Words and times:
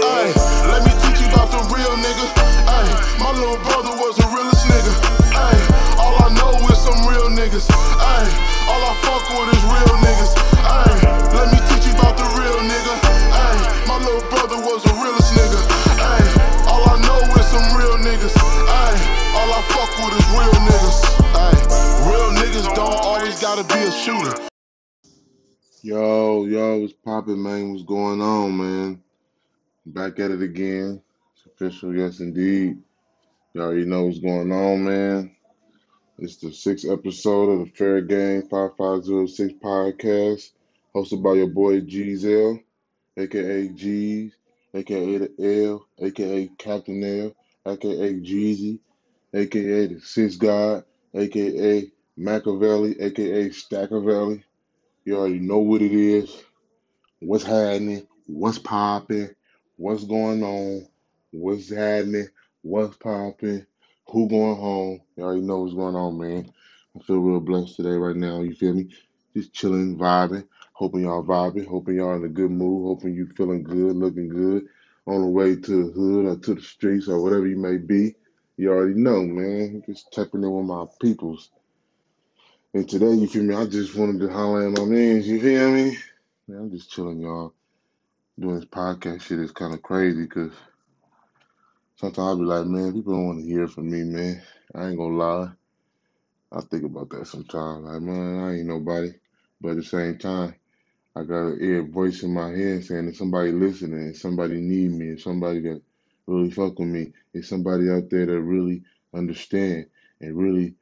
Ay, 0.00 0.32
let 0.66 0.84
me 0.84 0.92
teach 1.02 1.20
you 1.20 1.28
about 1.28 1.50
the 1.50 1.58
real 1.74 1.92
nigga. 1.96 2.26
Ay, 2.66 2.88
my 3.20 3.32
little 3.32 3.58
brother 3.58 3.90
was 4.00 4.16
the 4.16 4.26
realest 4.34 4.64
nigga. 4.66 4.92
Ay, 5.34 5.56
all 5.98 6.16
I 6.24 6.32
know 6.34 6.52
is 6.68 6.78
some 6.78 7.06
real 7.06 7.28
niggas. 7.28 7.68
Ay, 7.70 8.24
all 8.68 8.82
I 8.82 8.94
fuck 9.02 9.28
with 9.28 9.54
is 9.54 9.62
real 9.64 9.96
niggas. 10.00 10.32
Ay, 10.64 10.96
let 11.34 11.52
me 11.52 11.58
teach 11.68 11.86
you 11.86 11.92
about 11.98 12.16
the 12.16 12.24
real 12.40 12.60
nigga. 12.60 13.07
Be 23.68 23.74
a 23.74 23.90
shooter. 23.90 24.48
Yo, 25.82 26.46
yo, 26.46 26.78
what's 26.78 26.92
poppin', 26.92 27.42
man? 27.42 27.70
What's 27.70 27.84
going 27.84 28.20
on, 28.20 28.56
man? 28.56 29.02
Back 29.86 30.18
at 30.20 30.30
it 30.30 30.42
again. 30.42 31.02
It's 31.34 31.46
official, 31.46 31.94
yes, 31.94 32.20
indeed. 32.20 32.78
Y'all 33.52 33.66
already 33.66 33.84
know 33.84 34.04
what's 34.04 34.18
going 34.18 34.50
on, 34.52 34.84
man. 34.84 35.36
It's 36.18 36.36
the 36.36 36.52
sixth 36.52 36.88
episode 36.90 37.50
of 37.50 37.58
the 37.60 37.72
Fair 37.72 38.00
Game 38.00 38.42
5506 38.42 39.54
podcast, 39.62 40.50
hosted 40.94 41.22
by 41.22 41.34
your 41.34 41.46
boy 41.46 41.80
Gzel, 41.80 42.62
aka 43.16 43.68
G's, 43.68 44.32
aka 44.74 45.18
the 45.18 45.64
L, 45.68 45.86
aka 46.00 46.50
Captain 46.58 47.04
L, 47.04 47.34
aka 47.64 48.14
Jeezy, 48.14 48.80
aka 49.32 49.86
the 49.86 50.00
Six 50.00 50.36
God, 50.36 50.84
aka 51.14 51.92
Machiavelli, 52.18 53.00
aka 53.00 53.50
Stackavelli. 53.50 54.44
You 55.04 55.18
already 55.18 55.40
know 55.40 55.58
what 55.58 55.82
it 55.82 55.92
is. 55.92 56.36
what's 57.20 57.44
happening, 57.44 58.06
what's 58.26 58.60
popping, 58.60 59.30
what's 59.76 60.04
going 60.04 60.44
on, 60.44 60.88
what's 61.32 61.70
happening, 61.74 62.28
what's 62.62 62.96
popping, 62.98 63.66
who 64.08 64.30
going 64.30 64.56
home. 64.56 65.00
You 65.16 65.24
already 65.24 65.42
know 65.42 65.60
what's 65.60 65.74
going 65.74 65.96
on, 65.96 66.18
man. 66.18 66.52
I 66.96 67.02
feel 67.04 67.18
real 67.18 67.40
blessed 67.40 67.76
today, 67.76 67.90
right 67.96 68.16
now. 68.16 68.42
You 68.42 68.54
feel 68.54 68.74
me? 68.74 68.90
Just 69.36 69.54
chilling, 69.54 69.98
vibing. 69.98 70.46
Hoping 70.74 71.02
y'all 71.02 71.24
vibing. 71.24 71.66
Hoping 71.66 71.96
y'all 71.96 72.16
in 72.16 72.24
a 72.24 72.30
good 72.30 72.50
mood. 72.50 72.86
Hoping 72.86 73.14
you 73.14 73.28
feeling 73.36 73.64
good, 73.64 73.96
looking 73.96 74.30
good. 74.30 74.64
On 75.06 75.22
the 75.22 75.28
way 75.28 75.56
to 75.56 75.86
the 75.86 75.92
hood 75.92 76.26
or 76.26 76.36
to 76.36 76.54
the 76.56 76.62
streets 76.62 77.08
or 77.08 77.22
whatever 77.22 77.46
you 77.46 77.58
may 77.58 77.78
be. 77.78 78.16
You 78.58 78.70
already 78.72 78.94
know, 78.94 79.22
man. 79.24 79.84
Just 79.86 80.12
tapping 80.12 80.44
in 80.44 80.52
with 80.52 80.66
my 80.66 80.86
peoples. 81.00 81.50
And 82.74 82.86
today, 82.86 83.12
you 83.12 83.26
feel 83.26 83.44
me? 83.44 83.54
I 83.54 83.64
just 83.64 83.96
wanted 83.96 84.20
to 84.20 84.28
holler 84.28 84.66
at 84.66 84.78
my 84.78 84.84
mans. 84.84 85.26
You 85.26 85.40
feel 85.40 85.72
me? 85.72 85.96
Man, 86.46 86.58
I'm 86.60 86.70
just 86.70 86.90
chilling, 86.90 87.18
y'all 87.18 87.54
doing 88.38 88.56
this 88.56 88.66
podcast 88.66 89.22
shit 89.22 89.40
is 89.40 89.52
kind 89.52 89.72
of 89.72 89.82
crazy 89.82 90.22
because 90.22 90.52
sometimes 91.96 92.18
I'll 92.18 92.36
be 92.36 92.44
like, 92.44 92.66
man, 92.66 92.92
people 92.92 93.14
don't 93.14 93.26
want 93.26 93.40
to 93.40 93.46
hear 93.46 93.66
from 93.68 93.90
me, 93.90 94.04
man. 94.04 94.42
I 94.74 94.88
ain't 94.88 94.98
gonna 94.98 95.16
lie. 95.16 95.50
I 96.52 96.60
think 96.60 96.84
about 96.84 97.08
that 97.10 97.26
sometimes. 97.26 97.84
Like, 97.84 98.02
man, 98.02 98.44
I 98.44 98.56
ain't 98.58 98.66
nobody. 98.66 99.12
But 99.62 99.70
at 99.70 99.76
the 99.76 99.82
same 99.82 100.18
time, 100.18 100.54
I 101.16 101.22
got 101.22 101.46
an 101.46 101.58
ear 101.62 101.82
voice 101.82 102.22
in 102.22 102.34
my 102.34 102.50
head 102.50 102.84
saying 102.84 103.06
that 103.06 103.16
somebody 103.16 103.50
listening, 103.50 103.98
and 103.98 104.16
somebody 104.16 104.60
need 104.60 104.90
me, 104.90 105.08
and 105.08 105.20
somebody 105.20 105.60
that 105.62 105.80
really 106.26 106.50
fuck 106.50 106.78
with 106.78 106.88
me, 106.88 107.14
is 107.32 107.48
somebody 107.48 107.90
out 107.90 108.10
there 108.10 108.26
that 108.26 108.40
really 108.40 108.82
understand 109.14 109.86
and 110.20 110.36
really 110.36 110.74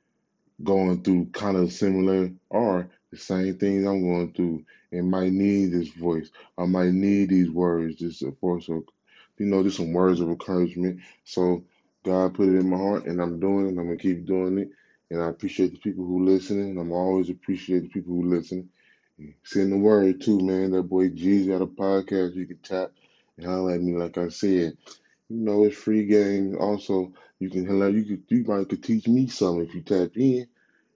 going 0.63 1.03
through 1.03 1.27
kind 1.27 1.57
of 1.57 1.73
similar 1.73 2.31
or 2.51 2.89
the 3.11 3.19
same 3.19 3.57
things 3.59 3.87
I'm 3.87 4.03
going 4.03 4.33
through 4.33 4.65
and 4.93 5.11
might 5.11 5.33
need 5.33 5.73
this 5.73 5.89
voice. 5.89 6.31
I 6.59 6.67
might 6.67 6.93
need 6.93 7.31
these 7.31 7.51
words 7.51 7.97
just 7.97 8.25
for 8.41 8.61
so 8.61 8.85
you 9.39 9.47
know, 9.47 9.63
just 9.63 9.77
some 9.77 9.93
words 9.93 10.21
of 10.21 10.29
encouragement. 10.29 11.01
So 11.25 11.65
God 12.05 12.35
put 12.35 12.49
it 12.49 12.57
in 12.57 12.71
my 12.71 12.77
heart 12.77 13.07
and 13.07 13.21
I'm 13.21 13.41
doing 13.41 13.67
it 13.67 13.69
and 13.71 13.81
I'm 13.81 13.87
gonna 13.87 13.99
keep 13.99 14.27
doing 14.27 14.59
it. 14.59 14.71
And 15.11 15.23
I 15.23 15.29
appreciate 15.29 15.73
the 15.73 15.79
people 15.79 16.05
who 16.05 16.25
listening. 16.25 16.71
And 16.71 16.79
I'm 16.81 16.93
always 16.93 17.31
appreciate 17.31 17.83
the 17.83 17.89
people 17.89 18.15
who 18.15 18.29
listen. 18.31 18.69
Send 19.45 19.73
the 19.73 19.79
word 19.79 20.21
too, 20.21 20.41
man. 20.41 20.73
That 20.73 20.85
boy 20.85 21.09
G's 21.11 21.47
got 21.47 21.63
a 21.63 21.67
podcast 21.67 22.35
you 22.35 22.47
can 22.47 22.59
tap 22.59 22.93
and 23.37 23.47
holler 23.47 23.75
at 23.75 23.83
me 23.83 23.97
like 23.97 24.19
I 24.19 24.29
said. 24.29 24.77
You 25.29 25.39
know, 25.39 25.65
it's 25.65 25.77
free 25.77 26.07
game. 26.07 26.57
Also, 26.59 27.13
you 27.39 27.51
can 27.51 27.67
hello 27.67 27.89
you 27.89 28.05
could 28.05 28.23
you 28.29 28.45
might 28.45 28.69
could 28.69 28.83
teach 28.83 29.09
me 29.09 29.27
something 29.27 29.67
if 29.67 29.75
you 29.75 29.83
tap 29.83 30.17
in. 30.17 30.47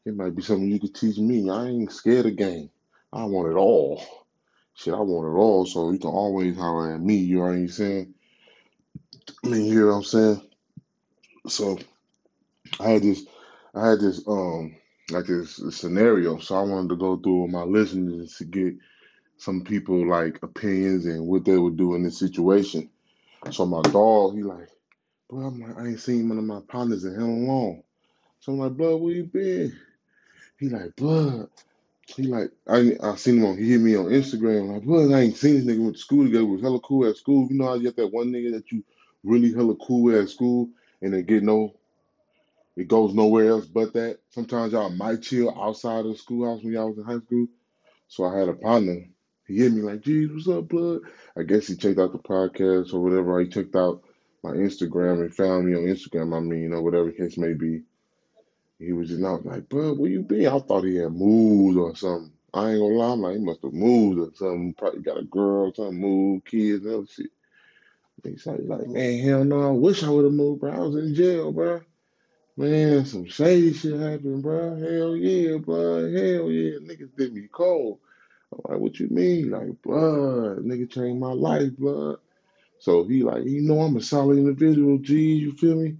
It 0.04 0.16
might 0.16 0.34
be 0.36 0.42
something 0.42 0.70
you 0.70 0.80
could 0.80 0.94
teach 0.94 1.18
me. 1.18 1.50
I 1.50 1.66
ain't 1.66 1.92
scared 1.92 2.26
of 2.26 2.36
game. 2.36 2.70
I 3.12 3.24
want 3.24 3.50
it 3.50 3.56
all. 3.56 4.02
Shit, 4.74 4.94
I 4.94 5.00
want 5.00 5.28
it 5.28 5.38
all. 5.38 5.66
So 5.66 5.90
you 5.90 5.98
can 5.98 6.10
always 6.10 6.56
holler 6.56 6.94
at 6.94 7.00
me. 7.00 7.16
You 7.16 7.36
know 7.36 7.42
what 7.42 7.50
I'm 7.50 7.68
saying? 7.68 8.14
I 9.44 9.48
mean, 9.48 9.64
you 9.66 9.72
hear 9.72 9.86
what 9.88 9.94
I'm 9.94 10.02
saying? 10.04 10.42
So 11.48 11.78
I 12.78 12.90
had 12.90 13.02
this, 13.02 13.24
I 13.74 13.90
had 13.90 14.00
this, 14.00 14.26
um, 14.26 14.76
like 15.10 15.26
this 15.26 15.60
scenario. 15.70 16.38
So 16.38 16.54
I 16.54 16.62
wanted 16.62 16.90
to 16.90 16.96
go 16.96 17.16
through 17.16 17.42
with 17.42 17.50
my 17.50 17.62
listeners 17.62 18.36
to 18.36 18.44
get 18.44 18.74
some 19.38 19.62
people 19.64 20.08
like 20.08 20.42
opinions 20.42 21.06
and 21.06 21.26
what 21.26 21.44
they 21.44 21.58
would 21.58 21.76
do 21.76 21.94
in 21.94 22.02
this 22.04 22.18
situation. 22.18 22.90
So 23.50 23.66
my 23.66 23.82
dog, 23.82 24.34
he 24.36 24.42
like, 24.42 24.68
bro, 25.28 25.46
I'm 25.46 25.60
like, 25.60 25.78
I 25.78 25.88
ain't 25.88 26.00
seen 26.00 26.28
one 26.28 26.38
of 26.38 26.44
my 26.44 26.60
partners 26.68 27.04
in 27.04 27.14
hell 27.14 27.28
long. 27.28 27.82
So 28.40 28.52
I'm 28.52 28.58
like, 28.58 28.72
bro, 28.72 28.96
where 28.98 29.14
you 29.14 29.24
been? 29.24 29.78
He 30.58 30.68
like, 30.70 30.96
bro, 30.96 31.48
He 32.16 32.24
like 32.24 32.50
I 32.68 32.92
I 33.02 33.16
seen 33.16 33.38
him 33.38 33.46
on 33.46 33.58
he 33.58 33.70
hit 33.72 33.80
me 33.80 33.96
on 33.96 34.06
Instagram 34.06 34.72
like 34.72 34.82
well 34.84 35.14
I 35.14 35.20
ain't 35.22 35.36
seen 35.36 35.56
this 35.56 35.64
nigga 35.66 35.82
went 35.82 35.96
to 35.96 36.00
school 36.02 36.24
together 36.24 36.46
was 36.46 36.62
hella 36.62 36.80
cool 36.80 37.08
at 37.08 37.16
school. 37.16 37.48
You 37.50 37.58
know 37.58 37.66
how 37.66 37.74
you 37.74 37.84
get 37.84 37.96
that 37.96 38.08
one 38.08 38.28
nigga 38.32 38.52
that 38.52 38.72
you 38.72 38.84
really 39.24 39.52
hella 39.52 39.76
cool 39.76 40.18
at 40.18 40.28
school 40.28 40.70
and 41.02 41.12
they 41.14 41.22
get 41.22 41.42
no 41.42 41.74
it 42.76 42.88
goes 42.88 43.14
nowhere 43.14 43.48
else 43.50 43.66
but 43.66 43.92
that. 43.94 44.18
Sometimes 44.30 44.72
y'all 44.72 44.90
might 44.90 45.22
chill 45.22 45.50
outside 45.60 46.06
of 46.06 46.12
the 46.12 46.18
schoolhouse 46.18 46.62
when 46.62 46.72
y'all 46.72 46.88
was 46.90 46.98
in 46.98 47.04
high 47.04 47.20
school. 47.24 47.46
So 48.08 48.24
I 48.24 48.38
had 48.38 48.48
a 48.48 48.54
partner. 48.54 49.06
He 49.50 49.56
hit 49.56 49.72
me 49.72 49.82
like, 49.82 50.02
geez, 50.02 50.30
what's 50.30 50.46
up, 50.46 50.68
blood? 50.68 51.00
I 51.36 51.42
guess 51.42 51.66
he 51.66 51.74
checked 51.74 51.98
out 51.98 52.12
the 52.12 52.18
podcast 52.18 52.94
or 52.94 53.00
whatever. 53.00 53.40
He 53.40 53.48
checked 53.48 53.74
out 53.74 54.04
my 54.44 54.52
Instagram 54.52 55.22
and 55.22 55.34
found 55.34 55.66
me 55.66 55.74
on 55.74 55.92
Instagram, 55.92 56.36
I 56.36 56.38
mean, 56.38 56.72
or 56.72 56.82
whatever 56.82 57.06
the 57.06 57.16
case 57.16 57.36
may 57.36 57.54
be. 57.54 57.82
He 58.78 58.92
was 58.92 59.08
just 59.08 59.24
out 59.24 59.44
like, 59.44 59.68
bro, 59.68 59.94
where 59.94 60.08
you 60.08 60.22
been? 60.22 60.46
I 60.46 60.60
thought 60.60 60.84
he 60.84 60.98
had 60.98 61.10
moved 61.10 61.78
or 61.78 61.96
something. 61.96 62.30
I 62.54 62.70
ain't 62.70 62.78
gonna 62.78 62.94
lie, 62.94 63.12
I'm 63.12 63.20
like, 63.22 63.38
he 63.38 63.44
must 63.44 63.62
have 63.62 63.72
moved 63.72 64.20
or 64.20 64.30
something. 64.36 64.72
Probably 64.78 65.00
got 65.00 65.18
a 65.18 65.24
girl, 65.24 65.74
something, 65.74 66.00
moved, 66.00 66.46
kids, 66.46 66.84
and 66.84 66.94
other 66.94 67.06
shit. 67.08 67.30
He's 68.22 68.46
like, 68.46 68.60
like, 68.62 68.86
man, 68.86 69.18
hell 69.18 69.44
no, 69.44 69.68
I 69.68 69.72
wish 69.72 70.04
I 70.04 70.10
would 70.10 70.26
have 70.26 70.32
moved, 70.32 70.60
bro. 70.60 70.70
I 70.70 70.78
was 70.78 70.94
in 70.94 71.12
jail, 71.12 71.50
bro. 71.50 71.80
Man, 72.56 73.04
some 73.04 73.26
shady 73.26 73.72
shit 73.72 73.98
happened, 73.98 74.44
bro. 74.44 74.76
Hell 74.76 75.16
yeah, 75.16 75.56
bro. 75.56 76.02
Hell 76.02 76.50
yeah. 76.52 76.78
Niggas 76.78 77.16
did 77.16 77.34
me 77.34 77.48
cold. 77.50 77.98
I'm 78.52 78.60
like, 78.72 78.80
what 78.80 78.98
you 78.98 79.08
mean? 79.08 79.50
Like, 79.50 79.82
blood. 79.82 80.58
Nigga 80.58 80.90
changed 80.90 81.20
my 81.20 81.32
life, 81.32 81.76
blood. 81.76 82.18
So 82.78 83.04
he 83.04 83.22
like, 83.22 83.44
you 83.44 83.60
know, 83.62 83.80
I'm 83.80 83.96
a 83.96 84.02
solid 84.02 84.38
individual, 84.38 84.98
G, 84.98 85.34
you 85.34 85.52
feel 85.52 85.76
me? 85.76 85.96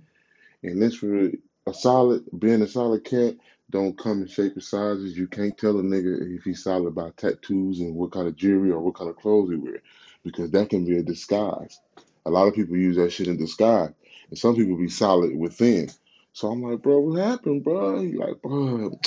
And 0.63 0.81
this 0.81 0.95
for 0.95 1.31
a 1.67 1.75
solid, 1.75 2.25
being 2.39 2.63
a 2.63 2.67
solid 2.67 3.05
cat 3.05 3.37
don't 3.71 3.97
come 3.97 4.23
in 4.23 4.29
shape 4.29 4.55
and 4.55 4.63
sizes. 4.63 5.17
You 5.17 5.29
can't 5.29 5.57
tell 5.57 5.79
a 5.79 5.83
nigga 5.83 6.37
if 6.37 6.43
he's 6.43 6.65
solid 6.65 6.95
by 6.95 7.11
tattoos 7.17 7.81
and 7.81 7.95
what 7.95 8.13
kind 8.13 8.27
of 8.27 8.37
jewelry 8.37 8.71
or 8.71 8.81
what 8.81 8.95
kind 8.95 9.09
of 9.09 9.17
clothes 9.17 9.51
he 9.51 9.57
wear, 9.57 9.83
because 10.25 10.51
that 10.51 10.71
can 10.71 10.85
be 10.85 10.99
a 10.99 11.03
disguise. 11.03 11.81
A 12.27 12.31
lot 12.31 12.49
of 12.49 12.55
people 12.55 12.77
use 12.77 12.97
that 12.97 13.13
shit 13.13 13.29
in 13.29 13.37
disguise, 13.37 13.93
and 14.29 14.39
some 14.39 14.57
people 14.57 14.77
be 14.77 14.89
solid 14.89 15.37
within. 15.37 15.89
So 16.33 16.49
I'm 16.49 16.63
like, 16.63 16.83
bro, 16.83 16.99
what 16.99 17.21
happened, 17.21 17.65
bro? 17.65 18.01
He 18.01 18.13
like, 18.13 18.43
bro, 18.43 18.99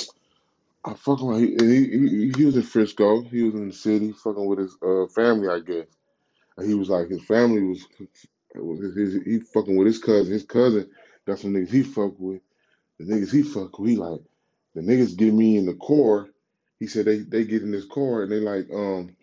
I 0.84 0.94
fucking 0.94 1.26
like, 1.26 1.60
he, 1.62 1.86
he, 1.88 2.32
he, 2.36 2.44
was 2.44 2.56
in 2.56 2.62
Frisco. 2.62 3.22
He 3.22 3.42
was 3.42 3.54
in 3.54 3.68
the 3.68 3.74
city, 3.74 4.12
fucking 4.12 4.46
with 4.46 4.58
his 4.58 4.76
uh, 4.82 5.06
family, 5.14 5.48
I 5.48 5.60
guess. 5.60 5.86
And 6.56 6.68
he 6.68 6.74
was 6.74 6.88
like, 6.90 7.08
his 7.08 7.24
family 7.24 7.62
was, 7.62 7.86
was 8.54 8.94
his, 8.94 9.22
he 9.24 9.40
fucking 9.40 9.76
with 9.76 9.86
his 9.86 9.98
cousin. 9.98 10.32
His 10.32 10.44
cousin 10.44 10.90
got 11.26 11.38
some 11.38 11.54
niggas 11.54 11.70
he 11.70 11.82
fuck 11.82 12.14
with. 12.18 12.42
The 12.98 13.06
niggas 13.06 13.32
he 13.32 13.42
fuck 13.42 13.78
with, 13.78 13.90
he 13.90 13.96
like, 13.96 14.20
the 14.74 14.82
niggas 14.82 15.16
get 15.16 15.32
me 15.32 15.56
in 15.56 15.66
the 15.66 15.74
car. 15.74 16.28
He 16.80 16.86
said 16.86 17.06
they, 17.06 17.18
they 17.18 17.44
get 17.44 17.62
in 17.62 17.70
this 17.70 17.86
car 17.86 18.24
and 18.24 18.32
they 18.32 18.40
like, 18.40 18.68
um, 18.72 19.16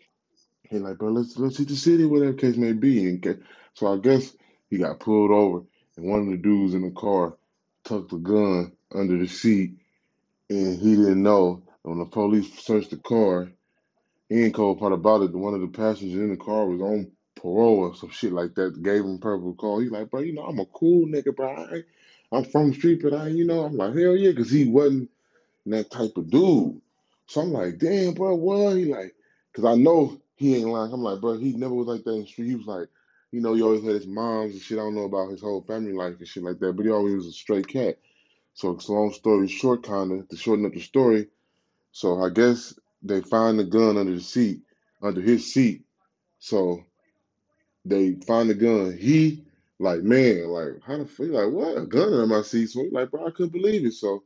he 0.71 0.79
like, 0.79 0.97
bro, 0.97 1.09
let's 1.09 1.37
let's 1.37 1.57
hit 1.57 1.67
the 1.67 1.75
city, 1.75 2.05
whatever 2.05 2.33
case 2.33 2.55
may 2.55 2.71
be. 2.71 3.07
And 3.07 3.43
so 3.73 3.93
I 3.93 3.97
guess 3.97 4.33
he 4.69 4.77
got 4.77 5.01
pulled 5.01 5.31
over, 5.31 5.65
and 5.97 6.05
one 6.05 6.21
of 6.21 6.27
the 6.27 6.37
dudes 6.37 6.73
in 6.73 6.81
the 6.81 6.91
car 6.91 7.35
tucked 7.83 8.11
the 8.11 8.17
gun 8.17 8.71
under 8.95 9.17
the 9.17 9.27
seat, 9.27 9.75
and 10.51 10.79
he 10.79 10.97
didn't 10.97 11.23
know. 11.23 11.63
When 11.83 11.99
the 11.99 12.05
police 12.05 12.53
searched 12.63 12.91
the 12.91 12.97
car, 12.97 13.49
And 14.29 14.53
cold 14.53 14.79
part 14.79 14.93
about 14.93 15.21
it, 15.23 15.33
one 15.33 15.53
of 15.53 15.61
the 15.61 15.69
passengers 15.69 16.19
in 16.19 16.31
the 16.31 16.37
car 16.37 16.67
was 16.67 16.81
on 16.81 17.09
parole 17.37 17.79
or 17.79 17.95
some 17.95 18.09
shit 18.09 18.33
like 18.33 18.55
that. 18.55 18.83
Gave 18.83 19.05
him 19.05 19.19
probable 19.19 19.55
cause. 19.55 19.83
He 19.83 19.89
like, 19.89 20.11
bro, 20.11 20.19
you 20.21 20.33
know, 20.33 20.43
I'm 20.43 20.59
a 20.59 20.65
cool 20.65 21.07
nigga, 21.07 21.33
bro. 21.35 21.49
I 21.49 21.75
ain't- 21.75 21.85
I'm 22.33 22.43
from 22.43 22.69
the 22.71 22.75
street, 22.75 23.01
but 23.03 23.13
I, 23.13 23.29
you 23.29 23.45
know, 23.45 23.63
I'm 23.63 23.77
like, 23.77 23.95
hell 23.95 24.17
yeah, 24.17 24.31
because 24.31 24.51
he 24.51 24.65
wasn't 24.69 25.09
that 25.67 25.91
type 25.91 26.17
of 26.17 26.29
dude. 26.31 26.81
So 27.27 27.41
I'm 27.41 27.51
like, 27.53 27.79
damn, 27.79 28.13
bro, 28.15 28.35
what? 28.35 28.77
He 28.77 28.85
like, 28.85 29.15
because 29.51 29.65
I 29.65 29.75
know 29.81 30.19
he 30.35 30.57
ain't 30.57 30.69
lying. 30.69 30.93
I'm 30.93 31.01
like, 31.03 31.21
bro, 31.21 31.37
he 31.37 31.53
never 31.53 31.73
was 31.75 31.87
like 31.87 32.03
that 32.05 32.13
in 32.13 32.21
the 32.21 32.27
street. 32.27 32.47
He 32.49 32.55
was 32.55 32.67
like, 32.67 32.89
you 33.31 33.41
know, 33.41 33.53
he 33.55 33.63
always 33.63 33.83
had 33.83 33.95
his 33.95 34.07
moms 34.07 34.53
and 34.53 34.61
shit. 34.61 34.79
I 34.79 34.83
don't 34.83 34.95
know 34.95 35.05
about 35.05 35.31
his 35.31 35.41
whole 35.41 35.63
family 35.63 35.93
life 35.93 36.15
and 36.19 36.27
shit 36.27 36.43
like 36.43 36.59
that, 36.59 36.73
but 36.75 36.85
he 36.85 36.91
always 36.91 37.15
was 37.15 37.27
a 37.27 37.33
straight 37.33 37.67
cat. 37.67 37.97
So, 38.55 38.71
it's 38.71 38.89
a 38.89 38.93
long 38.93 39.13
story 39.13 39.47
short, 39.47 39.83
kind 39.83 40.11
of, 40.13 40.29
to 40.29 40.37
shorten 40.37 40.65
up 40.65 40.73
the 40.73 40.81
story. 40.81 41.27
So 41.93 42.21
I 42.23 42.29
guess 42.31 42.75
they 43.03 43.21
find 43.21 43.59
the 43.59 43.65
gun 43.65 43.97
under 43.97 44.13
the 44.15 44.21
seat, 44.21 44.61
under 45.03 45.21
his 45.21 45.53
seat. 45.53 45.83
So 46.39 46.81
they 47.85 48.15
find 48.27 48.49
the 48.49 48.55
gun. 48.55 48.97
He, 48.97 49.45
like, 49.79 50.01
man, 50.03 50.47
like, 50.47 50.81
how 50.85 50.97
the 50.97 51.05
fuck? 51.07 51.27
Like, 51.29 51.51
what? 51.51 51.77
A 51.77 51.85
gun 51.85 52.13
under 52.13 52.27
my 52.27 52.41
seat. 52.43 52.69
So 52.71 52.83
he 52.83 52.89
like, 52.91 53.11
bro, 53.11 53.27
I 53.27 53.31
couldn't 53.31 53.53
believe 53.53 53.85
it. 53.85 53.93
So 53.93 54.23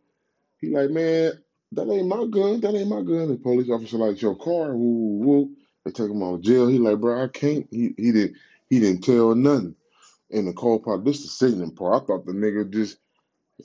he 0.61 0.69
like, 0.69 0.91
man, 0.91 1.33
that 1.73 1.89
ain't 1.89 2.07
my 2.07 2.25
gun. 2.27 2.61
That 2.61 2.75
ain't 2.75 2.89
my 2.89 3.03
gun. 3.03 3.29
The 3.29 3.39
police 3.41 3.69
officer 3.71 3.97
like, 3.97 4.21
your 4.21 4.35
car. 4.37 4.75
Woo, 4.75 5.19
woo. 5.19 5.55
They 5.85 5.91
take 5.91 6.11
him 6.11 6.23
on 6.23 6.41
jail. 6.43 6.67
He 6.67 6.79
like, 6.79 6.99
bro, 6.99 7.23
I 7.23 7.29
can't. 7.29 7.67
He 7.71 7.93
he 7.97 8.11
didn't 8.11 8.37
he 8.69 8.79
didn't 8.79 9.03
tell 9.03 9.35
nothing. 9.35 9.75
In 10.31 10.45
the 10.45 10.53
cold 10.53 10.83
part, 10.83 11.05
this 11.05 11.19
is 11.19 11.23
the 11.25 11.29
sickening 11.29 11.71
part. 11.75 12.03
I 12.03 12.05
thought 12.05 12.25
the 12.25 12.33
nigga 12.33 12.69
just, 12.71 12.97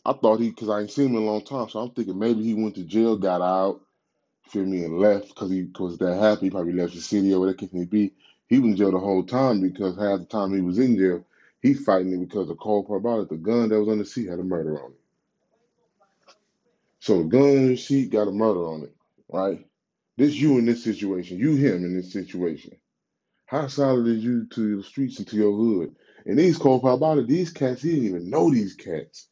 I 0.07 0.15
thought 0.15 0.41
he, 0.41 0.53
cause 0.53 0.69
I 0.71 0.81
ain't 0.83 0.91
seen 0.93 1.07
him 1.11 1.17
in 1.17 1.23
a 1.23 1.27
long 1.27 1.45
time, 1.45 1.69
so 1.69 1.81
I'm 1.81 1.91
thinking 1.91 2.19
maybe 2.19 2.43
he 2.43 2.55
went 2.55 2.77
to 2.77 2.85
jail, 2.85 3.17
got 3.17 3.43
out, 3.43 3.83
feel 4.49 4.65
me, 4.67 4.85
and 4.85 4.99
left 4.99 5.29
because 5.29 5.51
he 5.51 5.69
was 5.79 5.99
that 5.99 6.19
happy. 6.19 6.47
He 6.47 6.51
probably 6.51 6.75
left 6.75 6.95
the 6.95 7.01
city 7.01 7.33
or 7.35 7.41
whatever 7.41 7.57
the 7.59 7.67
case 7.67 7.75
may 7.75 7.85
be. 7.87 8.13
He 8.49 8.59
was 8.59 8.73
in 8.73 8.77
jail 8.77 8.93
the 8.93 8.99
whole 9.01 9.25
time 9.25 9.61
because 9.61 9.97
half 9.99 10.21
the 10.21 10.27
time 10.27 10.55
he 10.55 10.61
was 10.63 10.79
in 10.79 10.99
jail, 10.99 11.25
he 11.63 11.75
fighting 11.75 12.13
it 12.15 12.21
because 12.21 12.49
the 12.49 12.57
cold 12.57 12.89
part 12.89 13.01
about 13.01 13.21
it, 13.23 13.31
the 13.31 13.37
gun 13.37 13.71
that 13.71 13.81
was 13.81 13.89
on 13.89 13.99
the 13.99 14.05
seat 14.07 14.29
had 14.29 14.41
a 14.41 14.45
murder 14.45 14.83
on 14.85 14.93
it. 14.93 15.01
So 17.01 17.19
the 17.19 17.25
gun 17.29 17.43
on 17.43 17.69
the 17.69 17.77
seat 17.77 18.11
got 18.11 18.29
a 18.29 18.33
murder 18.33 18.67
on 18.67 18.83
it, 18.85 18.95
right? 19.31 19.67
This 20.19 20.35
you 20.35 20.59
in 20.59 20.67
this 20.67 20.85
situation, 20.85 21.39
you 21.39 21.57
him 21.57 21.85
in 21.85 21.97
this 21.97 22.13
situation. 22.13 22.77
How 23.47 23.69
solid 23.69 24.09
is 24.09 24.25
you 24.25 24.47
to 24.49 24.79
the 24.79 24.85
streets 24.85 25.19
and 25.21 25.29
to 25.29 25.37
your 25.37 25.57
hood? 25.57 25.97
And 26.27 26.39
these 26.39 26.59
cold 26.59 26.83
part 26.83 26.97
about 26.99 27.19
it, 27.19 27.29
these 27.29 27.53
cats, 27.53 27.83
he 27.83 27.93
didn't 27.93 28.07
even 28.07 28.31
know 28.31 28.51
these 28.51 28.75
cats. 28.77 29.29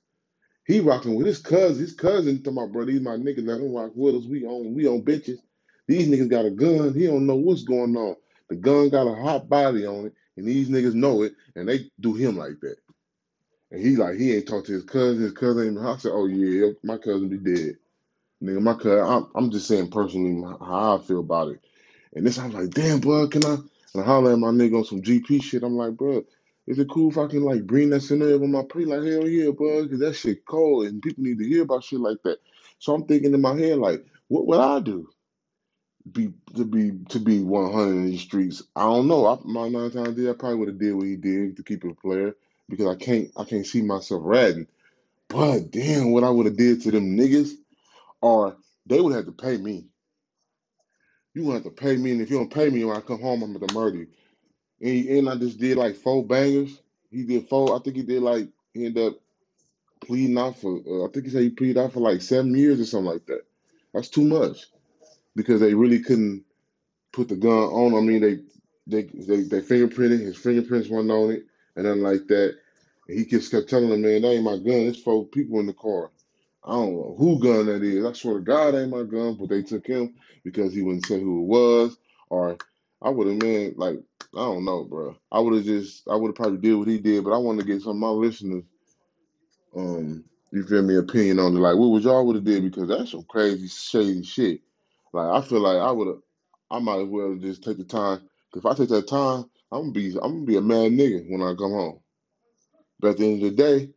He 0.69 0.81
rocking 0.81 1.17
with 1.17 1.27
his 1.29 1.41
cousin. 1.41 1.83
His 1.83 1.95
cousin 1.95 2.45
to 2.45 2.53
my 2.53 2.67
brother, 2.69 2.93
these 2.93 3.03
my 3.03 3.17
niggas 3.17 3.47
let 3.49 3.61
him 3.61 3.75
rock 3.75 3.93
with 3.97 4.17
us. 4.17 4.27
We 4.27 4.47
on 4.47 4.75
we 4.75 4.89
on 4.89 5.03
bitches. 5.05 5.41
These 5.89 6.09
niggas 6.09 6.31
got 6.31 6.47
a 6.47 6.53
gun. 6.53 6.95
He 6.95 7.09
don't 7.09 7.27
know 7.27 7.37
what's 7.37 7.65
going 7.65 7.97
on. 7.97 8.17
The 8.51 8.57
gun 8.57 8.91
got 8.91 9.09
a 9.09 9.17
hot 9.17 9.51
body 9.51 9.87
on 9.87 10.07
it, 10.09 10.15
and 10.39 10.49
these 10.49 10.71
niggas 10.71 10.95
know 10.95 11.25
it, 11.25 11.35
and 11.57 11.69
they 11.69 11.91
do 12.01 12.15
him 12.15 12.39
like 12.39 12.61
that. 12.63 12.77
And 13.73 13.83
he 13.83 13.97
like 13.97 14.17
he 14.17 14.35
ain't 14.37 14.49
talked 14.49 14.69
to 14.69 14.75
his 14.75 14.85
cousin. 14.85 15.23
His 15.23 15.33
cousin 15.33 15.69
ain't. 15.69 15.79
I 15.87 15.99
said, 15.99 16.13
oh 16.15 16.27
yeah, 16.27 16.71
my 16.85 16.99
cousin 16.99 17.31
be 17.31 17.39
dead. 17.39 17.77
Nigga, 18.43 18.63
my 18.63 18.75
cousin. 18.75 19.01
I'm, 19.01 19.29
I'm 19.37 19.53
just 19.53 19.69
saying 19.69 19.91
personally 19.91 20.43
how 20.61 20.99
I 20.99 21.03
feel 21.03 21.21
about 21.21 21.51
it. 21.51 21.61
And 22.15 22.27
this, 22.27 22.39
I'm 22.39 22.53
like, 22.53 22.71
damn, 22.71 23.01
bro, 23.01 23.29
can 23.29 23.45
I? 23.47 23.57
And 23.95 24.03
I 24.03 24.07
holler 24.07 24.33
at 24.35 24.41
my 24.41 24.49
nigga 24.51 24.79
on 24.79 24.85
some 24.87 25.03
GP 25.03 25.43
shit. 25.43 25.65
I'm 25.65 25.77
like, 25.77 25.93
bro, 25.97 26.25
is 26.69 26.81
it 26.81 26.91
cool 26.91 27.11
if 27.11 27.19
I 27.19 27.29
can 27.29 27.45
like 27.45 27.67
bring 27.67 27.91
that 27.91 28.03
scenario 28.03 28.39
with 28.39 28.51
my 28.51 28.65
pre? 28.71 28.87
Like, 28.87 29.05
hell 29.05 29.29
yeah, 29.29 29.53
bro, 29.53 29.85
because 29.85 30.01
that 30.01 30.15
shit 30.17 30.47
cold 30.47 30.87
and 30.87 31.03
people 31.03 31.25
need 31.25 31.41
to 31.41 31.49
hear 31.49 31.65
about 31.65 31.85
shit 31.85 32.01
like 32.01 32.19
that. 32.25 32.39
So 32.81 32.95
I'm 32.95 33.07
thinking 33.07 33.35
in 33.35 33.43
my 33.43 33.57
head, 33.59 33.79
like, 33.79 34.07
what 34.29 34.47
would 34.49 34.61
I 34.61 34.81
do? 34.81 35.11
Be 36.13 36.31
to 36.57 36.65
be 36.65 36.93
to 37.11 37.21
be 37.21 37.43
100 37.43 37.91
in 37.93 38.07
these 38.07 38.23
streets. 38.23 38.63
I 38.77 38.83
don't 38.83 39.09
know. 39.09 39.27
I, 39.27 39.39
my 39.45 39.69
nine 39.69 39.91
times 39.93 40.17
did. 40.17 40.31
I 40.31 40.35
probably 40.35 40.57
would 40.59 40.69
have 40.69 40.81
did 40.81 40.95
what 40.95 41.07
he 41.07 41.17
did 41.17 41.57
to 41.59 41.65
keep 41.65 41.85
it 41.85 41.93
a 41.93 41.95
player 41.95 42.37
because 42.69 42.87
I 42.87 42.97
can't 42.97 43.31
I 43.37 43.45
can't 43.45 43.67
see 43.67 43.83
myself 43.83 44.23
ratting. 44.25 44.69
But 45.29 45.73
damn, 45.73 46.13
what 46.13 46.25
I 46.25 46.31
would 46.31 46.47
have 46.47 46.57
did 46.59 46.83
to 46.83 46.93
them 46.93 47.17
niggas, 47.17 47.53
or 48.23 48.57
they 48.87 49.01
would 49.01 49.15
have 49.15 49.27
to 49.27 49.33
pay 49.33 49.59
me. 49.59 49.87
You 51.35 51.43
gonna 51.45 51.55
have 51.57 51.65
to 51.65 51.71
pay 51.71 51.97
me, 51.97 52.13
and 52.13 52.21
if 52.21 52.31
you 52.31 52.39
don't 52.39 52.53
pay 52.53 52.71
me 52.71 52.85
when 52.85 52.97
I 52.97 53.01
come 53.01 53.21
home, 53.21 53.43
I'm 53.43 53.53
gonna 53.55 53.73
murder 53.73 53.99
you. 53.99 54.09
And, 54.81 54.91
he, 54.91 55.19
and 55.19 55.29
I 55.29 55.37
just 55.37 55.59
did 55.59 55.77
like 55.77 55.97
four 55.97 56.25
bangers. 56.25 56.81
He 57.11 57.25
did 57.25 57.49
four. 57.49 57.75
I 57.75 57.81
think 57.81 57.97
he 57.97 58.03
did 58.03 58.23
like 58.23 58.49
he 58.75 58.87
ended 58.87 59.09
up 59.09 59.21
pleading 60.01 60.39
out 60.39 60.59
for. 60.59 60.81
Uh, 60.87 61.07
I 61.07 61.13
think 61.13 61.27
he 61.27 61.33
said 61.33 61.43
he 61.43 61.51
pleaded 61.51 61.79
out 61.79 61.93
for 61.93 62.01
like 62.01 62.23
seven 62.23 62.55
years 62.57 62.81
or 62.81 62.85
something 62.85 63.13
like 63.13 63.27
that. 63.27 63.43
That's 63.95 64.09
too 64.09 64.25
much 64.25 64.67
because 65.37 65.61
they 65.61 65.75
really 65.75 66.01
couldn't 66.01 66.45
put 67.13 67.29
the 67.29 67.37
gun 67.37 67.53
on. 67.53 67.95
I 67.95 68.01
mean, 68.01 68.21
they 68.21 68.39
they 68.87 69.03
they, 69.05 69.43
they 69.43 69.61
fingerprinted 69.61 70.21
his 70.21 70.37
fingerprints 70.37 70.89
weren't 70.89 71.11
on 71.11 71.33
it 71.33 71.47
and 71.77 71.85
nothing 71.87 72.03
like 72.03 72.27
that. 72.29 72.57
And 73.09 73.19
he 73.19 73.25
just 73.25 73.51
kept 73.51 73.69
telling 73.69 73.91
them, 73.91 74.03
man, 74.03 74.23
that 74.23 74.33
ain't 74.33 74.45
my 74.45 74.57
gun. 74.59 74.87
It's 74.89 75.03
four 75.03 75.27
people 75.27 75.61
in 75.61 75.67
the 75.67 75.75
car. 75.75 76.11
I 76.65 76.73
don't 76.73 76.95
know 76.95 77.17
who 77.19 77.41
gun 77.41 77.67
that 77.67 77.83
is. 77.83 78.05
I 78.05 78.13
swear 78.13 78.35
to 78.35 78.41
God, 78.41 78.75
ain't 78.75 78.91
my 78.91 79.05
gun. 79.05 79.35
But 79.35 79.49
they 79.49 79.63
took 79.63 79.87
him 79.87 80.15
because 80.45 80.75
he 80.75 80.83
wouldn't 80.83 81.07
say 81.07 81.21
who 81.21 81.43
it 81.43 81.47
was. 81.47 81.97
Or 82.29 82.59
I 83.01 83.11
would 83.11 83.27
have 83.29 83.39
been 83.39 83.75
like, 83.77 83.99
I 84.35 84.41
don't 84.41 84.65
know, 84.65 84.85
bro. 84.85 85.17
I 85.33 85.41
would 85.41 85.55
have 85.55 85.65
just, 85.65 86.09
I 86.09 86.15
would 86.15 86.29
have 86.29 86.37
probably 86.37 86.59
did 86.59 86.75
what 86.75 86.89
he 86.89 86.99
did. 86.99 87.25
But 87.25 87.33
I 87.33 87.39
want 87.39 87.61
to 87.61 87.67
get 87.67 87.83
some 87.83 87.93
of 87.93 87.97
my 87.97 88.09
listeners, 88.09 88.65
um, 89.77 90.25
you 90.53 90.65
feel 90.65 90.83
me, 90.83 90.97
opinion 90.97 91.39
on 91.39 91.57
it. 91.57 91.61
Like, 91.61 91.77
what 91.77 91.91
would 91.91 92.05
y'all 92.05 92.27
would 92.27 92.37
have 92.37 92.45
did? 92.45 92.63
Because 92.63 92.89
that's 92.89 93.13
some 93.13 93.25
crazy, 93.25 93.69
shady 93.69 94.23
shit. 94.23 94.61
Like, 95.13 95.27
I 95.27 95.47
feel 95.47 95.61
like 95.61 95.79
I 95.79 95.91
would 95.91 96.09
have, 96.09 96.23
I 96.71 96.79
might 96.79 97.01
as 97.01 97.09
well 97.09 97.37
just 97.37 97.65
take 97.65 97.79
the 97.79 97.85
time. 97.85 98.21
if 98.55 98.67
I 98.67 98.75
take 98.75 98.91
that 98.91 99.09
time, 99.09 99.45
I'm 99.73 99.83
gonna 99.83 99.93
be, 99.93 100.09
I'm 100.23 100.33
gonna 100.33 100.47
be 100.47 100.57
a 100.57 100.61
mad 100.61 100.93
nigga 100.93 101.29
when 101.31 101.43
I 101.43 101.55
come 101.55 101.73
home. 101.73 102.01
But 103.01 103.11
at 103.11 103.17
the 103.19 103.25
end 103.27 103.43
of 103.43 103.57
the 103.57 103.57
day, 103.57 103.91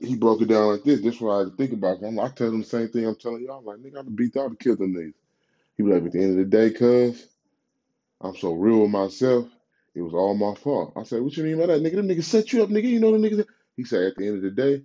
he 0.00 0.16
broke 0.16 0.42
it 0.42 0.48
down 0.48 0.68
like 0.68 0.84
this. 0.84 1.00
This 1.00 1.16
is 1.16 1.20
what 1.20 1.34
I 1.34 1.38
had 1.40 1.50
to 1.50 1.56
think 1.56 1.72
about. 1.72 2.02
I'm, 2.02 2.18
I 2.18 2.28
tell 2.28 2.48
him 2.48 2.60
the 2.60 2.66
same 2.66 2.88
thing 2.88 3.06
I'm 3.06 3.16
telling 3.16 3.44
y'all. 3.44 3.58
I'm 3.58 3.64
like, 3.64 3.78
nigga, 3.78 4.00
I'd 4.00 4.04
have 4.04 4.16
beat 4.16 4.36
out 4.36 4.50
to 4.50 4.56
kill 4.56 4.76
them 4.76 4.94
niggas. 4.94 5.14
He 5.76 5.82
be 5.82 5.90
like, 5.90 6.04
at 6.04 6.12
the 6.12 6.22
end 6.22 6.32
of 6.32 6.36
the 6.38 6.44
day, 6.44 6.70
cuz, 6.70 7.28
I'm 8.22 8.36
so 8.36 8.54
real 8.54 8.82
with 8.82 8.90
myself, 8.90 9.48
it 9.94 10.02
was 10.02 10.14
all 10.14 10.34
my 10.34 10.54
fault. 10.56 10.94
I 10.96 11.04
said, 11.04 11.22
what 11.22 11.36
you 11.36 11.44
mean 11.44 11.58
by 11.58 11.66
that? 11.66 11.82
Nigga, 11.82 11.96
them 11.96 12.08
niggas 12.08 12.24
set 12.24 12.52
you 12.52 12.62
up, 12.62 12.70
nigga. 12.70 12.88
You 12.88 13.00
know 13.00 13.12
them 13.12 13.22
niggas. 13.22 13.46
He 13.76 13.84
said, 13.84 14.04
at 14.04 14.16
the 14.16 14.26
end 14.28 14.36
of 14.38 14.42
the 14.42 14.50
day, 14.52 14.82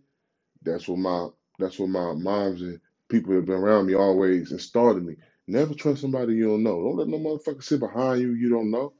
that's 0.63 0.87
what 0.87 0.99
my 0.99 1.29
that's 1.59 1.79
what 1.79 1.89
my 1.89 2.13
moms 2.13 2.61
and 2.61 2.79
people 3.09 3.35
have 3.35 3.45
been 3.45 3.55
around 3.57 3.87
me 3.87 3.95
always 3.95 4.51
installed 4.51 4.97
in 4.97 5.05
me. 5.05 5.15
Never 5.47 5.73
trust 5.73 6.01
somebody 6.01 6.35
you 6.35 6.47
don't 6.47 6.63
know. 6.63 6.81
Don't 6.83 6.97
let 6.97 7.07
no 7.07 7.17
motherfucker 7.19 7.63
sit 7.63 7.79
behind 7.79 8.21
you 8.21 8.33
you 8.33 8.49
don't 8.49 8.71
know. 8.71 8.93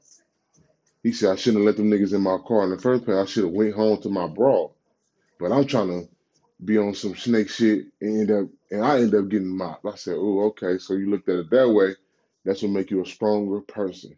He 1.02 1.12
said 1.12 1.32
I 1.32 1.36
shouldn't 1.36 1.62
have 1.64 1.66
let 1.66 1.76
them 1.78 1.90
niggas 1.90 2.14
in 2.14 2.22
my 2.22 2.38
car 2.46 2.64
in 2.64 2.70
the 2.70 2.78
first 2.78 3.04
place. 3.04 3.18
I 3.18 3.26
should 3.26 3.44
have 3.44 3.52
went 3.52 3.74
home 3.74 4.00
to 4.02 4.10
my 4.10 4.28
bra. 4.28 4.68
But 5.40 5.52
I'm 5.52 5.66
trying 5.66 5.88
to 5.88 6.08
be 6.64 6.78
on 6.78 6.94
some 6.94 7.16
snake 7.16 7.50
shit 7.50 7.86
and 8.00 8.20
end 8.20 8.30
up 8.32 8.50
and 8.70 8.84
I 8.84 9.00
end 9.00 9.14
up 9.14 9.28
getting 9.28 9.56
mopped. 9.56 9.86
I 9.86 9.96
said, 9.96 10.16
oh, 10.18 10.46
okay. 10.48 10.78
So 10.78 10.94
you 10.94 11.10
looked 11.10 11.28
at 11.28 11.38
it 11.40 11.50
that 11.50 11.70
way. 11.70 11.96
That's 12.44 12.62
what 12.62 12.72
make 12.72 12.90
you 12.90 13.02
a 13.02 13.06
stronger 13.06 13.60
person. 13.62 14.16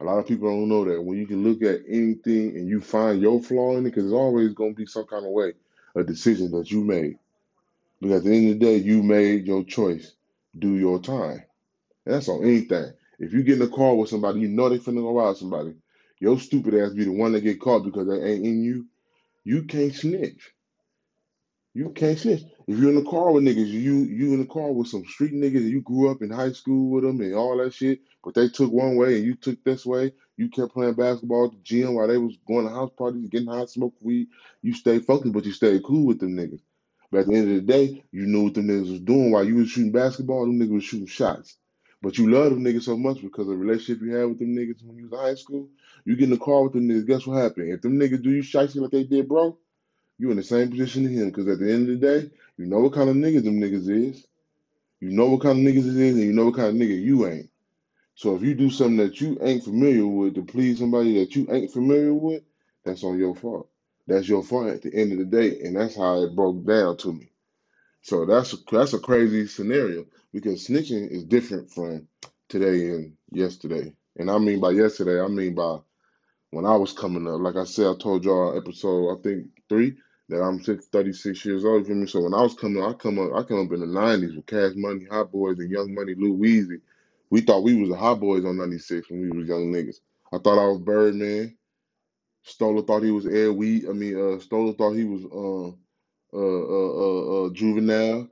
A 0.00 0.04
lot 0.04 0.18
of 0.18 0.26
people 0.26 0.48
don't 0.48 0.68
know 0.68 0.84
that 0.84 1.02
when 1.02 1.18
you 1.18 1.26
can 1.26 1.42
look 1.42 1.62
at 1.62 1.82
anything 1.88 2.56
and 2.56 2.68
you 2.68 2.80
find 2.80 3.20
your 3.20 3.42
flaw 3.42 3.76
in 3.76 3.80
it, 3.86 3.90
because 3.90 4.04
there's 4.04 4.12
always 4.12 4.54
going 4.54 4.74
to 4.74 4.76
be 4.76 4.86
some 4.86 5.06
kind 5.06 5.26
of 5.26 5.32
way, 5.32 5.54
a 5.96 6.04
decision 6.04 6.52
that 6.52 6.70
you 6.70 6.84
made. 6.84 7.18
But 8.00 8.12
at 8.12 8.24
the 8.24 8.32
end 8.32 8.52
of 8.52 8.60
the 8.60 8.66
day, 8.66 8.76
you 8.76 9.02
made 9.02 9.46
your 9.46 9.64
choice. 9.64 10.12
Do 10.58 10.76
your 10.76 11.00
time. 11.00 11.42
And 12.06 12.14
that's 12.14 12.28
on 12.28 12.44
anything. 12.44 12.92
If 13.18 13.32
you 13.32 13.42
get 13.42 13.60
in 13.60 13.62
a 13.62 13.68
car 13.68 13.94
with 13.94 14.10
somebody, 14.10 14.40
you 14.40 14.48
know 14.48 14.68
they 14.68 14.78
finna 14.78 15.02
go 15.02 15.20
out 15.20 15.38
somebody. 15.38 15.74
Your 16.20 16.38
stupid 16.38 16.74
ass 16.74 16.92
be 16.92 17.04
the 17.04 17.12
one 17.12 17.32
that 17.32 17.42
get 17.42 17.60
caught 17.60 17.84
because 17.84 18.08
they 18.08 18.14
ain't 18.16 18.46
in 18.46 18.62
you. 18.62 18.86
You 19.44 19.64
can't 19.64 19.94
snitch. 19.94 20.52
You 21.74 21.90
can't 21.90 22.18
snitch. 22.18 22.42
If 22.68 22.78
you're 22.78 22.90
in 22.90 23.02
the 23.02 23.10
car 23.10 23.32
with 23.32 23.44
niggas, 23.44 23.66
you 23.68 23.94
you 24.04 24.34
in 24.34 24.40
the 24.40 24.46
car 24.46 24.70
with 24.72 24.88
some 24.88 25.04
street 25.06 25.32
niggas 25.32 25.56
and 25.56 25.70
you 25.70 25.80
grew 25.82 26.10
up 26.10 26.22
in 26.22 26.30
high 26.30 26.52
school 26.52 26.90
with 26.90 27.04
them 27.04 27.20
and 27.22 27.34
all 27.34 27.56
that 27.58 27.74
shit, 27.74 28.00
but 28.22 28.34
they 28.34 28.48
took 28.50 28.72
one 28.72 28.96
way 28.96 29.16
and 29.16 29.26
you 29.26 29.36
took 29.36 29.64
this 29.64 29.86
way. 29.86 30.12
You 30.36 30.50
kept 30.50 30.74
playing 30.74 30.94
basketball 30.94 31.46
at 31.46 31.52
the 31.52 31.58
gym 31.64 31.94
while 31.94 32.08
they 32.08 32.18
was 32.18 32.36
going 32.46 32.68
to 32.68 32.72
house 32.74 32.92
parties, 32.98 33.30
getting 33.30 33.48
high, 33.48 33.66
smoke 33.66 33.94
weed. 34.02 34.28
You 34.62 34.74
stayed 34.74 35.06
focused, 35.06 35.34
but 35.34 35.46
you 35.46 35.52
stayed 35.52 35.82
cool 35.82 36.06
with 36.06 36.20
them 36.20 36.36
niggas. 36.36 36.62
But 37.10 37.20
at 37.22 37.28
the 37.28 37.36
end 37.36 37.50
of 37.50 37.56
the 37.56 37.62
day, 37.62 38.04
you 38.12 38.26
knew 38.26 38.44
what 38.44 38.54
them 38.54 38.68
niggas 38.68 38.92
was 38.92 39.00
doing 39.00 39.32
while 39.32 39.44
you 39.44 39.56
was 39.56 39.70
shooting 39.70 39.92
basketball. 39.92 40.46
Them 40.46 40.60
niggas 40.60 40.74
was 40.74 40.84
shooting 40.84 41.08
shots. 41.08 41.56
But 42.02 42.18
you 42.18 42.30
love 42.30 42.50
them 42.50 42.64
niggas 42.64 42.84
so 42.84 42.98
much 42.98 43.22
because 43.22 43.48
of 43.48 43.54
the 43.54 43.56
relationship 43.56 44.02
you 44.02 44.14
had 44.14 44.28
with 44.28 44.40
them 44.40 44.54
niggas 44.54 44.84
when 44.84 44.98
you 44.98 45.08
was 45.08 45.12
in 45.12 45.26
high 45.26 45.34
school. 45.36 45.68
You 46.06 46.16
get 46.16 46.24
in 46.24 46.30
the 46.30 46.38
car 46.38 46.64
with 46.64 46.74
them 46.74 46.88
niggas, 46.88 47.06
guess 47.06 47.26
what 47.26 47.42
happened? 47.42 47.72
If 47.72 47.82
them 47.82 47.98
niggas 47.98 48.22
do 48.22 48.30
you 48.30 48.42
shit 48.42 48.76
like 48.76 48.90
they 48.90 49.04
did, 49.04 49.26
bro, 49.28 49.58
you 50.18 50.30
in 50.30 50.36
the 50.36 50.42
same 50.42 50.70
position 50.70 51.04
to 51.04 51.08
him 51.08 51.28
because 51.28 51.48
at 51.48 51.58
the 51.60 51.72
end 51.72 51.88
of 51.88 52.00
the 52.00 52.06
day, 52.06 52.30
you 52.56 52.66
know 52.66 52.80
what 52.80 52.92
kind 52.92 53.08
of 53.08 53.16
niggas 53.16 53.44
them 53.44 53.60
niggas 53.60 53.88
is. 53.88 54.26
You 55.00 55.10
know 55.10 55.26
what 55.26 55.42
kind 55.42 55.58
of 55.58 55.64
niggas 55.64 55.88
it 55.88 55.96
is, 55.96 56.16
and 56.16 56.24
you 56.24 56.32
know 56.32 56.46
what 56.46 56.56
kind 56.56 56.68
of 56.68 56.74
nigga 56.74 57.00
you 57.00 57.26
ain't. 57.26 57.50
So 58.16 58.34
if 58.34 58.42
you 58.42 58.54
do 58.54 58.68
something 58.68 58.96
that 58.96 59.20
you 59.20 59.38
ain't 59.40 59.62
familiar 59.62 60.06
with 60.06 60.34
to 60.34 60.42
please 60.42 60.80
somebody 60.80 61.20
that 61.20 61.36
you 61.36 61.46
ain't 61.50 61.70
familiar 61.70 62.12
with, 62.12 62.42
that's 62.84 63.04
on 63.04 63.16
your 63.16 63.36
fault. 63.36 63.68
That's 64.08 64.28
your 64.28 64.42
fault 64.42 64.68
at 64.68 64.82
the 64.82 64.92
end 64.92 65.12
of 65.12 65.18
the 65.18 65.24
day, 65.24 65.60
and 65.60 65.76
that's 65.76 65.94
how 65.94 66.22
it 66.22 66.34
broke 66.34 66.66
down 66.66 66.96
to 66.98 67.12
me. 67.12 67.30
So 68.02 68.26
that's 68.26 68.54
a, 68.54 68.56
that's 68.72 68.94
a 68.94 68.98
crazy 68.98 69.46
scenario 69.46 70.06
because 70.32 70.66
snitching 70.66 71.08
is 71.10 71.24
different 71.24 71.70
from 71.70 72.08
today 72.48 72.90
and 72.90 73.12
yesterday. 73.30 73.92
And 74.16 74.30
I 74.30 74.38
mean 74.38 74.60
by 74.60 74.70
yesterday, 74.70 75.20
I 75.20 75.28
mean 75.28 75.54
by 75.54 75.78
when 76.50 76.64
I 76.64 76.74
was 76.76 76.92
coming 76.92 77.26
up. 77.28 77.40
Like 77.40 77.56
I 77.56 77.64
said, 77.64 77.86
I 77.86 77.94
told 77.98 78.24
y'all 78.24 78.56
episode 78.56 79.16
I 79.16 79.22
think 79.22 79.48
three 79.68 79.96
that 80.30 80.42
I'm 80.42 80.60
36 80.60 81.44
years 81.46 81.64
old. 81.64 81.80
You 81.82 81.86
feel 81.86 81.96
me? 81.96 82.06
So 82.08 82.22
when 82.22 82.34
I 82.34 82.42
was 82.42 82.54
coming, 82.54 82.84
I 82.84 82.94
come 82.94 83.18
up, 83.20 83.32
I 83.34 83.44
come 83.44 83.66
up 83.66 83.72
in 83.72 83.80
the 83.80 83.86
'90s 83.86 84.36
with 84.36 84.46
Cash 84.46 84.72
Money, 84.76 85.06
Hot 85.10 85.32
Boys, 85.32 85.58
and 85.60 85.70
Young 85.70 85.94
Money, 85.94 86.14
Lil 86.16 86.36
Weezy. 86.38 86.80
We 87.30 87.42
thought 87.42 87.64
we 87.64 87.76
was 87.80 87.90
the 87.90 87.96
Hot 87.96 88.20
Boys 88.20 88.44
on 88.44 88.58
'96 88.58 89.10
when 89.10 89.22
we 89.22 89.30
was 89.38 89.48
young 89.48 89.72
niggas. 89.72 90.00
I 90.32 90.38
thought 90.38 90.62
I 90.62 90.68
was 90.68 90.80
Birdman. 90.80 91.56
Stoller 92.44 92.82
thought 92.82 93.04
he 93.04 93.12
was 93.12 93.26
Ed 93.26 93.50
Weed. 93.56 93.86
I 93.88 93.92
mean, 93.92 94.16
uh, 94.18 94.40
Stoller 94.40 94.74
thought 94.74 94.94
he 94.94 95.04
was 95.04 95.24
uh, 95.24 96.36
uh, 96.36 96.38
uh, 96.38 96.92
uh, 97.02 97.46
uh, 97.46 97.50
Juvenile. 97.54 98.28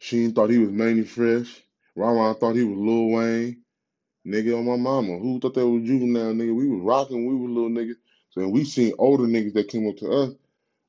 Sheen 0.00 0.34
thought 0.34 0.50
he 0.50 0.58
was 0.58 0.70
Mannie 0.70 1.04
Fresh. 1.04 1.62
Ron 1.96 2.36
thought 2.36 2.56
he 2.56 2.64
was 2.64 2.78
Lil 2.78 3.08
Wayne. 3.10 3.62
Nigga 4.26 4.58
on 4.58 4.66
my 4.66 4.76
mama. 4.76 5.18
Who 5.18 5.40
thought 5.40 5.54
that 5.54 5.68
was 5.68 5.84
Juvenile, 5.84 6.34
nigga? 6.34 6.54
We 6.54 6.68
was 6.68 6.82
rocking. 6.82 7.26
We 7.26 7.34
was 7.36 7.50
little 7.50 7.70
niggas. 7.70 7.96
So 8.30 8.48
we 8.48 8.64
seen 8.64 8.94
older 8.98 9.24
niggas 9.24 9.54
that 9.54 9.68
came 9.68 9.88
up 9.88 9.98
to 9.98 10.10
us, 10.12 10.34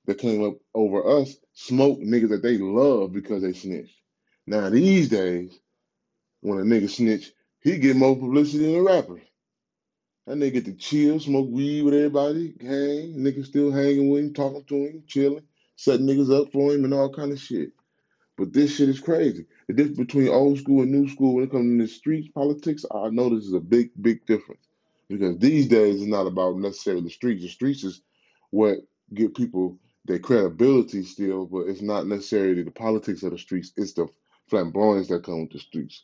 that 0.07 0.17
came 0.17 0.43
up 0.43 0.55
over 0.73 1.19
us, 1.19 1.35
smoke 1.53 1.99
niggas 1.99 2.29
that 2.29 2.43
they 2.43 2.57
love 2.57 3.13
because 3.13 3.43
they 3.43 3.53
snitched. 3.53 3.95
Now 4.47 4.69
these 4.69 5.09
days, 5.09 5.59
when 6.41 6.59
a 6.59 6.63
nigga 6.63 6.89
snitch, 6.89 7.31
he 7.61 7.77
get 7.77 7.97
more 7.97 8.15
publicity 8.15 8.65
than 8.65 8.75
a 8.75 8.83
rapper. 8.83 9.21
That 10.25 10.37
nigga 10.37 10.53
get 10.53 10.65
to 10.65 10.73
chill, 10.73 11.19
smoke 11.19 11.49
weed 11.49 11.83
with 11.83 11.93
everybody, 11.93 12.55
hang, 12.61 13.15
niggas 13.15 13.47
still 13.47 13.71
hanging 13.71 14.09
with 14.09 14.23
him, 14.23 14.33
talking 14.33 14.63
to 14.65 14.75
him, 14.75 15.03
chilling, 15.07 15.43
setting 15.75 16.05
niggas 16.05 16.33
up 16.33 16.51
for 16.51 16.73
him 16.73 16.85
and 16.85 16.93
all 16.93 17.13
kind 17.13 17.31
of 17.31 17.39
shit. 17.39 17.71
But 18.37 18.53
this 18.53 18.75
shit 18.75 18.89
is 18.89 18.99
crazy. 18.99 19.45
The 19.67 19.73
difference 19.73 19.97
between 19.97 20.29
old 20.29 20.59
school 20.59 20.83
and 20.83 20.91
new 20.91 21.09
school 21.09 21.35
when 21.35 21.45
it 21.45 21.51
comes 21.51 21.79
to 21.79 21.85
the 21.85 21.91
streets 21.91 22.29
politics, 22.33 22.85
I 22.93 23.09
know 23.09 23.29
this 23.29 23.45
is 23.45 23.53
a 23.53 23.59
big, 23.59 23.91
big 24.01 24.25
difference. 24.25 24.61
Because 25.09 25.37
these 25.39 25.67
days 25.67 25.95
it's 25.95 26.05
not 26.11 26.27
about 26.27 26.57
necessarily 26.57 27.03
the 27.03 27.09
streets. 27.09 27.41
The 27.43 27.49
streets 27.49 27.83
is 27.83 28.01
what 28.51 28.79
get 29.13 29.35
people 29.35 29.79
their 30.07 30.19
credibility 30.19 31.03
still, 31.03 31.45
but 31.47 31.67
it's 31.67 31.83
not 31.83 32.07
necessarily 32.07 32.63
the 32.63 32.71
politics 32.71 33.23
of 33.23 33.31
the 33.31 33.39
streets. 33.39 33.73
It's 33.77 33.93
the 33.93 34.07
flamboyance 34.49 35.09
that 35.09 35.25
come 35.25 35.41
with 35.43 35.51
the 35.53 35.59
streets 35.59 35.99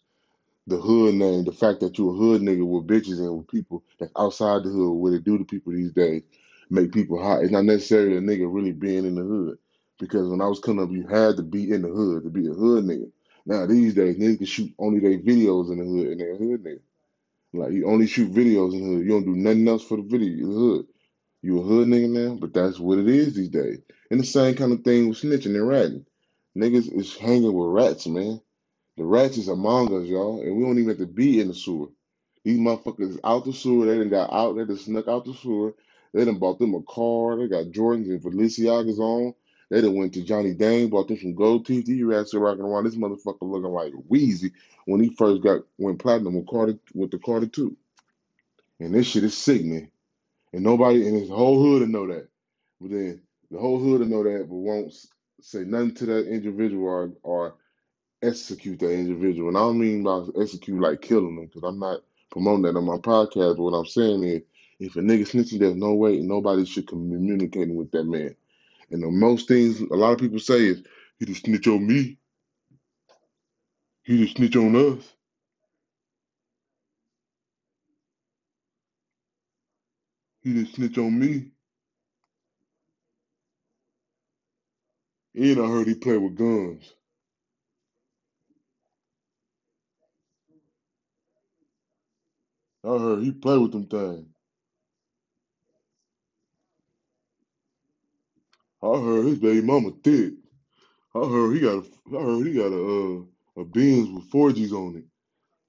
the 0.67 0.77
hood 0.77 1.15
name, 1.15 1.43
the 1.43 1.51
fact 1.51 1.81
that 1.81 1.98
you 1.98 2.10
a 2.10 2.13
hood 2.13 2.41
nigga 2.41 2.65
with 2.65 2.88
bitches 2.88 3.19
and 3.19 3.38
with 3.38 3.48
people 3.48 3.83
that's 4.00 4.12
outside 4.17 4.63
the 4.63 4.69
hood, 4.69 4.93
what 4.93 5.13
it 5.13 5.24
do 5.24 5.38
to 5.38 5.43
people 5.43 5.74
these 5.74 5.91
days, 5.91 6.24
make 6.69 6.91
people 6.93 7.22
hot. 7.22 7.41
It's 7.43 7.51
not 7.51 7.65
necessarily 7.65 8.17
a 8.17 8.22
nigga 8.22 8.51
really 8.51 8.72
being 8.72 9.05
in 9.05 9.15
the 9.15 9.24
hood. 9.24 9.57
Because 10.00 10.27
when 10.27 10.41
I 10.41 10.48
was 10.48 10.60
coming 10.60 10.83
up, 10.83 10.91
you 10.91 11.05
had 11.07 11.38
to 11.38 11.43
be 11.43 11.72
in 11.72 11.81
the 11.81 11.89
hood 11.89 12.24
to 12.24 12.29
be 12.29 12.48
a 12.48 12.53
hood 12.53 12.86
nigga. 12.86 13.12
Now 13.45 13.65
these 13.65 13.93
days, 13.93 14.17
niggas 14.17 14.38
can 14.38 14.45
shoot 14.48 14.74
only 14.79 15.00
their 15.00 15.19
videos 15.19 15.72
in 15.72 15.79
the 15.79 15.86
hood 15.86 16.07
and 16.07 16.19
they're 16.19 16.33
a 16.33 16.38
hood 16.38 16.63
nigga. 16.63 16.79
Like 17.53 17.74
you 17.74 17.88
only 17.88 18.07
shoot 18.07 18.31
videos 18.33 18.74
in 18.74 18.81
the 18.81 18.98
hood. 18.98 19.05
You 19.05 19.10
don't 19.12 19.25
do 19.25 19.36
nothing 19.36 19.67
else 19.67 19.83
for 19.83 19.98
the 19.98 20.03
video, 20.03 20.48
the 20.48 20.53
hood. 20.53 20.88
You 21.44 21.60
a 21.60 21.64
hood 21.64 21.90
nigga 21.90 22.10
now, 22.10 22.36
but 22.36 22.54
that's 22.54 22.80
what 22.80 23.00
it 23.00 23.10
is 23.10 23.36
these 23.36 23.50
days. 23.50 23.82
And 24.12 24.22
the 24.22 24.26
same 24.26 24.56
kind 24.56 24.74
of 24.74 24.84
thing 24.84 25.10
with 25.10 25.20
snitching 25.22 25.56
and 25.56 25.70
ratting. 25.70 26.08
Niggas 26.58 26.94
is 26.98 27.18
hanging 27.18 27.54
with 27.54 27.70
rats, 27.70 28.08
man. 28.08 28.42
The 28.98 29.06
rats 29.06 29.38
is 29.38 29.50
among 29.50 29.88
us, 29.96 30.08
y'all, 30.08 30.42
and 30.42 30.56
we 30.56 30.64
don't 30.64 30.78
even 30.80 30.90
have 30.90 31.00
to 31.00 31.08
be 31.08 31.42
in 31.42 31.50
the 31.50 31.56
sewer. 31.56 31.88
These 32.46 32.60
motherfuckers 32.60 33.20
out 33.24 33.46
the 33.46 33.54
sewer. 33.54 33.88
They 33.88 33.98
done 33.98 34.10
got 34.10 34.34
out. 34.34 34.56
They 34.56 34.66
done 34.66 34.78
snuck 34.78 35.08
out 35.08 35.26
the 35.26 35.34
sewer. 35.34 35.76
They 36.14 36.26
done 36.26 36.40
bought 36.40 36.60
them 36.60 36.76
a 36.76 36.84
car. 36.84 37.38
They 37.38 37.50
got 37.50 37.74
Jordans 37.74 38.10
and 38.10 38.22
Balenciagas 38.22 39.00
on. 39.00 39.36
They 39.72 39.82
done 39.82 39.96
went 39.96 40.14
to 40.16 40.24
Johnny 40.24 40.54
Dang, 40.54 40.90
bought 40.90 41.08
them 41.10 41.18
some 41.20 41.36
gold 41.36 41.66
teeth. 41.66 41.86
These 41.86 42.04
rats 42.04 42.36
are 42.36 42.40
rocking 42.40 42.64
around. 42.66 42.86
This 42.86 42.96
motherfucker 42.96 43.38
looking 43.42 43.72
like 43.72 43.94
Weezy 44.10 44.52
when 44.86 45.02
he 45.02 45.10
first 45.16 45.44
got 45.44 45.62
went 45.80 46.00
platinum 46.00 46.36
with 46.36 46.48
Carter 46.48 46.80
with 46.94 47.12
the 47.12 47.20
Carter 47.20 47.48
two. 47.48 47.78
And 48.80 48.94
this 48.96 49.08
shit 49.08 49.24
is 49.26 49.38
sickening. 49.38 49.92
And 50.53 50.63
nobody 50.63 51.07
in 51.07 51.15
his 51.15 51.29
whole 51.29 51.62
hood 51.62 51.86
to 51.86 51.91
know 51.91 52.07
that. 52.07 52.27
But 52.79 52.91
then 52.91 53.22
the 53.50 53.57
whole 53.57 53.79
hood 53.79 54.01
to 54.01 54.07
know 54.07 54.24
that, 54.24 54.48
but 54.48 54.55
won't 54.55 54.93
say 55.41 55.63
nothing 55.63 55.95
to 55.95 56.05
that 56.05 56.27
individual 56.27 56.86
or, 56.86 57.12
or 57.24 57.55
execute 58.22 58.79
that 58.79 58.93
individual. 58.93 59.50
And 59.50 59.57
I 59.57 59.62
don't 59.62 59.79
mean 59.79 60.03
by 60.03 60.24
execute 60.39 60.79
like 60.79 61.01
killing 61.01 61.36
them, 61.36 61.45
because 61.45 61.63
I'm 61.63 61.79
not 61.79 62.01
promoting 62.31 62.63
that 62.63 62.77
on 62.77 62.86
my 62.86 62.98
podcast. 62.98 63.57
But 63.57 63.63
what 63.63 63.77
I'm 63.77 63.86
saying 63.86 64.24
is, 64.24 64.41
if 64.79 64.95
a 64.95 65.00
nigga 65.00 65.22
snitching, 65.22 65.60
there's 65.60 65.75
no 65.75 65.93
way 65.93 66.19
nobody 66.19 66.65
should 66.65 66.88
communicate 66.88 67.69
with 67.74 67.91
that 67.91 68.03
man. 68.05 68.36
And 68.91 69.01
the 69.01 69.10
most 69.10 69.48
things 69.48 69.79
a 69.79 69.95
lot 69.95 70.13
of 70.13 70.19
people 70.19 70.39
say 70.39 70.65
is, 70.65 70.83
he 71.19 71.25
just 71.25 71.45
snitch 71.45 71.67
on 71.67 71.86
me. 71.88 72.17
He 74.03 74.24
just 74.24 74.38
snitch 74.38 74.55
on 74.55 74.75
us. 74.75 75.13
He 80.44 80.54
just 80.54 80.76
snitch 80.76 80.98
on 81.00 81.20
me. 81.20 81.52
And 85.36 85.60
I 85.62 85.68
heard 85.68 85.88
he 85.88 85.96
play 85.96 86.18
with 86.18 86.36
guns. 86.38 86.94
I 92.86 92.90
heard 92.98 93.24
he 93.24 93.32
play 93.32 93.58
with 93.58 93.74
them 93.74 93.88
things. 93.88 94.28
I 98.84 98.88
heard 99.00 99.26
his 99.28 99.40
baby 99.40 99.62
mama 99.62 99.92
thick. 100.04 100.34
I 101.16 101.20
heard 101.20 101.54
he 101.56 101.62
got 101.62 101.86
a, 101.86 102.18
I 102.18 102.22
heard 102.24 102.48
he 102.48 102.54
got 102.54 102.72
a 102.74 103.20
uh, 103.58 103.62
a 103.62 103.66
Benz 103.66 104.10
with 104.10 104.32
4Gs 104.32 104.72
on 104.74 104.98
it. 104.98 105.06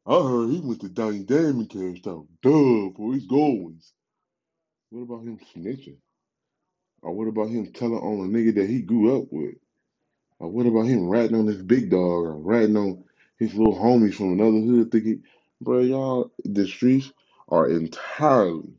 I 0.07 0.15
heard 0.29 0.51
he 0.51 0.61
went 0.61 0.81
to 0.83 0.89
Donnie 0.91 1.25
Damon 1.25 1.67
cashed 1.67 2.07
out. 2.09 2.27
Duh, 2.43 2.91
for 2.97 3.15
his 3.15 3.27
goings. 3.27 3.93
What 4.95 5.03
about 5.03 5.27
him 5.27 5.41
snitching? 5.53 5.97
Or 7.03 7.13
what 7.13 7.27
about 7.27 7.49
him 7.49 7.73
telling 7.73 7.99
on 7.99 8.27
a 8.27 8.29
nigga 8.29 8.55
that 8.55 8.71
he 8.71 8.81
grew 8.81 9.19
up 9.21 9.27
with? 9.33 9.57
Or 10.39 10.49
what 10.49 10.67
about 10.67 10.87
him 10.87 11.09
ratting 11.09 11.35
on 11.35 11.49
his 11.49 11.61
big 11.61 11.91
dog 11.91 11.99
or 12.27 12.37
ratting 12.37 12.77
on 12.77 13.03
his 13.37 13.55
little 13.55 13.75
homies 13.75 14.15
from 14.15 14.35
another 14.35 14.61
hood 14.61 14.93
thinking, 14.93 15.25
bro, 15.61 15.81
y'all, 15.81 16.31
the 16.45 16.65
streets 16.69 17.13
are 17.49 17.69
entirely 17.69 18.73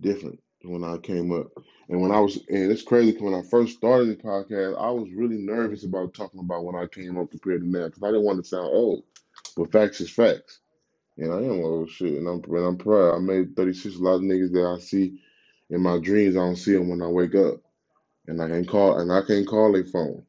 different 0.00 0.40
when 0.62 0.82
I 0.82 0.96
came 0.96 1.30
up. 1.30 1.48
And 1.90 2.00
when 2.00 2.10
I 2.10 2.20
was, 2.20 2.36
and 2.48 2.72
it's 2.72 2.80
crazy 2.80 3.14
when 3.18 3.34
I 3.34 3.42
first 3.42 3.76
started 3.76 4.08
the 4.08 4.22
podcast, 4.22 4.80
I 4.80 4.90
was 4.92 5.10
really 5.12 5.36
nervous 5.36 5.84
about 5.84 6.14
talking 6.14 6.40
about 6.40 6.64
when 6.64 6.74
I 6.74 6.86
came 6.86 7.18
up 7.18 7.30
compared 7.30 7.60
to 7.60 7.68
now 7.68 7.88
because 7.88 8.02
I 8.02 8.06
didn't 8.06 8.24
want 8.24 8.42
to 8.42 8.48
sound 8.48 8.70
old. 8.72 9.04
But 9.58 9.70
facts 9.70 10.00
is 10.00 10.08
facts. 10.08 10.60
And 11.18 11.30
I 11.32 11.36
am 11.36 11.62
old 11.62 11.90
shit, 11.90 12.14
and 12.14 12.26
I'm 12.26 12.42
and 12.42 12.66
I'm 12.66 12.76
proud. 12.78 13.14
I 13.14 13.18
made 13.18 13.54
36. 13.54 13.96
A 13.96 13.98
lot 13.98 14.14
of 14.14 14.22
niggas 14.22 14.52
that 14.52 14.66
I 14.66 14.80
see 14.80 15.20
in 15.70 15.82
my 15.82 15.98
dreams, 15.98 16.36
I 16.36 16.40
don't 16.40 16.56
see 16.56 16.72
them 16.74 16.88
when 16.88 17.02
I 17.02 17.08
wake 17.08 17.34
up, 17.34 17.56
and 18.26 18.42
I 18.42 18.48
can't 18.48 18.68
call 18.68 18.98
and 18.98 19.12
I 19.12 19.22
can't 19.22 19.46
call 19.46 19.72
their 19.72 19.84
phone. 19.84 20.24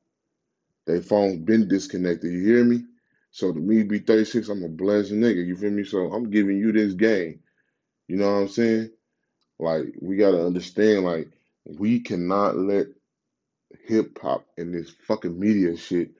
Their 0.85 1.01
phone 1.01 1.45
been 1.45 1.67
disconnected. 1.67 2.31
You 2.31 2.43
hear 2.45 2.63
me? 2.63 2.85
So 3.31 3.51
to 3.51 3.59
me, 3.59 3.83
be 3.83 3.99
36, 3.99 4.49
I'm 4.49 4.63
a 4.63 4.69
blessed 4.69 5.11
nigga. 5.13 5.45
You 5.45 5.55
feel 5.57 5.71
me? 5.71 5.83
So 5.83 6.13
I'm 6.13 6.29
giving 6.29 6.57
you 6.57 6.71
this 6.71 6.93
game. 6.93 7.39
You 8.07 8.17
know 8.17 8.31
what 8.31 8.41
I'm 8.41 8.47
saying? 8.49 8.91
Like 9.59 9.95
we 10.01 10.17
gotta 10.17 10.45
understand, 10.45 11.05
like 11.05 11.29
we 11.65 11.99
cannot 12.01 12.57
let 12.57 12.87
hip 13.85 14.19
hop 14.21 14.45
and 14.57 14.73
this 14.73 14.91
fucking 15.07 15.39
media 15.39 15.77
shit 15.77 16.11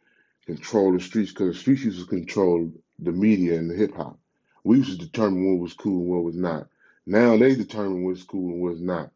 control 0.46 0.94
the 0.94 1.00
streets 1.00 1.32
because 1.32 1.54
the 1.54 1.60
streets 1.60 1.84
used 1.84 2.00
to 2.00 2.06
control 2.06 2.72
the 3.00 3.12
media 3.12 3.58
and 3.58 3.70
the 3.70 3.76
hip 3.76 3.96
hop. 3.96 4.18
We 4.64 4.78
used 4.78 5.00
to 5.00 5.06
determine 5.06 5.46
what 5.46 5.62
was 5.62 5.74
cool 5.74 6.02
and 6.02 6.10
what 6.10 6.24
was 6.24 6.36
not. 6.36 6.68
Now 7.08 7.38
they 7.38 7.56
determine 7.56 8.06
what's 8.06 8.24
cool 8.24 8.54
and 8.54 8.62
what's 8.62 8.82
not. 8.82 9.12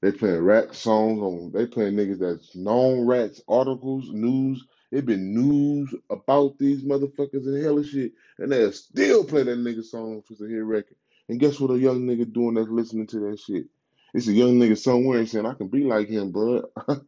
They 0.00 0.12
playing 0.12 0.42
rap 0.42 0.74
songs 0.74 1.20
on. 1.20 1.52
They 1.52 1.66
playing 1.66 1.94
niggas 1.94 2.20
that's 2.20 2.54
known 2.54 3.06
rats, 3.06 3.42
articles, 3.48 4.08
news. 4.10 4.64
It 4.92 5.06
been 5.06 5.34
news 5.34 5.94
about 6.08 6.58
these 6.58 6.82
motherfuckers 6.84 7.46
and 7.46 7.62
hell 7.62 7.78
of 7.78 7.86
shit, 7.86 8.12
and 8.38 8.50
they 8.52 8.70
still 8.72 9.24
play 9.24 9.42
that 9.42 9.58
nigga 9.58 9.84
song 9.84 10.22
for 10.26 10.34
the 10.34 10.48
hit 10.48 10.64
record. 10.64 10.96
And 11.28 11.38
guess 11.40 11.60
what 11.60 11.72
a 11.72 11.78
young 11.78 12.06
nigga 12.06 12.32
doing 12.32 12.54
that's 12.54 12.70
listening 12.70 13.06
to 13.08 13.20
that 13.30 13.40
shit? 13.40 13.66
It's 14.14 14.28
a 14.28 14.32
young 14.32 14.54
nigga 14.58 14.78
somewhere 14.78 15.26
saying, 15.26 15.44
I 15.46 15.54
can 15.54 15.68
be 15.68 15.84
like 15.84 16.08
him, 16.08 16.32
bud. 16.32 16.64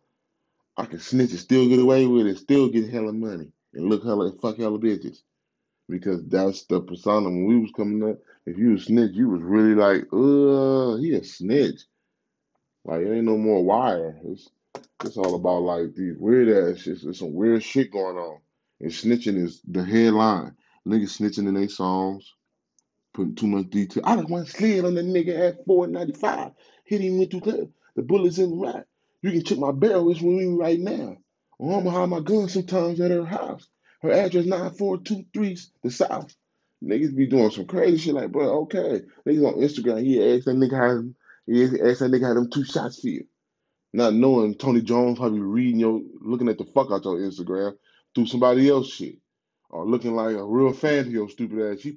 I 0.76 0.86
can 0.86 1.00
snitch 1.00 1.30
and 1.30 1.40
still 1.40 1.68
get 1.68 1.78
away 1.80 2.06
with 2.06 2.26
it, 2.26 2.38
still 2.38 2.68
get 2.68 2.90
hella 2.90 3.12
money, 3.12 3.52
and 3.74 3.86
look 3.88 4.04
hella 4.04 4.32
fuck 4.42 4.58
hella 4.58 4.78
bitches. 4.78 5.18
Because 5.88 6.24
that's 6.26 6.64
the 6.66 6.80
persona 6.80 7.26
when 7.28 7.46
we 7.46 7.58
was 7.60 7.72
coming 7.76 8.08
up. 8.10 8.18
If 8.50 8.58
you 8.58 8.78
snitch, 8.78 9.12
you 9.14 9.28
was 9.28 9.42
really 9.42 9.76
like, 9.76 10.08
uh, 10.12 10.96
he 10.96 11.14
a 11.14 11.22
snitch. 11.22 11.82
Like 12.84 13.02
it 13.02 13.12
ain't 13.12 13.26
no 13.26 13.36
more 13.36 13.62
wire. 13.62 14.18
It's 14.24 14.50
it's 15.04 15.16
all 15.16 15.36
about 15.36 15.62
like 15.62 15.94
these 15.94 16.16
weird 16.18 16.48
ass 16.48 16.82
shit. 16.82 16.98
There's 17.00 17.20
some 17.20 17.32
weird 17.32 17.62
shit 17.62 17.92
going 17.92 18.16
on. 18.16 18.40
And 18.80 18.90
snitching 18.90 19.40
is 19.40 19.60
the 19.68 19.84
headline. 19.84 20.56
Niggas 20.84 21.20
snitching 21.20 21.46
in 21.46 21.54
their 21.54 21.68
songs, 21.68 22.34
putting 23.14 23.36
too 23.36 23.46
much 23.46 23.70
detail. 23.70 24.02
I 24.04 24.16
just 24.16 24.28
want 24.28 24.48
slid 24.48 24.84
on 24.84 24.96
the 24.96 25.02
nigga 25.02 25.50
at 25.50 25.64
495. 25.64 26.50
Hit 26.84 27.02
him 27.02 27.20
with 27.20 27.30
two 27.30 27.40
clips. 27.40 27.70
The 27.94 28.02
bullets 28.02 28.38
in 28.38 28.50
the 28.50 28.56
right. 28.56 28.84
You 29.22 29.30
can 29.30 29.44
check 29.44 29.58
my 29.58 29.70
barrel. 29.70 30.10
It's 30.10 30.20
with 30.20 30.34
me 30.34 30.46
right 30.46 30.80
now. 30.80 31.18
I'm 31.60 31.86
hide 31.86 32.08
my 32.08 32.20
gun 32.20 32.48
sometimes 32.48 33.00
at 33.00 33.12
her 33.12 33.24
house. 33.24 33.68
Her 34.02 34.10
address 34.10 34.46
9423 34.46 35.58
the 35.84 35.90
South. 35.92 36.34
Niggas 36.82 37.14
be 37.14 37.26
doing 37.26 37.50
some 37.50 37.66
crazy 37.66 37.98
shit 37.98 38.14
like, 38.14 38.32
bro, 38.32 38.62
okay. 38.62 39.02
Niggas 39.26 39.46
on 39.46 39.60
Instagram, 39.60 40.04
he 40.04 40.34
asked 40.34 40.46
that 40.46 40.56
nigga 40.56 40.76
how 40.76 41.02
he 41.46 41.64
asked 41.64 42.00
that 42.00 42.10
nigga 42.10 42.26
how 42.26 42.34
them 42.34 42.50
two 42.50 42.64
shots 42.64 43.00
feel. 43.00 43.22
Not 43.92 44.14
knowing 44.14 44.54
Tony 44.54 44.80
Jones 44.82 45.18
probably 45.18 45.40
reading 45.40 45.80
your 45.80 46.00
looking 46.20 46.48
at 46.48 46.58
the 46.58 46.64
fuck 46.64 46.90
out 46.90 47.04
your 47.04 47.18
Instagram 47.18 47.76
through 48.14 48.26
somebody 48.26 48.68
else 48.68 48.88
shit. 48.88 49.16
Or 49.68 49.86
looking 49.86 50.14
like 50.14 50.34
a 50.34 50.44
real 50.44 50.72
fan 50.72 51.04
to 51.04 51.10
your 51.10 51.28
stupid 51.28 51.72
ass. 51.72 51.82
He, 51.82 51.96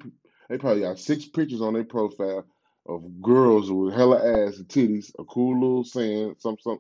they 0.50 0.58
probably 0.58 0.82
got 0.82 1.00
six 1.00 1.26
pictures 1.26 1.62
on 1.62 1.74
their 1.74 1.84
profile 1.84 2.46
of 2.86 3.22
girls 3.22 3.72
with 3.72 3.94
hella 3.94 4.18
ass 4.18 4.58
and 4.58 4.68
titties, 4.68 5.12
a 5.18 5.24
cool 5.24 5.60
little 5.60 5.84
saying, 5.84 6.36
some 6.40 6.58
some 6.60 6.80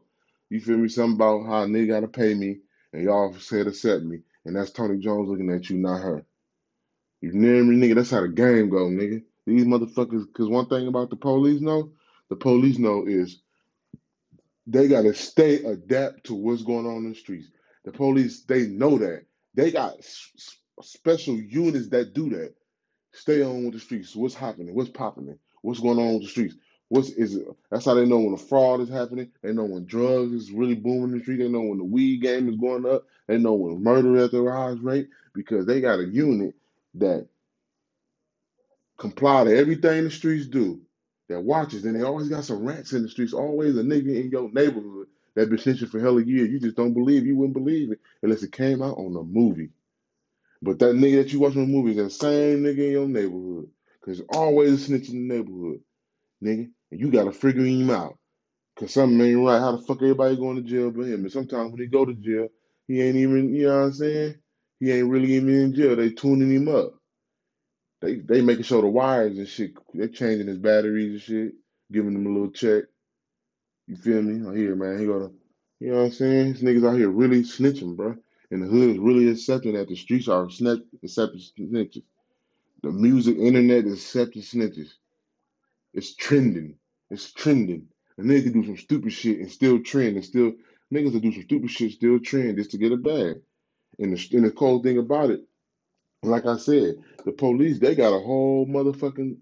you 0.49 0.59
feel 0.59 0.77
me, 0.77 0.89
something 0.89 1.15
about 1.15 1.45
how 1.45 1.63
a 1.63 1.67
nigga 1.67 1.87
gotta 1.87 2.07
pay 2.07 2.33
me 2.33 2.59
and 2.91 3.03
y'all 3.03 3.33
said 3.39 3.67
accept 3.67 4.03
me. 4.03 4.19
And 4.45 4.55
that's 4.55 4.71
Tony 4.71 4.99
Jones 4.99 5.29
looking 5.29 5.49
at 5.51 5.69
you, 5.69 5.77
not 5.77 6.01
her. 6.01 6.25
You 7.23 7.33
me, 7.33 7.77
nigga? 7.77 7.95
That's 7.95 8.11
how 8.11 8.21
the 8.21 8.29
game 8.29 8.69
go, 8.69 8.87
nigga. 8.89 9.23
These 9.47 9.65
motherfuckers, 9.65 10.27
because 10.27 10.49
one 10.49 10.67
thing 10.69 10.87
about 10.87 11.11
the 11.11 11.17
police 11.17 11.61
know, 11.61 11.91
the 12.29 12.37
police 12.37 12.79
know 12.79 13.05
is 13.07 13.41
they 14.67 14.87
gotta 14.87 15.13
stay 15.13 15.63
adapt 15.63 16.25
to 16.25 16.35
what's 16.35 16.63
going 16.63 16.85
on 16.87 17.05
in 17.05 17.11
the 17.11 17.15
streets. 17.15 17.49
The 17.85 17.93
police, 17.93 18.43
they 18.45 18.67
know 18.67 18.97
that. 18.99 19.25
They 19.55 19.71
got 19.71 19.99
s- 19.99 20.57
special 20.81 21.35
units 21.35 21.89
that 21.89 22.13
do 22.13 22.29
that. 22.31 22.55
Stay 23.13 23.43
on 23.43 23.65
with 23.65 23.75
the 23.75 23.81
streets. 23.81 24.15
What's 24.15 24.35
happening? 24.35 24.75
What's 24.75 24.91
popping? 24.91 25.37
What's 25.63 25.81
going 25.81 25.99
on 25.99 26.15
with 26.15 26.23
the 26.23 26.29
streets? 26.29 26.55
What's 26.89 27.11
is 27.11 27.35
it? 27.35 27.47
That's 27.71 27.85
how 27.85 27.95
they 27.95 28.05
know 28.07 28.19
when 28.19 28.35
a 28.35 28.39
fraud 28.39 28.81
is 28.81 28.89
happening. 28.89 29.31
They 29.43 29.53
know 29.53 29.65
when 29.65 29.85
drugs 29.85 30.33
is 30.33 30.51
really 30.51 30.75
booming 30.75 31.11
in 31.13 31.17
the 31.19 31.21
street. 31.21 31.39
They 31.39 31.49
know 31.49 31.61
when 31.61 31.79
the 31.79 31.85
weed 31.85 32.21
game 32.21 32.49
is 32.49 32.57
going 32.57 32.85
up. 32.87 33.05
They 33.27 33.39
know 33.39 33.53
when 33.55 33.83
murder 33.83 34.17
at 34.19 34.31
the 34.31 34.41
rise 34.41 34.79
rate 34.79 35.09
because 35.33 35.65
they 35.67 35.81
got 35.81 35.99
a 35.99 36.05
unit 36.05 36.55
that 36.95 37.27
comply 38.97 39.45
to 39.45 39.57
everything 39.57 40.05
the 40.05 40.11
streets 40.11 40.47
do. 40.47 40.81
That 41.29 41.41
watches, 41.41 41.85
and 41.85 41.95
they 41.95 42.03
always 42.03 42.29
got 42.29 42.45
some 42.45 42.65
rats 42.65 42.93
in 42.93 43.03
the 43.03 43.09
streets. 43.09 43.33
Always 43.33 43.77
a 43.77 43.83
nigga 43.83 44.21
in 44.23 44.31
your 44.31 44.51
neighborhood 44.51 45.07
that 45.35 45.49
been 45.49 45.57
snitching 45.59 45.89
for 45.89 45.99
hella 45.99 46.23
years. 46.23 46.49
You 46.51 46.59
just 46.59 46.77
don't 46.77 46.93
believe. 46.93 47.25
You 47.25 47.37
wouldn't 47.37 47.55
believe 47.55 47.91
it 47.91 48.01
unless 48.23 48.43
it 48.43 48.51
came 48.53 48.83
out 48.83 48.97
on 48.97 49.15
a 49.17 49.23
movie. 49.23 49.71
But 50.61 50.79
that 50.79 50.95
nigga 50.95 51.23
that 51.23 51.33
you 51.33 51.39
watching 51.41 51.61
the 51.61 51.67
movie 51.73 51.91
is 51.91 51.97
that 51.97 52.11
same 52.11 52.63
nigga 52.63 52.79
in 52.79 52.91
your 52.91 53.07
neighborhood. 53.07 53.69
Cause 54.05 54.21
always 54.33 54.73
a 54.73 54.77
snitch 54.79 55.09
in 55.09 55.27
the 55.27 55.35
neighborhood, 55.35 55.81
nigga. 56.43 56.71
And 56.91 56.99
you 57.01 57.11
gotta 57.11 57.31
figure 57.33 57.65
him 57.65 57.89
out. 57.91 58.17
Cause 58.77 58.93
something 58.93 59.21
ain't 59.21 59.45
right. 59.45 59.59
How 59.59 59.73
the 59.77 59.83
fuck 59.83 59.97
everybody 59.97 60.37
going 60.37 60.57
to 60.57 60.63
jail 60.63 60.91
but 60.91 61.07
him? 61.07 61.23
And 61.23 61.31
sometimes 61.31 61.71
when 61.71 61.81
he 61.81 61.87
go 61.87 62.05
to 62.05 62.13
jail, 62.15 62.49
he 62.87 63.01
ain't 63.01 63.17
even, 63.17 63.53
you 63.55 63.67
know 63.67 63.79
what 63.79 63.85
I'm 63.87 63.93
saying? 63.93 64.35
He 64.83 64.91
ain't 64.91 65.07
really 65.07 65.35
even 65.35 65.47
in 65.47 65.73
jail. 65.73 65.95
They 65.95 66.09
tuning 66.09 66.51
him 66.51 66.67
up. 66.67 66.95
They 68.01 68.15
they 68.15 68.41
making 68.41 68.65
sure 68.65 68.81
the 68.81 68.89
wires 68.89 69.37
and 69.37 69.47
shit, 69.47 69.75
they 69.93 70.09
changing 70.09 70.47
his 70.47 70.57
batteries 70.57 71.11
and 71.11 71.21
shit, 71.21 71.53
giving 71.89 72.15
him 72.15 72.25
a 72.27 72.29
little 72.29 72.51
check. 72.51 72.83
You 73.87 73.95
feel 73.95 74.21
me? 74.21 74.45
Oh, 74.45 74.51
I 74.51 74.57
hear, 74.57 74.75
man. 74.75 74.99
He 74.99 75.05
gonna, 75.05 75.31
you 75.79 75.91
know 75.91 75.99
what 75.99 76.03
I'm 76.07 76.11
saying? 76.11 76.53
These 76.53 76.63
niggas 76.63 76.85
out 76.85 76.97
here 76.97 77.07
really 77.07 77.43
snitching, 77.43 77.95
bro. 77.95 78.17
And 78.51 78.61
the 78.61 78.67
hood 78.67 78.89
is 78.89 78.97
really 78.97 79.29
accepting 79.29 79.75
that 79.75 79.87
the 79.87 79.95
streets 79.95 80.27
are 80.27 80.49
snitch, 80.49 80.81
accepting 81.01 81.39
snitches. 81.39 82.03
The 82.81 82.91
music, 82.91 83.37
internet 83.37 83.85
is 83.85 83.93
accepting 83.93 84.41
snitches. 84.41 84.95
It's 85.93 86.13
trending. 86.13 86.75
It's 87.09 87.31
trending. 87.31 87.87
A 88.17 88.21
nigga 88.21 88.51
can 88.51 88.61
do 88.61 88.65
some 88.65 88.77
stupid 88.77 89.13
shit 89.13 89.39
and 89.39 89.49
still 89.49 89.81
trend 89.81 90.17
and 90.17 90.25
still 90.25 90.51
niggas 90.93 91.13
will 91.13 91.21
do 91.21 91.31
some 91.31 91.43
stupid 91.43 91.71
shit 91.71 91.93
still 91.93 92.19
trend 92.19 92.57
just 92.57 92.71
to 92.71 92.77
get 92.77 92.91
a 92.91 92.97
bag. 92.97 93.37
And 93.99 94.15
the 94.15 94.37
and 94.37 94.45
the 94.45 94.51
cold 94.51 94.83
thing 94.83 94.97
about 94.97 95.29
it, 95.31 95.43
like 96.23 96.45
I 96.45 96.57
said, 96.57 96.95
the 97.25 97.31
police 97.31 97.79
they 97.79 97.95
got 97.95 98.15
a 98.15 98.19
whole 98.19 98.65
motherfucking 98.67 99.37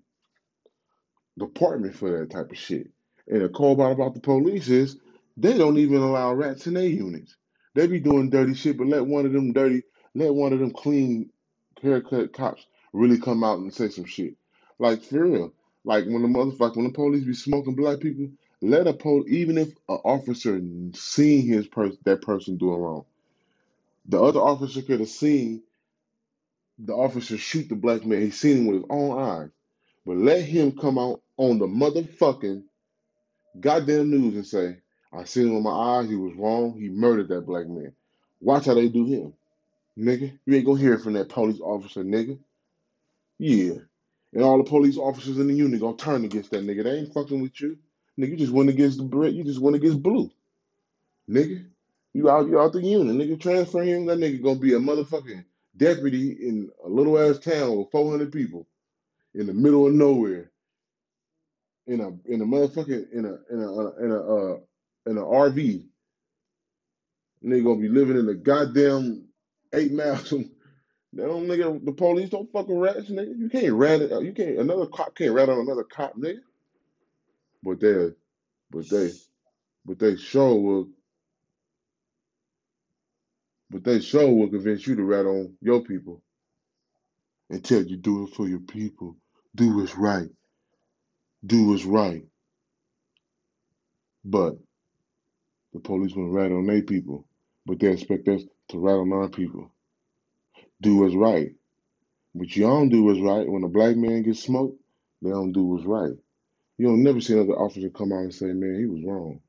department 1.37 1.95
for 1.95 2.11
that 2.19 2.31
type 2.31 2.51
of 2.51 2.57
shit. 2.57 2.89
And 3.27 3.41
the 3.41 3.49
cold 3.49 3.77
part 3.77 3.93
about 3.93 4.13
the 4.13 4.19
police 4.19 4.69
is 4.69 4.97
they 5.37 5.57
don't 5.57 5.77
even 5.77 5.97
allow 6.01 6.33
rats 6.33 6.67
in 6.67 6.73
their 6.73 6.85
units. 6.85 7.35
They 7.73 7.87
be 7.87 7.99
doing 7.99 8.29
dirty 8.29 8.53
shit, 8.53 8.77
but 8.77 8.87
let 8.87 9.05
one 9.05 9.25
of 9.25 9.33
them 9.33 9.53
dirty, 9.53 9.83
let 10.13 10.33
one 10.33 10.53
of 10.53 10.59
them 10.59 10.71
clean 10.71 11.29
haircut 11.81 12.33
cops 12.33 12.65
really 12.93 13.19
come 13.19 13.43
out 13.43 13.59
and 13.59 13.73
say 13.73 13.89
some 13.89 14.05
shit. 14.05 14.35
Like 14.79 15.03
for 15.03 15.23
real. 15.23 15.53
Like 15.83 16.05
when 16.05 16.21
the 16.21 16.27
motherfucker, 16.27 16.75
when 16.75 16.87
the 16.87 16.93
police 16.93 17.23
be 17.23 17.33
smoking 17.33 17.75
black 17.75 17.99
people, 17.99 18.29
let 18.61 18.87
a 18.87 18.93
pol 18.93 19.23
even 19.27 19.57
if 19.57 19.69
an 19.89 19.99
officer 20.05 20.61
seen 20.93 21.47
his 21.47 21.67
person 21.67 21.97
that 22.05 22.21
person 22.21 22.57
doing 22.57 22.79
wrong, 22.79 23.05
the 24.05 24.21
other 24.21 24.39
officer 24.39 24.81
could 24.81 24.99
have 24.99 25.09
seen 25.09 25.63
the 26.79 26.93
officer 26.93 27.37
shoot 27.37 27.69
the 27.69 27.75
black 27.75 28.05
man. 28.05 28.21
He 28.21 28.31
seen 28.31 28.57
him 28.57 28.65
with 28.67 28.77
his 28.77 28.85
own 28.89 29.19
eyes. 29.19 29.49
But 30.05 30.17
let 30.17 30.43
him 30.43 30.71
come 30.71 30.97
out 30.97 31.21
on 31.37 31.59
the 31.59 31.67
motherfucking 31.67 32.63
goddamn 33.59 34.09
news 34.09 34.35
and 34.35 34.45
say, 34.45 34.77
I 35.13 35.25
seen 35.25 35.47
him 35.47 35.55
with 35.55 35.63
my 35.63 35.71
eyes, 35.99 36.09
he 36.09 36.15
was 36.15 36.33
wrong, 36.35 36.79
he 36.79 36.89
murdered 36.89 37.29
that 37.29 37.45
black 37.45 37.67
man. 37.67 37.93
Watch 38.39 38.65
how 38.65 38.73
they 38.73 38.87
do 38.89 39.05
him, 39.05 39.33
nigga. 39.97 40.37
You 40.45 40.55
ain't 40.55 40.65
gonna 40.65 40.79
hear 40.79 40.93
it 40.93 41.01
from 41.01 41.13
that 41.13 41.29
police 41.29 41.59
officer, 41.59 42.03
nigga. 42.03 42.39
Yeah. 43.37 43.75
And 44.33 44.43
all 44.43 44.57
the 44.57 44.63
police 44.69 44.97
officers 44.97 45.37
in 45.37 45.47
the 45.47 45.53
unit 45.53 45.81
gonna 45.81 45.97
turn 45.97 46.25
against 46.25 46.51
that 46.51 46.63
nigga. 46.65 46.83
They 46.83 46.99
ain't 46.99 47.13
fucking 47.13 47.41
with 47.41 47.59
you. 47.61 47.77
Nigga, 48.17 48.31
you 48.31 48.37
just 48.37 48.53
went 48.53 48.69
against 48.69 48.97
the 48.97 49.03
Brit, 49.03 49.33
you 49.33 49.43
just 49.43 49.61
went 49.61 49.75
against 49.75 50.01
blue. 50.01 50.31
Nigga. 51.29 51.65
You 52.13 52.29
out 52.29 52.47
you 52.47 52.59
out 52.59 52.73
the 52.73 52.81
unit, 52.81 53.15
nigga. 53.15 53.39
Transfer 53.41 53.83
him, 53.83 54.07
that 54.07 54.19
nigga 54.19 54.43
gonna 54.43 54.59
be 54.59 54.73
a 54.75 54.79
motherfucking 54.79 55.45
deputy 55.77 56.31
in 56.33 56.69
a 56.85 56.89
little 56.89 57.19
ass 57.19 57.39
town 57.39 57.77
with 57.77 57.91
four 57.91 58.11
hundred 58.11 58.31
people 58.33 58.67
in 59.35 59.47
the 59.47 59.53
middle 59.53 59.87
of 59.87 59.93
nowhere. 59.93 60.51
In 61.87 62.01
a 62.01 62.09
in 62.31 62.41
a 62.41 62.45
motherfucking 62.45 63.11
in 63.13 63.25
a 63.25 63.37
in 63.53 63.61
a 63.63 64.05
in 64.05 64.11
a 64.11 64.19
uh 64.21 64.57
in 65.07 65.17
a 65.17 65.21
RV 65.21 65.85
they 67.43 67.61
gonna 67.61 67.81
be 67.81 67.89
living 67.89 68.17
in 68.17 68.29
a 68.29 68.35
goddamn 68.35 69.25
eight 69.73 69.93
miles. 69.93 70.33
They 71.13 71.23
don't 71.23 71.47
nigga. 71.47 71.83
The 71.83 71.91
police 71.93 72.29
don't 72.29 72.51
fucking 72.53 72.79
rats, 72.79 73.09
nigga. 73.09 73.37
You 73.37 73.49
can't 73.49 73.73
rat 73.73 74.01
it. 74.01 74.11
You 74.23 74.33
can't. 74.33 74.59
Another 74.59 74.85
cop 74.87 75.15
can't 75.15 75.33
rat 75.33 75.49
on 75.49 75.59
another 75.59 75.83
cop, 75.83 76.15
nigga. 76.17 76.41
But 77.63 77.79
they, 77.81 78.11
but 78.71 78.89
they, 78.89 79.11
but 79.85 79.99
they 79.99 80.17
sure 80.17 80.55
will. 80.55 80.89
But 83.71 83.85
they 83.85 84.01
sure 84.01 84.29
will 84.33 84.49
convince 84.51 84.87
you 84.87 84.97
to 84.97 85.03
rat 85.05 85.27
on 85.27 85.55
your 85.61 85.83
people 85.83 86.23
and 87.49 87.63
tell 87.65 87.83
you 87.83 87.97
do 87.97 88.25
it 88.25 88.35
for 88.35 88.47
your 88.49 88.59
people. 88.61 89.17
Do 89.55 89.77
what's 89.77 89.95
right. 89.97 90.29
Do 91.45 91.69
what's 91.69 91.85
right. 91.85 92.25
But 94.25 94.55
the 95.73 95.79
police 95.79 96.15
will 96.15 96.29
rat 96.31 96.51
on 96.51 96.67
their 96.67 96.83
people. 96.83 97.27
But 97.65 97.79
they 97.79 97.89
expect 97.89 98.27
us 98.29 98.43
to 98.69 98.79
rat 98.79 98.95
on 98.97 99.13
our 99.13 99.29
people. 99.29 99.71
Do 100.81 100.97
what's 100.97 101.15
right. 101.15 101.51
But 102.35 102.55
you 102.55 102.63
don't 102.63 102.89
do 102.89 103.03
what's 103.03 103.21
right. 103.21 103.49
When 103.49 103.63
a 103.63 103.69
black 103.69 103.97
man 103.97 104.23
gets 104.23 104.43
smoked, 104.43 104.79
they 105.21 105.31
don't 105.31 105.53
do 105.53 105.63
what's 105.65 105.85
right. 105.85 106.13
You 106.77 106.87
don't 106.87 107.03
never 107.03 107.21
see 107.21 107.33
another 107.33 107.59
officer 107.59 107.89
come 107.89 108.13
out 108.13 108.19
and 108.21 108.35
say, 108.35 108.47
man, 108.47 108.79
he 108.79 108.87
was 108.87 109.03
wrong. 109.05 109.41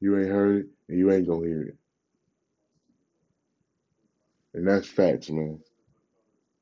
You 0.00 0.18
ain't 0.18 0.30
heard 0.30 0.56
it 0.62 0.66
and 0.88 0.98
you 0.98 1.12
ain't 1.12 1.28
gonna 1.28 1.46
hear 1.46 1.62
it. 1.62 1.76
And 4.54 4.68
that's 4.68 4.88
facts, 4.88 5.30
man. 5.30 5.60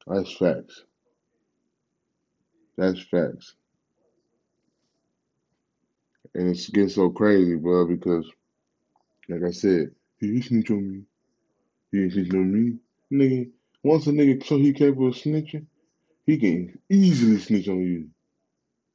That's 0.07 0.33
facts. 0.37 0.85
That's 2.79 3.01
facts. 3.03 3.55
And 6.35 6.51
it's 6.51 6.69
getting 6.71 6.89
so 6.89 7.11
crazy, 7.11 7.57
bro, 7.57 7.87
because 7.87 8.27
like 9.29 9.43
I 9.47 9.53
said, 9.53 9.91
he 10.21 10.43
snitch 10.43 10.71
on 10.71 10.93
me. 10.93 11.03
He 11.93 12.11
snitch 12.11 12.33
on 12.33 12.53
me. 12.53 12.79
Nigga, 13.13 13.51
once 13.83 14.07
a 14.07 14.11
nigga 14.11 14.45
show 14.45 14.59
he 14.59 14.73
capable 14.73 15.09
of 15.09 15.15
snitching, 15.15 15.67
he 16.27 16.39
can 16.39 16.79
easily 16.91 17.39
snitch 17.39 17.69
on 17.69 17.81
you. 17.83 18.09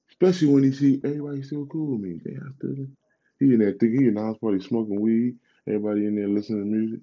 Especially 0.10 0.47
when 0.49 0.63
he 0.63 0.71
see 0.71 1.01
everybody 1.03 1.43
still 1.43 1.65
cool 1.67 1.93
with 1.97 2.01
me. 2.01 2.21
I 2.25 2.53
still 2.57 2.88
he 3.39 3.53
in 3.53 3.60
there 3.60 3.71
thinking 3.73 4.01
he 4.01 4.07
in 4.10 4.15
the 4.15 4.21
house 4.21 4.38
party 4.39 4.62
smoking 4.62 5.01
weed, 5.01 5.38
everybody 5.67 6.05
in 6.07 6.15
there 6.15 6.27
listening 6.27 6.62
to 6.62 6.65
music. 6.65 7.01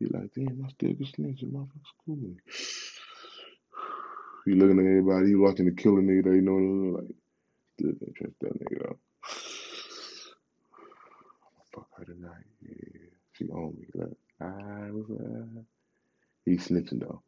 He 0.00 0.06
like, 0.06 0.32
damn, 0.34 0.64
I 0.66 0.70
still 0.70 0.94
can 0.96 1.06
snitch 1.06 1.42
and 1.42 1.52
motherfuckers 1.52 1.94
cool 2.06 2.16
me. 2.16 2.36
He 4.46 4.54
looking 4.54 4.80
at 4.80 4.86
everybody. 4.86 5.28
He 5.28 5.36
watching 5.36 5.66
the 5.66 5.72
killer 5.72 6.02
nigga 6.02 6.24
that 6.24 6.34
he 6.34 6.40
know 6.40 6.98
like, 6.98 7.10
still 7.78 7.92
can't 8.00 8.16
trust 8.16 8.34
that 8.40 8.60
nigga 8.60 8.88
out. 8.88 8.98
Fuck 11.74 11.88
her 11.98 12.06
tonight. 12.06 12.46
Yeah, 12.62 13.10
she 13.34 13.46
on 13.48 13.76
me. 13.78 13.86
Like, 13.94 14.16
I 14.40 14.90
was, 14.90 15.06
uh, 15.10 15.60
he 16.46 16.52
snitching 16.56 17.00
though. 17.00 17.22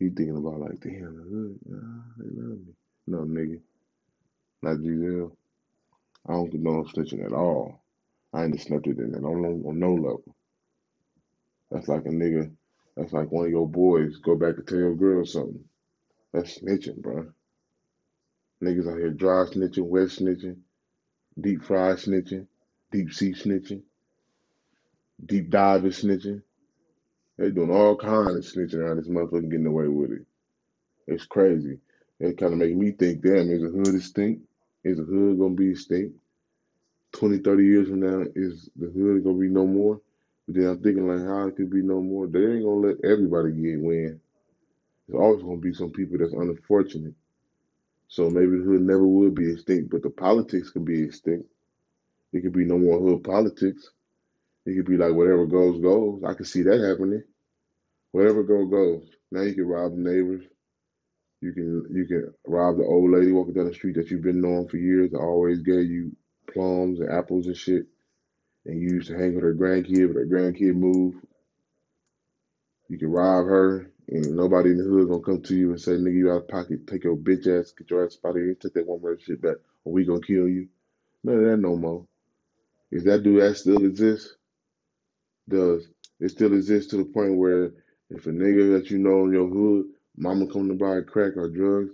He 0.00 0.08
thinking 0.10 0.36
about 0.36 0.60
like, 0.60 0.80
damn, 0.80 1.16
the 1.16 1.22
hood, 1.22 1.60
ah, 1.72 2.04
they 2.18 2.30
love 2.30 2.58
me. 2.66 2.74
No, 3.06 3.18
nigga, 3.20 3.60
not 4.62 4.78
Giselle. 4.82 5.36
I 6.28 6.32
don't 6.34 6.50
condone 6.50 6.86
snitching 6.86 7.24
at 7.24 7.32
all. 7.32 7.84
I 8.34 8.44
ain't 8.44 8.60
snitched 8.60 8.88
it 8.88 8.98
in 8.98 9.14
on 9.16 9.42
no, 9.42 9.68
on 9.68 9.78
no 9.78 9.94
level. 9.94 10.36
That's 11.70 11.88
like 11.88 12.06
a 12.06 12.10
nigga. 12.10 12.50
That's 12.96 13.12
like 13.12 13.30
one 13.30 13.46
of 13.46 13.50
your 13.50 13.68
boys 13.68 14.16
go 14.18 14.34
back 14.34 14.56
and 14.56 14.66
tell 14.66 14.78
your 14.78 14.94
girl 14.94 15.24
something. 15.24 15.64
That's 16.32 16.58
snitching, 16.58 17.00
bro. 17.00 17.32
Niggas 18.62 18.90
out 18.90 18.98
here 18.98 19.10
dry 19.10 19.44
snitching, 19.44 19.86
wet 19.86 20.08
snitching, 20.08 20.58
deep 21.40 21.64
fried 21.64 21.96
snitching, 21.96 22.46
deep 22.90 23.12
sea 23.12 23.32
snitching, 23.32 23.82
deep 25.24 25.50
diving 25.50 25.90
snitching. 25.92 26.42
They 27.38 27.50
doing 27.50 27.70
all 27.70 27.96
kinds 27.96 28.36
of 28.36 28.44
snitching 28.44 28.80
around 28.80 28.98
this 28.98 29.08
motherfucker 29.08 29.50
getting 29.50 29.66
away 29.66 29.88
with 29.88 30.12
it. 30.12 30.26
It's 31.06 31.24
crazy. 31.24 31.78
It 32.18 32.36
kind 32.36 32.52
of 32.52 32.58
make 32.58 32.76
me 32.76 32.92
think, 32.92 33.22
damn, 33.22 33.50
is 33.50 33.62
the 33.62 33.68
hood 33.68 33.94
extinct? 33.94 34.42
Is 34.84 34.98
the 34.98 35.04
hood 35.04 35.38
gonna 35.38 35.54
be 35.54 35.70
extinct? 35.70 36.16
20, 37.12 37.38
30 37.38 37.64
years 37.64 37.88
from 37.88 38.00
now, 38.00 38.24
is 38.34 38.68
the 38.76 38.90
hood 38.90 39.24
gonna 39.24 39.38
be 39.38 39.48
no 39.48 39.66
more? 39.66 40.00
Then 40.52 40.66
I'm 40.68 40.82
thinking 40.82 41.08
like 41.08 41.26
how 41.26 41.48
it 41.48 41.56
could 41.56 41.70
be 41.70 41.82
no 41.82 42.02
more. 42.02 42.26
They 42.26 42.40
ain't 42.40 42.64
gonna 42.64 42.88
let 42.88 43.04
everybody 43.04 43.52
get 43.52 43.80
win. 43.80 44.20
There's 45.08 45.20
always 45.20 45.42
gonna 45.42 45.58
be 45.58 45.74
some 45.74 45.90
people 45.92 46.18
that's 46.18 46.32
unfortunate. 46.34 47.14
So 48.08 48.30
maybe 48.30 48.58
the 48.58 48.64
hood 48.64 48.82
never 48.82 49.06
would 49.06 49.34
be 49.34 49.52
extinct, 49.52 49.90
but 49.90 50.02
the 50.02 50.10
politics 50.10 50.70
could 50.70 50.84
be 50.84 51.02
extinct. 51.04 51.46
It 52.32 52.42
could 52.42 52.52
be 52.54 52.64
no 52.66 52.78
more 52.78 53.00
hood 53.00 53.24
politics. 53.24 53.90
It 54.66 54.76
could 54.76 54.86
be 54.86 54.96
like 54.96 55.14
whatever 55.14 55.46
goes 55.46 55.80
goes. 55.82 56.22
I 56.26 56.34
could 56.34 56.46
see 56.48 56.62
that 56.62 56.80
happening. 56.80 57.24
Whatever 58.12 58.44
goes 58.44 58.70
goes. 58.70 59.10
Now 59.32 59.42
you 59.42 59.54
can 59.54 59.68
rob 59.68 59.92
the 59.92 59.98
neighbors. 59.98 60.44
You 61.42 61.52
can 61.52 61.86
you 61.90 62.06
can 62.06 62.34
rob 62.46 62.78
the 62.78 62.84
old 62.84 63.12
lady 63.12 63.32
walking 63.32 63.54
down 63.54 63.66
the 63.66 63.74
street 63.74 63.96
that 63.96 64.10
you've 64.10 64.22
been 64.22 64.42
knowing 64.42 64.68
for 64.68 64.78
years 64.78 65.12
that 65.12 65.18
always 65.18 65.60
gave 65.62 65.86
you 65.90 66.16
plums 66.52 67.00
and 67.00 67.10
apples 67.12 67.46
and 67.46 67.56
shit. 67.56 67.86
And 68.66 68.80
you 68.80 68.90
used 68.96 69.08
to 69.08 69.18
hang 69.18 69.34
with 69.34 69.44
her 69.44 69.54
grandkid, 69.54 70.08
but 70.08 70.20
her 70.20 70.26
grandkid 70.26 70.74
moved. 70.76 71.18
You 72.88 72.98
can 72.98 73.10
rob 73.10 73.46
her, 73.46 73.92
and 74.08 74.36
nobody 74.36 74.70
in 74.70 74.78
the 74.78 74.84
hood 74.84 75.08
gonna 75.08 75.22
come 75.22 75.42
to 75.42 75.56
you 75.56 75.70
and 75.70 75.80
say, 75.80 75.92
"Nigga, 75.92 76.14
you 76.14 76.30
out 76.30 76.42
of 76.42 76.48
pocket. 76.48 76.86
Take 76.86 77.04
your 77.04 77.16
bitch 77.16 77.46
ass, 77.46 77.72
get 77.72 77.90
your 77.90 78.04
ass 78.04 78.18
out 78.24 78.36
of 78.36 78.42
here. 78.42 78.54
Take 78.54 78.74
that 78.74 78.86
one 78.86 79.02
murder 79.02 79.20
shit 79.20 79.40
back, 79.40 79.56
or 79.84 79.92
we 79.92 80.04
gonna 80.04 80.20
kill 80.20 80.48
you." 80.48 80.68
None 81.24 81.38
of 81.38 81.44
that 81.44 81.56
no 81.58 81.76
more. 81.76 82.06
Is 82.90 83.04
that 83.04 83.22
do 83.22 83.40
that 83.40 83.56
still 83.56 83.84
exists? 83.84 84.36
Does 85.48 85.88
it 86.20 86.30
still 86.30 86.54
exist 86.54 86.90
to 86.90 86.98
the 86.98 87.04
point 87.04 87.36
where 87.38 87.72
if 88.10 88.26
a 88.26 88.30
nigga 88.30 88.78
that 88.78 88.90
you 88.90 88.98
know 88.98 89.24
in 89.24 89.32
your 89.32 89.48
hood, 89.48 89.86
mama 90.16 90.46
come 90.46 90.68
to 90.68 90.74
buy 90.74 91.00
crack 91.02 91.36
or 91.36 91.48
drugs, 91.48 91.92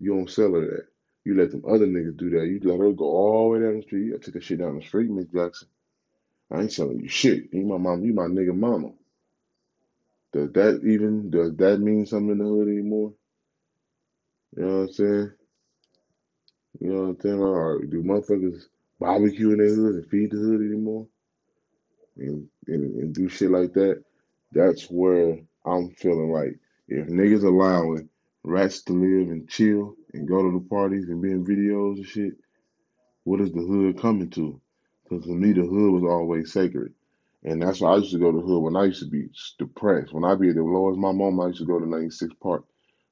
you 0.00 0.14
don't 0.14 0.30
sell 0.30 0.54
her 0.54 0.60
that. 0.62 0.86
You 1.24 1.36
let 1.36 1.50
them 1.50 1.64
other 1.68 1.86
niggas 1.86 2.16
do 2.16 2.30
that. 2.30 2.46
You 2.46 2.60
let 2.64 2.80
her 2.80 2.92
go 2.92 3.04
all 3.04 3.52
the 3.52 3.58
way 3.58 3.64
down 3.66 3.76
the 3.78 3.82
street. 3.82 4.14
I 4.14 4.18
took 4.18 4.34
that 4.34 4.44
shit 4.44 4.58
down 4.60 4.76
the 4.76 4.82
street, 4.82 5.10
Miss 5.10 5.26
Jackson. 5.26 5.68
I 6.52 6.62
ain't 6.62 6.72
selling 6.72 7.00
you 7.00 7.08
shit. 7.08 7.52
You 7.52 7.66
my 7.66 7.78
mom. 7.78 8.04
You 8.04 8.14
my 8.14 8.24
nigga 8.24 8.54
mama. 8.56 8.90
Does 10.32 10.52
that 10.52 10.82
even 10.84 11.30
does 11.30 11.56
that 11.56 11.80
mean 11.80 12.06
something 12.06 12.32
in 12.32 12.38
the 12.38 12.44
hood 12.44 12.68
anymore? 12.68 13.14
You 14.56 14.64
know 14.64 14.74
what 14.80 14.82
I'm 14.88 14.92
saying? 14.92 15.32
You 16.80 16.92
know 16.92 17.00
what 17.02 17.08
I'm 17.08 17.20
saying? 17.20 17.40
Or 17.40 17.82
do 17.84 18.02
motherfuckers 18.02 18.62
barbecue 19.00 19.52
in 19.52 19.58
their 19.58 19.74
hood 19.74 19.94
and 19.96 20.06
feed 20.10 20.30
the 20.32 20.38
hood 20.38 20.60
anymore? 20.60 21.06
And, 22.16 22.48
and 22.66 22.96
and 23.02 23.14
do 23.14 23.28
shit 23.28 23.50
like 23.50 23.74
that? 23.74 24.02
That's 24.52 24.84
where 24.90 25.38
I'm 25.66 25.90
feeling 25.90 26.32
like 26.32 26.58
if 26.88 27.08
niggas 27.08 27.44
allowing 27.44 28.08
rats 28.44 28.82
to 28.84 28.92
live 28.92 29.30
and 29.30 29.48
chill 29.48 29.94
and 30.14 30.28
go 30.28 30.42
to 30.42 30.52
the 30.58 30.66
parties 30.68 31.08
and 31.08 31.22
be 31.22 31.30
in 31.30 31.44
videos 31.44 31.96
and 31.96 32.06
shit, 32.06 32.34
what 33.24 33.40
is 33.40 33.52
the 33.52 33.60
hood 33.62 34.00
coming 34.00 34.30
to? 34.30 34.60
Because 35.08 35.24
for 35.24 35.32
me, 35.32 35.52
the 35.52 35.62
hood 35.62 35.92
was 35.92 36.04
always 36.04 36.52
sacred. 36.52 36.92
And 37.44 37.62
that's 37.62 37.80
why 37.80 37.92
I 37.92 37.96
used 37.98 38.12
to 38.12 38.18
go 38.18 38.32
to 38.32 38.38
the 38.38 38.44
hood 38.44 38.62
when 38.62 38.76
I 38.76 38.84
used 38.84 39.02
to 39.02 39.08
be 39.08 39.28
depressed. 39.58 40.12
When 40.12 40.24
I 40.24 40.34
be 40.34 40.50
at 40.50 40.56
the 40.56 40.62
lowest 40.62 40.98
my 40.98 41.12
mom, 41.12 41.40
I 41.40 41.48
used 41.48 41.60
to 41.60 41.66
go 41.66 41.78
to 41.78 41.88
96 41.88 42.34
Park, 42.42 42.64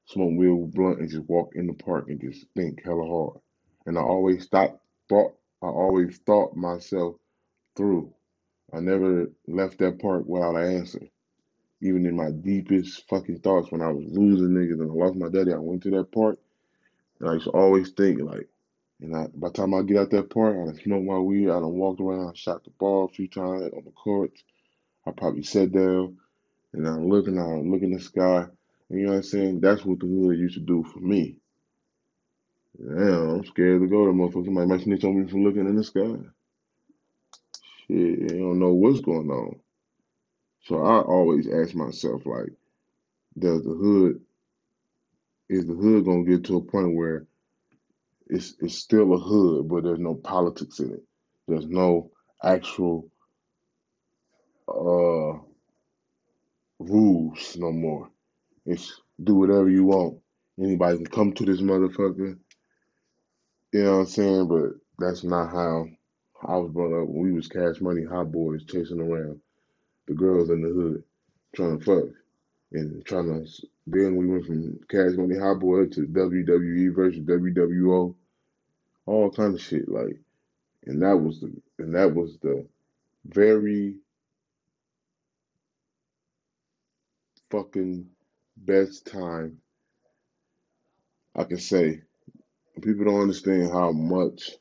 smoke 0.05 0.33
real 0.37 0.67
blunt, 0.67 0.99
and 0.99 1.09
just 1.09 1.27
walk 1.29 1.51
in 1.55 1.67
the 1.67 1.73
park 1.73 2.09
and 2.09 2.19
just 2.19 2.45
think 2.55 2.83
hella 2.83 3.07
hard. 3.07 3.39
And 3.85 3.97
I 3.97 4.01
always 4.01 4.47
thought, 4.47 4.79
thought, 5.09 5.33
I 5.63 5.67
always 5.67 6.17
thought 6.19 6.55
myself 6.55 7.15
through. 7.75 8.13
I 8.73 8.79
never 8.81 9.31
left 9.47 9.79
that 9.79 9.99
park 9.99 10.25
without 10.27 10.55
an 10.55 10.77
answer. 10.77 11.01
Even 11.81 12.05
in 12.05 12.15
my 12.15 12.31
deepest 12.31 13.07
fucking 13.09 13.39
thoughts, 13.39 13.71
when 13.71 13.81
I 13.81 13.91
was 13.91 14.05
losing 14.07 14.49
niggas 14.49 14.81
and 14.81 14.91
I 14.91 14.93
lost 14.93 15.15
my 15.15 15.29
daddy, 15.29 15.53
I 15.53 15.57
went 15.57 15.83
to 15.83 15.91
that 15.91 16.11
park 16.11 16.37
and 17.19 17.29
I 17.29 17.33
used 17.33 17.45
to 17.45 17.51
always 17.51 17.91
think 17.91 18.21
like, 18.21 18.49
and 19.01 19.15
I, 19.15 19.27
by 19.33 19.49
the 19.49 19.53
time 19.53 19.73
I 19.73 19.83
get 19.83 19.97
out 19.97 20.09
that 20.11 20.29
park, 20.29 20.55
I 20.55 20.65
done 20.65 20.79
smoked 20.83 21.05
my 21.05 21.19
weed, 21.19 21.49
I 21.49 21.59
done 21.59 21.73
walked 21.73 22.01
around, 22.01 22.29
I 22.29 22.33
shot 22.33 22.63
the 22.63 22.71
ball 22.71 23.05
a 23.05 23.13
few 23.13 23.27
times 23.27 23.71
on 23.73 23.83
the 23.85 23.91
courts. 23.91 24.43
I 25.05 25.11
probably 25.11 25.43
sat 25.43 25.71
down 25.71 26.17
and 26.73 26.87
I'm 26.87 27.09
looking, 27.09 27.37
I'm 27.37 27.71
looking 27.71 27.93
at 27.93 27.99
the 27.99 28.05
sky. 28.05 28.45
And 28.89 28.99
you 28.99 29.05
know 29.05 29.11
what 29.11 29.17
I'm 29.17 29.23
saying? 29.23 29.59
That's 29.61 29.85
what 29.85 29.99
the 29.99 30.07
hood 30.07 30.37
used 30.37 30.55
to 30.55 30.61
do 30.61 30.83
for 30.83 30.99
me. 30.99 31.37
Now 32.79 33.31
I'm 33.35 33.45
scared 33.45 33.81
to 33.81 33.87
go 33.87 34.05
to 34.05 34.11
motherfuckers. 34.11 34.45
Somebody 34.45 34.67
might 34.67 34.81
snitch 34.81 35.03
on 35.03 35.19
me 35.19 35.29
for 35.29 35.37
looking 35.37 35.67
in 35.67 35.75
the 35.75 35.83
sky. 35.83 36.15
Shit, 37.87 38.31
I 38.31 38.37
don't 38.37 38.59
know 38.59 38.73
what's 38.73 39.01
going 39.01 39.29
on. 39.29 39.59
So 40.65 40.83
I 40.83 40.99
always 41.01 41.47
ask 41.47 41.73
myself, 41.75 42.25
like, 42.25 42.53
does 43.37 43.63
the 43.63 43.73
hood 43.73 44.21
is 45.49 45.65
the 45.65 45.73
hood 45.73 46.05
gonna 46.05 46.23
get 46.25 46.43
to 46.45 46.57
a 46.57 46.61
point 46.61 46.95
where 46.95 47.25
it's 48.29 48.55
it's 48.61 48.75
still 48.75 49.13
a 49.13 49.17
hood, 49.19 49.67
but 49.69 49.83
there's 49.83 49.99
no 49.99 50.15
politics 50.15 50.79
in 50.79 50.93
it. 50.93 51.03
There's 51.47 51.67
no 51.67 52.11
actual 52.43 53.09
uh 54.69 55.39
rules 56.79 57.55
no 57.57 57.71
more. 57.71 58.09
It's 58.65 59.01
do 59.23 59.35
whatever 59.35 59.69
you 59.69 59.85
want. 59.85 60.19
Anybody 60.61 60.97
can 60.97 61.07
come 61.07 61.33
to 61.33 61.45
this 61.45 61.61
motherfucker. 61.61 62.37
You 63.73 63.83
know 63.83 63.93
what 63.93 63.99
I'm 63.99 64.05
saying? 64.07 64.47
But 64.47 64.71
that's 64.99 65.23
not 65.23 65.51
how 65.51 65.87
I 66.45 66.57
was 66.57 66.71
brought 66.71 67.03
up. 67.03 67.09
We 67.09 67.31
was 67.33 67.47
cash 67.47 67.81
money 67.81 68.03
hot 68.05 68.31
boys 68.31 68.65
chasing 68.65 69.01
around 69.01 69.41
the 70.07 70.13
girls 70.13 70.49
in 70.49 70.61
the 70.61 70.69
hood 70.69 71.03
trying 71.55 71.79
to 71.79 71.85
fuck 71.85 72.05
and 72.71 73.05
trying 73.05 73.27
to. 73.27 73.67
Then 73.85 74.15
we 74.17 74.27
went 74.27 74.45
from 74.45 74.79
cash 74.89 75.13
money 75.17 75.37
hot 75.37 75.59
boy 75.59 75.85
to 75.87 76.07
WWE 76.07 76.93
versus 76.93 77.21
WWO, 77.21 78.15
all 79.05 79.31
kind 79.31 79.55
of 79.55 79.61
shit 79.61 79.87
like. 79.87 80.19
And 80.85 81.01
that 81.01 81.17
was 81.17 81.41
the 81.41 81.53
and 81.79 81.95
that 81.95 82.13
was 82.13 82.37
the 82.41 82.65
very 83.25 83.95
fucking 87.49 88.07
best 88.57 89.07
time 89.07 89.59
I 91.35 91.43
can 91.43 91.59
say. 91.59 92.01
People 92.81 93.05
don't 93.05 93.21
understand 93.21 93.71
how 93.71 93.91
much 93.91 94.51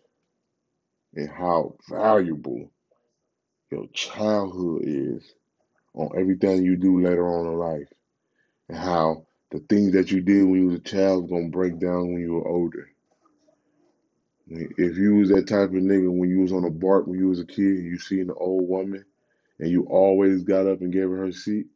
and 1.14 1.28
how 1.28 1.76
valuable 1.88 2.70
your 3.70 3.86
childhood 3.92 4.82
is 4.84 5.22
on 5.94 6.10
everything 6.18 6.62
you 6.62 6.76
do 6.76 7.00
later 7.00 7.26
on 7.26 7.46
in 7.46 7.58
life. 7.58 7.88
And 8.68 8.78
how 8.78 9.26
the 9.50 9.60
things 9.60 9.92
that 9.92 10.10
you 10.10 10.20
did 10.22 10.44
when 10.44 10.60
you 10.60 10.66
was 10.68 10.76
a 10.80 10.82
child 10.82 11.24
is 11.24 11.30
gonna 11.30 11.48
break 11.48 11.78
down 11.78 12.12
when 12.12 12.22
you 12.22 12.34
were 12.34 12.48
older. 12.48 12.88
If 14.48 14.96
you 14.96 15.16
was 15.16 15.30
that 15.30 15.48
type 15.48 15.70
of 15.70 15.74
nigga 15.76 16.10
when 16.10 16.30
you 16.30 16.40
was 16.40 16.52
on 16.52 16.64
a 16.64 16.70
bark 16.70 17.06
when 17.06 17.18
you 17.18 17.28
was 17.28 17.40
a 17.40 17.46
kid 17.46 17.78
and 17.78 17.86
you 17.86 17.98
seen 17.98 18.22
an 18.22 18.34
old 18.36 18.68
woman 18.68 19.04
and 19.58 19.70
you 19.70 19.84
always 19.84 20.42
got 20.44 20.66
up 20.66 20.80
and 20.82 20.92
gave 20.92 21.08
her 21.08 21.16
her 21.18 21.32
seat, 21.32 21.66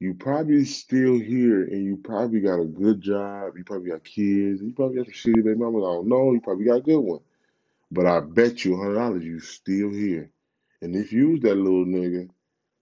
you 0.00 0.14
probably 0.14 0.64
still 0.64 1.18
here 1.18 1.64
and 1.64 1.84
you 1.84 1.96
probably 1.96 2.40
got 2.40 2.60
a 2.60 2.64
good 2.64 3.00
job, 3.00 3.54
you 3.56 3.64
probably 3.64 3.90
got 3.90 4.04
kids, 4.04 4.62
you 4.62 4.72
probably 4.74 4.96
got 4.98 5.06
some 5.06 5.14
shitty 5.14 5.44
baby 5.44 5.56
mamas, 5.56 5.84
I 5.84 5.94
don't 5.94 6.08
know, 6.08 6.32
you 6.32 6.40
probably 6.40 6.66
got 6.66 6.78
a 6.78 6.82
good 6.82 7.00
one. 7.00 7.20
But 7.90 8.06
I 8.06 8.20
bet 8.20 8.64
you 8.64 8.76
hundred 8.76 8.96
dollars 8.96 9.24
you 9.24 9.40
still 9.40 9.90
here. 9.90 10.30
And 10.82 10.94
if 10.96 11.12
you 11.12 11.30
was 11.30 11.40
that 11.40 11.56
little 11.56 11.86
nigga 11.86 12.28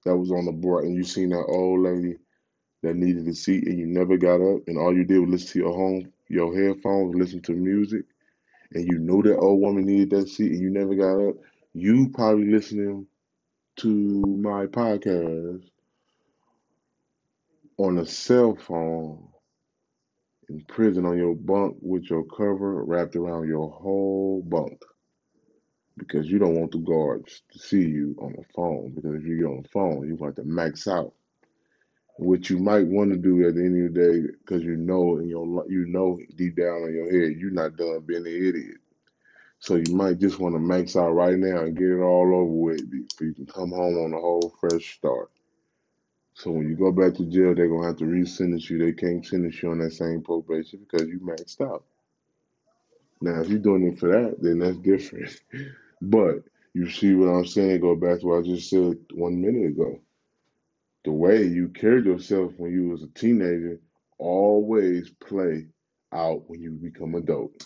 that 0.04 0.16
was 0.16 0.30
on 0.32 0.46
the 0.46 0.52
board 0.52 0.84
and 0.84 0.96
you 0.96 1.04
seen 1.04 1.30
that 1.30 1.44
old 1.44 1.82
lady 1.82 2.16
that 2.86 2.96
needed 2.96 3.26
a 3.28 3.34
seat 3.34 3.66
and 3.66 3.78
you 3.78 3.86
never 3.86 4.16
got 4.16 4.36
up 4.36 4.62
and 4.66 4.78
all 4.78 4.94
you 4.94 5.04
did 5.04 5.18
was 5.18 5.30
listen 5.30 5.48
to 5.48 5.58
your 5.60 5.74
home 5.74 6.12
your 6.28 6.54
headphones, 6.54 7.14
listen 7.14 7.40
to 7.42 7.52
music, 7.52 8.04
and 8.72 8.84
you 8.84 8.98
know 8.98 9.22
that 9.22 9.38
old 9.38 9.60
woman 9.60 9.86
needed 9.86 10.10
that 10.10 10.28
seat 10.28 10.52
and 10.52 10.60
you 10.60 10.70
never 10.70 10.94
got 10.94 11.28
up, 11.28 11.36
you 11.72 12.08
probably 12.10 12.50
listening 12.50 13.06
to 13.76 13.88
my 13.88 14.66
podcast 14.66 15.62
on 17.78 17.98
a 17.98 18.06
cell 18.06 18.56
phone 18.56 19.28
in 20.48 20.60
prison 20.62 21.04
on 21.04 21.18
your 21.18 21.34
bunk 21.34 21.76
with 21.80 22.08
your 22.08 22.24
cover 22.24 22.82
wrapped 22.84 23.16
around 23.16 23.46
your 23.46 23.68
whole 23.70 24.42
bunk 24.46 24.80
because 25.98 26.30
you 26.30 26.38
don't 26.38 26.58
want 26.58 26.72
the 26.72 26.78
guards 26.78 27.42
to 27.52 27.58
see 27.58 27.82
you 27.82 28.16
on 28.18 28.32
the 28.36 28.44
phone 28.54 28.92
because 28.94 29.14
if 29.14 29.24
you 29.24 29.38
get 29.38 29.46
on 29.46 29.62
the 29.62 29.68
phone, 29.68 30.06
you 30.06 30.14
want 30.16 30.36
to 30.36 30.44
max 30.44 30.88
out. 30.88 31.12
What 32.18 32.50
you 32.50 32.58
might 32.58 32.86
want 32.86 33.10
to 33.12 33.18
do 33.18 33.46
at 33.48 33.54
the 33.56 33.62
end 33.62 33.88
of 33.88 33.94
the 33.94 34.00
day, 34.00 34.34
because 34.40 34.62
you 34.64 34.76
know 34.76 35.18
in 35.18 35.28
your 35.28 35.46
you 35.68 35.86
know 35.86 36.18
deep 36.36 36.56
down 36.56 36.84
in 36.88 36.94
your 36.94 37.10
head 37.12 37.38
you're 37.38 37.50
not 37.52 37.76
done 37.76 38.00
being 38.06 38.26
an 38.26 38.28
idiot. 38.28 38.78
So 39.60 39.76
you 39.76 39.94
might 39.94 40.18
just 40.20 40.38
want 40.40 40.54
to 40.54 40.60
max 40.60 40.96
out 40.96 41.12
right 41.12 41.36
now 41.38 41.62
and 41.62 41.76
get 41.76 41.88
it 41.88 42.00
all 42.00 42.34
over 42.34 42.44
with 42.52 42.80
so 43.12 43.24
you 43.24 43.34
can 43.34 43.46
come 43.46 43.70
home 43.70 43.96
on 43.96 44.14
a 44.14 44.20
whole 44.20 44.54
fresh 44.60 44.96
start. 44.96 45.30
So 46.34 46.50
when 46.52 46.68
you 46.68 46.76
go 46.76 46.92
back 46.92 47.14
to 47.16 47.26
jail, 47.26 47.54
they're 47.54 47.68
gonna 47.68 47.88
have 47.88 47.98
to 47.98 48.06
re-sentence 48.06 48.70
you. 48.70 48.78
They 48.78 48.92
can't 48.92 49.26
sentence 49.26 49.62
you 49.62 49.70
on 49.70 49.78
that 49.80 49.92
same 49.92 50.22
probation 50.22 50.80
because 50.80 51.08
you 51.08 51.20
maxed 51.20 51.60
out. 51.60 51.84
Now, 53.20 53.40
if 53.42 53.48
you're 53.48 53.58
doing 53.58 53.86
it 53.88 53.98
for 53.98 54.08
that, 54.10 54.36
then 54.42 54.60
that's 54.60 54.78
different. 54.78 55.40
But 56.02 56.44
you 56.74 56.90
see 56.90 57.14
what 57.14 57.28
I'm 57.28 57.46
saying? 57.46 57.80
Go 57.80 57.96
back 57.96 58.20
to 58.20 58.26
what 58.26 58.40
I 58.40 58.42
just 58.42 58.70
said 58.70 58.98
one 59.14 59.40
minute 59.40 59.68
ago. 59.72 60.00
The 61.06 61.12
way 61.12 61.44
you 61.44 61.68
carried 61.68 62.06
yourself 62.06 62.54
when 62.56 62.72
you 62.72 62.88
was 62.88 63.04
a 63.04 63.06
teenager 63.06 63.78
always 64.18 65.08
play 65.08 65.68
out 66.12 66.50
when 66.50 66.60
you 66.60 66.72
become 66.72 67.14
adult. 67.14 67.64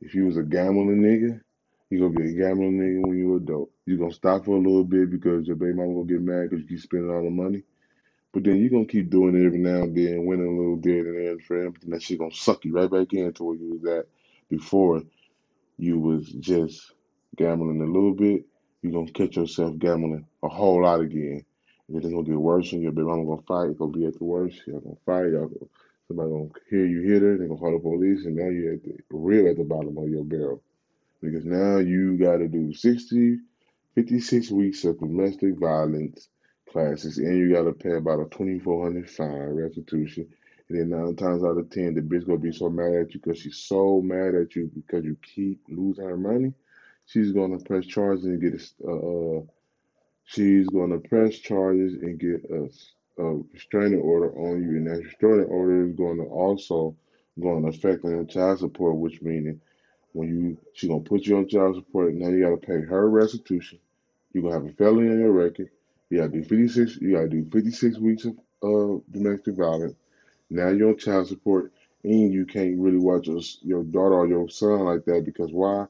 If 0.00 0.12
you 0.12 0.26
was 0.26 0.36
a 0.36 0.42
gambling 0.42 1.02
nigga, 1.02 1.40
you 1.88 2.00
gonna 2.00 2.18
be 2.18 2.30
a 2.30 2.36
gambling 2.36 2.80
nigga 2.80 3.06
when 3.06 3.16
you 3.16 3.36
adult. 3.36 3.70
you 3.86 3.96
gonna 3.96 4.12
stop 4.12 4.44
for 4.44 4.56
a 4.56 4.60
little 4.60 4.82
bit 4.82 5.08
because 5.08 5.46
your 5.46 5.54
baby 5.54 5.74
mama 5.74 5.94
gonna 5.94 6.06
get 6.06 6.20
mad 6.20 6.50
because 6.50 6.62
you 6.64 6.68
keep 6.68 6.80
spending 6.80 7.12
all 7.12 7.22
the 7.22 7.30
money. 7.30 7.62
But 8.32 8.42
then 8.42 8.56
you 8.56 8.68
gonna 8.68 8.84
keep 8.84 9.08
doing 9.08 9.36
it 9.36 9.46
every 9.46 9.60
now 9.60 9.84
and 9.84 9.96
then, 9.96 10.26
winning 10.26 10.48
a 10.48 10.60
little 10.60 10.76
bit 10.76 11.06
and 11.06 11.16
then 11.16 11.38
for 11.46 11.64
and 11.64 11.76
that 11.92 12.02
shit 12.02 12.18
gonna 12.18 12.34
suck 12.34 12.64
you 12.64 12.72
right 12.74 12.90
back 12.90 13.12
into 13.12 13.44
where 13.44 13.56
you 13.56 13.78
was 13.80 13.98
at 14.00 14.08
before 14.50 15.04
you 15.78 16.00
was 16.00 16.26
just 16.26 16.92
gambling 17.36 17.80
a 17.82 17.86
little 17.86 18.14
bit. 18.14 18.46
You're 18.82 18.92
gonna 18.94 19.12
catch 19.12 19.36
yourself 19.36 19.78
gambling 19.78 20.26
a 20.42 20.48
whole 20.48 20.82
lot 20.82 21.00
again. 21.00 21.44
Then 21.88 21.98
it's 21.98 22.08
gonna 22.08 22.24
get 22.24 22.36
worse 22.36 22.72
and 22.72 22.82
your 22.82 22.92
baby 22.92 23.06
mama 23.06 23.24
gonna 23.24 23.42
fight, 23.42 23.70
it's 23.70 23.78
gonna 23.78 23.92
be 23.92 24.06
at 24.06 24.18
the 24.18 24.24
worst, 24.24 24.60
y'all 24.66 24.80
gonna 24.80 24.96
fight, 25.04 25.32
y'all 25.32 25.48
gonna, 25.48 25.70
somebody 26.08 26.30
gonna 26.30 26.48
hear 26.70 26.86
you 26.86 27.02
hit 27.02 27.22
her, 27.22 27.36
they 27.36 27.46
gonna 27.46 27.58
call 27.58 27.72
the 27.72 27.78
police, 27.78 28.24
and 28.24 28.36
now 28.36 28.48
you're 28.48 28.74
at 28.74 28.84
the 28.84 28.96
real 29.10 29.48
at 29.48 29.56
the 29.56 29.64
bottom 29.64 29.96
of 29.98 30.08
your 30.08 30.24
barrel. 30.24 30.62
Because 31.20 31.44
now 31.44 31.78
you 31.78 32.16
gotta 32.16 32.48
do 32.48 32.72
60, 32.74 33.38
56 33.94 34.50
weeks 34.50 34.84
of 34.84 34.98
domestic 34.98 35.58
violence 35.58 36.28
classes, 36.70 37.18
and 37.18 37.36
you 37.36 37.52
gotta 37.52 37.72
pay 37.72 37.92
about 37.92 38.20
a 38.20 38.28
2400 38.30 39.08
fine 39.10 39.30
restitution. 39.30 40.26
And 40.68 40.78
then 40.78 40.90
nine 40.90 41.16
times 41.16 41.44
out 41.44 41.58
of 41.58 41.70
ten, 41.70 41.94
the 41.94 42.00
bitch 42.00 42.26
gonna 42.26 42.38
be 42.38 42.52
so 42.52 42.70
mad 42.70 42.94
at 42.94 43.14
you 43.14 43.20
because 43.20 43.38
she's 43.38 43.58
so 43.58 44.00
mad 44.00 44.34
at 44.34 44.56
you 44.56 44.70
because 44.74 45.04
you 45.04 45.16
keep 45.22 45.60
losing 45.68 46.04
her 46.04 46.16
money. 46.16 46.54
She's 47.06 47.32
gonna 47.32 47.58
press 47.58 47.84
charges 47.84 48.24
and 48.24 48.40
get 48.40 48.54
a, 48.54 48.90
uh, 48.90 49.42
she's 50.32 50.68
gonna 50.68 50.98
press 50.98 51.36
charges 51.36 51.94
and 51.94 52.18
get 52.18 52.44
a, 52.50 52.70
a 53.22 53.42
restraining 53.52 54.00
order 54.00 54.32
on 54.36 54.62
you, 54.62 54.76
and 54.78 54.86
that 54.86 55.04
restraining 55.04 55.46
order 55.46 55.86
is 55.86 55.94
gonna 55.96 56.24
also 56.24 56.96
going 57.40 57.62
to 57.62 57.68
affect 57.68 58.04
on 58.04 58.10
your 58.12 58.24
child 58.24 58.58
support, 58.58 58.96
which 58.96 59.22
meaning 59.22 59.60
when 60.12 60.28
you 60.28 60.58
she 60.74 60.88
gonna 60.88 61.00
put 61.00 61.26
you 61.26 61.36
on 61.38 61.48
child 61.48 61.76
support, 61.76 62.14
now 62.14 62.28
you 62.28 62.42
gotta 62.44 62.56
pay 62.58 62.80
her 62.82 63.08
restitution. 63.10 63.78
You're 64.32 64.44
gonna 64.44 64.54
have 64.56 64.66
a 64.66 64.72
felony 64.74 65.10
on 65.10 65.18
your 65.20 65.32
record. 65.32 65.70
You 66.10 66.18
gotta 66.18 66.30
do 66.32 66.44
56. 66.44 66.96
You 66.98 67.12
gotta 67.14 67.28
do 67.28 67.48
56 67.50 67.98
weeks 67.98 68.26
of 68.26 68.38
uh, 68.62 69.00
domestic 69.10 69.56
violence. 69.56 69.94
Now 70.50 70.68
you're 70.68 70.90
on 70.90 70.98
child 70.98 71.28
support, 71.28 71.72
and 72.04 72.32
you 72.32 72.46
can't 72.46 72.78
really 72.78 72.98
watch 72.98 73.26
your, 73.28 73.40
your 73.62 73.84
daughter 73.84 74.14
or 74.14 74.28
your 74.28 74.48
son 74.50 74.80
like 74.84 75.04
that 75.06 75.24
because 75.24 75.52
why? 75.52 75.86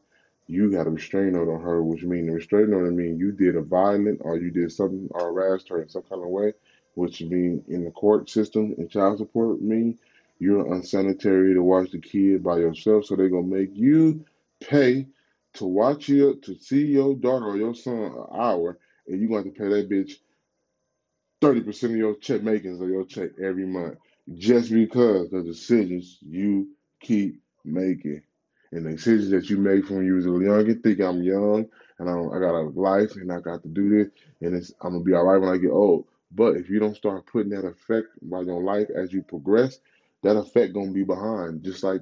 You 0.47 0.71
got 0.71 0.87
a 0.87 0.91
restraining 0.91 1.37
order 1.37 1.55
on 1.55 1.63
her, 1.63 1.83
which 1.83 2.03
means 2.03 2.29
a 2.29 2.33
restraining 2.33 2.75
order 2.75 2.91
means 2.91 3.21
you 3.21 3.33
did 3.33 3.57
a 3.57 3.63
violent 3.63 4.21
or 4.23 4.37
you 4.37 4.51
did 4.51 4.73
something 4.73 5.09
or 5.13 5.33
harassed 5.33 5.69
her 5.69 5.83
in 5.83 5.89
some 5.89 6.03
kind 6.03 6.23
of 6.23 6.29
way, 6.29 6.53
which 6.95 7.23
means 7.23 7.67
in 7.69 7.85
the 7.85 7.91
court 7.91 8.29
system 8.29 8.75
and 8.79 8.91
child 8.91 9.19
support 9.19 9.63
mean 9.63 9.99
you're 10.39 10.75
unsanitary 10.75 11.55
to 11.55 11.63
watch 11.63 11.91
the 11.93 12.01
kid 12.01 12.43
by 12.43 12.59
yourself, 12.59 13.07
so 13.07 13.15
they're 13.17 13.29
gonna 13.29 13.43
make 13.47 13.71
you 13.75 14.25
pay 14.61 15.07
to 15.55 15.67
watch 15.67 16.09
your 16.09 16.35
to 16.37 16.55
see 16.57 16.87
your 16.87 17.15
daughter 17.15 17.47
or 17.47 17.57
your 17.57 17.75
son 17.75 17.95
an 17.95 18.27
hour, 18.35 18.79
and 19.07 19.21
you're 19.21 19.29
going 19.29 19.45
to 19.45 19.51
pay 19.59 19.69
that 19.69 19.89
bitch 19.89 20.19
thirty 21.41 21.61
percent 21.61 21.93
of 21.93 21.99
your 21.99 22.17
check 22.17 22.43
makings 22.43 22.81
of 22.81 22.89
your 22.89 23.05
check 23.05 23.31
every 23.43 23.67
month 23.67 23.99
just 24.35 24.73
because 24.73 25.31
the 25.31 25.43
decisions 25.43 26.19
you 26.23 26.69
keep 27.01 27.41
making 27.65 28.23
and 28.73 28.87
the 28.87 28.93
decisions 28.93 29.31
that 29.31 29.51
you 29.51 29.59
make 29.59 29.87
from 29.87 29.99
when 29.99 30.07
you 30.07 30.15
was 30.15 30.27
a 30.27 30.31
young 30.31 30.69
and 30.69 30.83
think 30.83 31.01
I'm 31.01 31.23
young 31.23 31.67
and 31.99 32.09
I, 32.09 32.15
I 32.15 32.41
got 32.41 32.55
a 32.55 32.69
life 32.75 33.17
and 33.17 33.33
I 33.33 33.41
got 33.41 33.63
to 33.63 33.69
do 33.69 33.91
this 33.91 34.09
and 34.41 34.57
it's, 34.57 34.73
I'm 34.81 34.93
gonna 34.93 35.05
be 35.05 35.15
all 35.15 35.25
right 35.25 35.41
when 35.41 35.51
I 35.55 35.59
get 35.59 35.71
old. 35.71 36.07
But 36.33 36.57
if 36.57 36.71
you 36.71 36.81
don't 36.81 36.97
start 36.97 37.27
putting 37.27 37.51
that 37.51 37.67
effect 37.67 38.09
by 38.23 38.43
your 38.43 38.63
life 38.63 38.89
as 38.95 39.13
you 39.13 39.23
progress, 39.23 39.79
that 40.23 40.37
effect 40.37 40.75
gonna 40.75 40.93
be 40.93 41.05
behind. 41.05 41.63
Just 41.63 41.85
like 41.85 42.01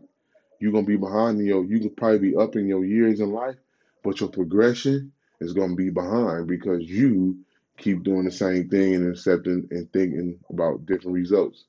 you're 0.61 0.73
gonna 0.73 0.87
be 0.87 0.97
behind 0.97 1.41
in 1.41 1.47
your, 1.47 1.65
you 1.65 1.81
could 1.81 1.97
probably 1.97 2.19
be 2.19 2.37
up 2.37 2.57
in 2.57 2.67
your 2.67 2.85
years 2.85 3.21
in 3.21 3.33
life, 3.33 3.57
but 4.05 4.21
your 4.21 4.31
progression 4.31 5.13
is 5.41 5.53
gonna 5.53 5.75
be 5.75 5.91
behind 5.91 6.47
because 6.47 6.85
you 6.85 7.39
keep 7.79 8.05
doing 8.05 8.25
the 8.25 8.31
same 8.31 8.69
thing 8.69 8.95
and 8.95 9.11
accepting 9.11 9.67
and 9.71 9.93
thinking 9.93 10.39
about 10.51 10.87
different 10.87 11.15
results. 11.17 11.65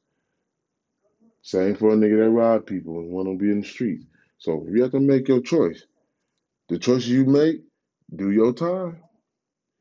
Same 1.41 1.75
for 1.75 1.91
a 1.91 1.95
nigga 1.95 2.23
that 2.23 2.29
rob 2.29 2.65
people 2.67 2.99
and 2.99 3.11
want 3.11 3.27
to 3.27 3.37
be 3.37 3.51
in 3.51 3.61
the 3.61 3.67
streets. 3.67 4.05
So 4.41 4.67
you 4.71 4.83
have 4.83 4.93
to 4.93 5.01
make 5.01 5.29
your 5.29 5.41
choice. 5.41 5.85
The 6.69 6.79
choice 6.79 7.05
you 7.07 7.25
make, 7.25 7.61
do 8.15 8.31
your 8.31 8.53
time. 8.53 9.01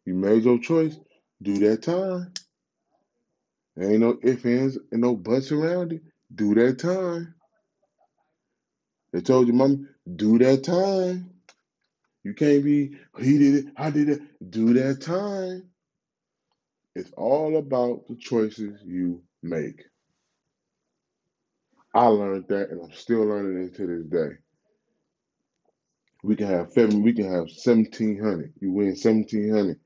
You 0.06 0.14
made 0.14 0.44
your 0.44 0.58
choice, 0.58 0.98
do 1.42 1.58
that 1.60 1.82
time. 1.82 2.32
Ain't 3.80 4.00
no 4.00 4.18
ifs, 4.22 4.44
ands, 4.46 4.78
and 4.92 5.02
no 5.02 5.16
buts 5.16 5.52
around 5.52 5.92
it. 5.94 6.02
Do 6.34 6.54
that 6.56 6.78
time. 6.80 7.34
They 9.12 9.20
told 9.22 9.48
you, 9.48 9.54
mom, 9.54 9.88
do 10.16 10.38
that 10.40 10.64
time. 10.64 11.30
You 12.24 12.34
can't 12.34 12.64
be, 12.64 12.96
he 13.20 13.38
did 13.38 13.54
it, 13.66 13.74
I 13.76 13.90
did 13.90 14.08
it. 14.10 14.22
Do 14.50 14.74
that 14.74 15.00
time. 15.02 15.70
It's 16.96 17.12
all 17.16 17.58
about 17.58 18.08
the 18.08 18.16
choices 18.16 18.80
you 18.84 19.22
make. 19.42 19.84
I 21.94 22.06
learned 22.06 22.46
that, 22.48 22.70
and 22.70 22.82
I'm 22.82 22.92
still 22.92 23.24
learning 23.26 23.64
it 23.64 23.76
to 23.76 23.86
this 23.86 24.04
day. 24.06 24.49
We 26.22 26.36
can 26.36 26.48
have 26.48 26.72
seven. 26.72 27.02
We 27.02 27.14
can 27.14 27.32
have 27.32 27.50
seventeen 27.50 28.20
hundred. 28.22 28.54
You 28.60 28.72
win 28.72 28.96
seventeen 28.96 29.50
hundred. 29.54 29.80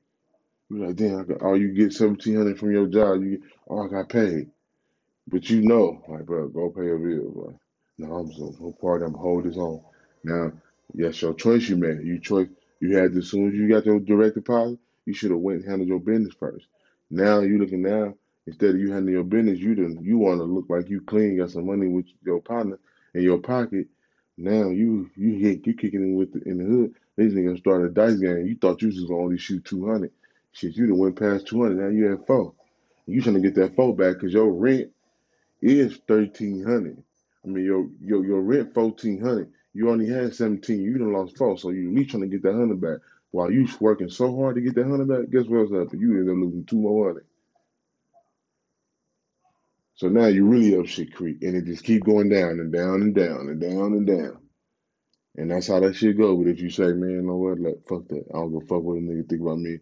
You're 0.69 0.87
like, 0.87 0.97
damn, 0.97 1.19
I 1.21 1.23
got, 1.23 1.37
oh, 1.41 1.55
you 1.55 1.73
get 1.73 1.93
seventeen 1.93 2.37
hundred 2.37 2.59
from 2.59 2.71
your 2.71 2.87
job. 2.87 3.23
You, 3.23 3.43
oh, 3.69 3.85
I 3.85 3.89
got 3.89 4.09
paid. 4.09 4.47
But 5.27 5.49
you 5.49 5.63
know, 5.63 6.03
like, 6.07 6.25
bro, 6.25 6.47
go 6.49 6.69
pay 6.69 6.85
your 6.85 6.99
bill, 6.99 7.31
bro. 7.31 7.59
No, 7.97 8.15
I'm 8.15 8.33
so 8.33 8.55
no 8.59 8.73
part. 8.79 9.01
I'm 9.03 9.13
hold 9.13 9.45
this 9.45 9.57
on. 9.57 9.81
Now, 10.23 10.51
yes, 10.93 11.21
your 11.21 11.33
choice 11.33 11.69
you 11.69 11.77
made. 11.77 12.03
You 12.05 12.19
choice 12.19 12.49
you 12.81 12.97
had 12.97 13.15
as 13.17 13.29
soon 13.31 13.49
as 13.49 13.55
you 13.55 13.69
got 13.69 13.85
your 13.85 13.99
direct 13.99 14.35
deposit, 14.35 14.79
you 15.05 15.13
should 15.13 15.31
have 15.31 15.39
went 15.39 15.61
and 15.61 15.69
handled 15.69 15.89
your 15.89 15.99
business 15.99 16.35
first. 16.39 16.67
Now 17.11 17.41
you 17.41 17.59
looking 17.59 17.81
now 17.83 18.15
instead 18.47 18.71
of 18.75 18.81
you 18.81 18.91
handling 18.91 19.15
your 19.15 19.23
business, 19.23 19.59
you 19.59 19.75
done 19.75 19.97
you 20.03 20.19
want 20.19 20.39
to 20.39 20.43
look 20.45 20.65
like 20.69 20.89
you 20.89 21.01
clean, 21.01 21.37
got 21.39 21.51
some 21.51 21.67
money 21.67 21.87
with 21.87 22.05
your 22.23 22.41
partner 22.41 22.79
in 23.15 23.23
your 23.23 23.39
pocket. 23.39 23.87
Now 24.37 24.69
you 24.69 25.09
you 25.15 25.35
hit 25.39 25.65
you 25.65 25.75
kicking 25.75 26.01
in 26.01 26.15
with 26.15 26.33
the, 26.33 26.49
in 26.49 26.57
the 26.57 26.65
hood. 26.65 26.95
These 27.17 27.33
niggas 27.33 27.59
started 27.59 27.91
a 27.91 27.93
dice 27.93 28.19
game. 28.19 28.45
You 28.47 28.57
thought 28.57 28.81
you 28.81 28.89
was 28.89 29.05
gonna 29.05 29.21
only 29.21 29.37
shoot 29.37 29.63
two 29.63 29.87
hundred. 29.87 30.11
Shit, 30.51 30.75
you 30.75 30.87
done 30.87 30.97
went 30.97 31.17
past 31.19 31.47
two 31.47 31.61
hundred. 31.61 31.77
Now 31.77 31.89
you 31.89 32.13
at 32.13 32.27
four. 32.27 32.53
You 33.07 33.21
trying 33.21 33.35
to 33.35 33.41
get 33.41 33.55
that 33.55 33.75
four 33.75 33.95
back 33.95 34.15
because 34.15 34.33
your 34.33 34.51
rent 34.51 34.91
is 35.61 35.97
thirteen 36.07 36.63
hundred. 36.65 37.01
I 37.45 37.47
mean 37.47 37.63
your 37.63 37.89
your 38.01 38.25
your 38.25 38.41
rent 38.41 38.73
fourteen 38.73 39.21
hundred. 39.21 39.51
You 39.73 39.89
only 39.89 40.07
had 40.07 40.35
seventeen. 40.35 40.81
You 40.81 40.97
done 40.97 41.13
lost 41.13 41.37
four, 41.37 41.57
so 41.57 41.69
you 41.69 41.89
at 41.89 41.95
least 41.95 42.11
trying 42.11 42.23
to 42.23 42.29
get 42.29 42.43
that 42.43 42.53
hundred 42.55 42.81
back. 42.81 42.99
While 43.31 43.51
you 43.51 43.67
working 43.79 44.09
so 44.09 44.35
hard 44.37 44.55
to 44.55 44.61
get 44.61 44.75
that 44.75 44.87
hundred 44.87 45.07
back, 45.07 45.29
guess 45.31 45.45
what's 45.47 45.71
up? 45.71 45.93
You 45.93 46.19
end 46.19 46.29
up 46.29 46.35
losing 46.35 46.65
two 46.65 46.77
more 46.77 47.07
hundred. 47.07 47.25
So 49.95 50.09
now 50.09 50.27
you're 50.27 50.45
really 50.45 50.77
up 50.77 50.87
shit 50.87 51.13
creek, 51.15 51.41
and 51.41 51.55
it 51.55 51.65
just 51.65 51.83
keep 51.85 52.03
going 52.03 52.29
down 52.29 52.59
and 52.59 52.71
down 52.71 53.01
and 53.01 53.15
down 53.15 53.47
and 53.47 53.61
down 53.61 53.93
and 53.93 54.05
down. 54.05 54.37
And 55.37 55.51
that's 55.51 55.67
how 55.67 55.79
that 55.79 55.95
shit 55.95 56.17
go. 56.17 56.35
But 56.35 56.49
if 56.49 56.59
you 56.59 56.69
say, 56.69 56.93
man, 56.93 57.11
you 57.11 57.21
know 57.21 57.37
what, 57.37 57.59
like 57.59 57.81
fuck 57.87 58.07
that, 58.09 58.25
I 58.33 58.37
don't 58.37 58.51
go 58.51 58.59
fuck 58.61 58.83
what 58.83 58.97
a 58.97 59.01
nigga 59.01 59.29
think 59.29 59.41
about 59.41 59.59
me. 59.59 59.79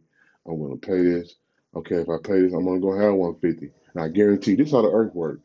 I'm 0.48 0.62
gonna 0.62 0.78
pay 0.78 1.02
this. 1.02 1.36
Okay, 1.76 1.96
if 1.96 2.10
I 2.10 2.18
pay 2.24 2.42
this, 2.42 2.54
I'm 2.54 2.66
gonna 2.66 2.80
go 2.80 2.96
have 2.98 3.16
150. 3.16 3.72
And 3.94 4.04
I 4.04 4.10
guarantee 4.10 4.56
this 4.56 4.68
is 4.68 4.74
how 4.74 4.84
the 4.84 4.92
earth 4.92 5.16
works. 5.16 5.42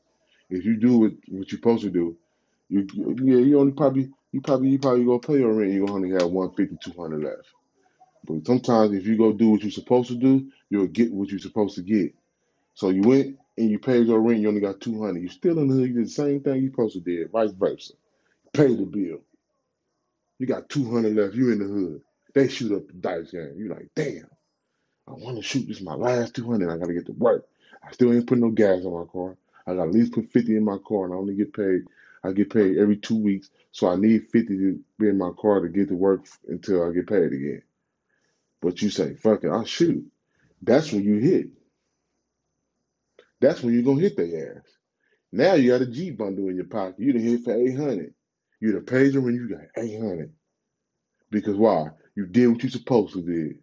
If 0.51 0.65
you 0.65 0.77
do 0.77 0.99
what 0.99 1.13
what 1.29 1.51
you're 1.51 1.59
supposed 1.59 1.85
to 1.85 1.91
do, 1.91 2.19
you 2.69 2.87
yeah, 3.23 3.39
you 3.39 3.59
only 3.59 3.73
probably 3.73 4.11
you 4.33 4.43
probably 4.43 4.69
you 4.69 4.79
probably 4.79 5.05
gonna 5.05 5.19
pay 5.19 5.39
your 5.39 5.55
rent. 5.55 5.73
You 5.73 5.87
only 5.89 6.11
have 6.11 6.31
150, 6.31 6.91
200 6.93 7.25
left. 7.25 7.49
But 8.27 8.47
sometimes 8.47 8.95
if 8.95 9.07
you 9.07 9.17
go 9.17 9.33
do 9.33 9.51
what 9.51 9.63
you're 9.63 9.71
supposed 9.71 10.09
to 10.09 10.17
do, 10.17 10.51
you'll 10.69 10.89
get 10.89 11.13
what 11.13 11.31
you're 11.31 11.39
supposed 11.39 11.77
to 11.77 11.83
get. 11.83 12.15
So 12.75 12.91
you 12.91 13.03
went 13.03 13.39
and 13.59 13.71
you 13.71 13.79
paid 13.79 14.07
your 14.07 14.21
rent, 14.21 14.40
you 14.40 14.49
only 14.49 14.61
got 14.61 14.81
200. 14.81 15.21
You 15.21 15.29
still 15.29 15.59
in 15.59 15.68
the 15.68 15.75
hood, 15.75 15.88
you 15.88 15.94
did 15.94 16.07
the 16.07 16.11
same 16.11 16.40
thing 16.40 16.62
you 16.62 16.71
supposed 16.71 16.94
to 16.94 17.01
did, 17.01 17.31
vice 17.31 17.51
versa. 17.53 17.94
Pay 18.53 18.75
the 18.75 18.85
bill. 18.85 19.21
You 20.38 20.47
got 20.47 20.68
200 20.68 21.14
left, 21.14 21.35
you 21.35 21.51
in 21.51 21.59
the 21.59 21.64
hood. 21.64 22.03
They 22.35 22.49
shoot 22.49 22.77
up 22.77 22.87
the 22.87 22.92
dice 22.94 23.31
game. 23.33 23.55
You 23.57 23.68
like, 23.68 23.88
damn, 23.94 24.29
I 25.09 25.12
want 25.12 25.37
to 25.37 25.42
shoot. 25.42 25.66
This 25.66 25.79
is 25.79 25.83
my 25.83 25.94
last 25.94 26.35
200. 26.37 26.71
I 26.71 26.79
got 26.79 26.87
to 26.87 26.94
get 26.94 27.07
to 27.07 27.12
work. 27.12 27.47
I 27.83 27.90
still 27.92 28.12
ain't 28.12 28.27
put 28.27 28.38
no 28.38 28.51
gas 28.51 28.85
on 28.85 28.94
my 28.94 29.11
car. 29.11 29.37
I 29.66 29.75
got 29.75 29.85
to 29.85 29.88
at 29.88 29.94
least 29.94 30.12
put 30.12 30.31
50 30.31 30.57
in 30.57 30.64
my 30.64 30.79
car 30.87 31.05
and 31.07 31.14
I 31.14 31.16
only 31.16 31.35
get 31.35 31.53
paid. 31.53 31.83
I 32.23 32.33
get 32.33 32.53
paid 32.53 32.79
every 32.79 32.97
two 32.97 33.16
weeks. 33.16 33.51
So 33.73 33.88
I 33.88 33.97
need 33.97 34.29
50 34.29 34.57
to 34.57 34.81
be 34.99 35.09
in 35.09 35.18
my 35.18 35.31
car 35.40 35.61
to 35.61 35.68
get 35.68 35.88
to 35.88 35.94
work 35.94 36.27
until 36.49 36.88
I 36.88 36.92
get 36.92 37.09
paid 37.09 37.33
again. 37.33 37.62
But 38.61 38.83
you 38.83 38.90
say, 38.90 39.14
fuck 39.14 39.44
it, 39.44 39.51
I'll 39.51 39.64
shoot. 39.64 40.07
That's 40.62 40.92
when 40.92 41.05
you 41.05 41.18
hit. 41.18 41.49
That's 43.40 43.62
when 43.62 43.74
you're 43.74 43.83
gonna 43.85 44.01
hit 44.01 44.16
their 44.16 44.57
ass. 44.59 44.64
Now 45.33 45.55
you 45.55 45.70
got 45.72 45.83
a 45.83 45.87
G 45.87 46.11
bundle 46.11 46.48
in 46.48 46.57
your 46.57 46.66
pocket. 46.66 47.01
You 47.01 47.12
done 47.12 47.22
hit 47.22 47.44
for 47.44 47.55
800. 47.55 48.14
You 48.61 48.72
done 48.72 48.85
paid 48.87 49.14
them 49.14 49.24
when 49.24 49.35
you 49.37 49.48
got 49.48 49.66
800. 49.77 50.33
Because 51.31 51.57
why? 51.57 51.88
You 52.16 52.27
did 52.27 52.48
what 52.48 52.62
you 52.64 52.70
supposed 52.70 53.14
to 53.14 53.22
do. 53.22 53.55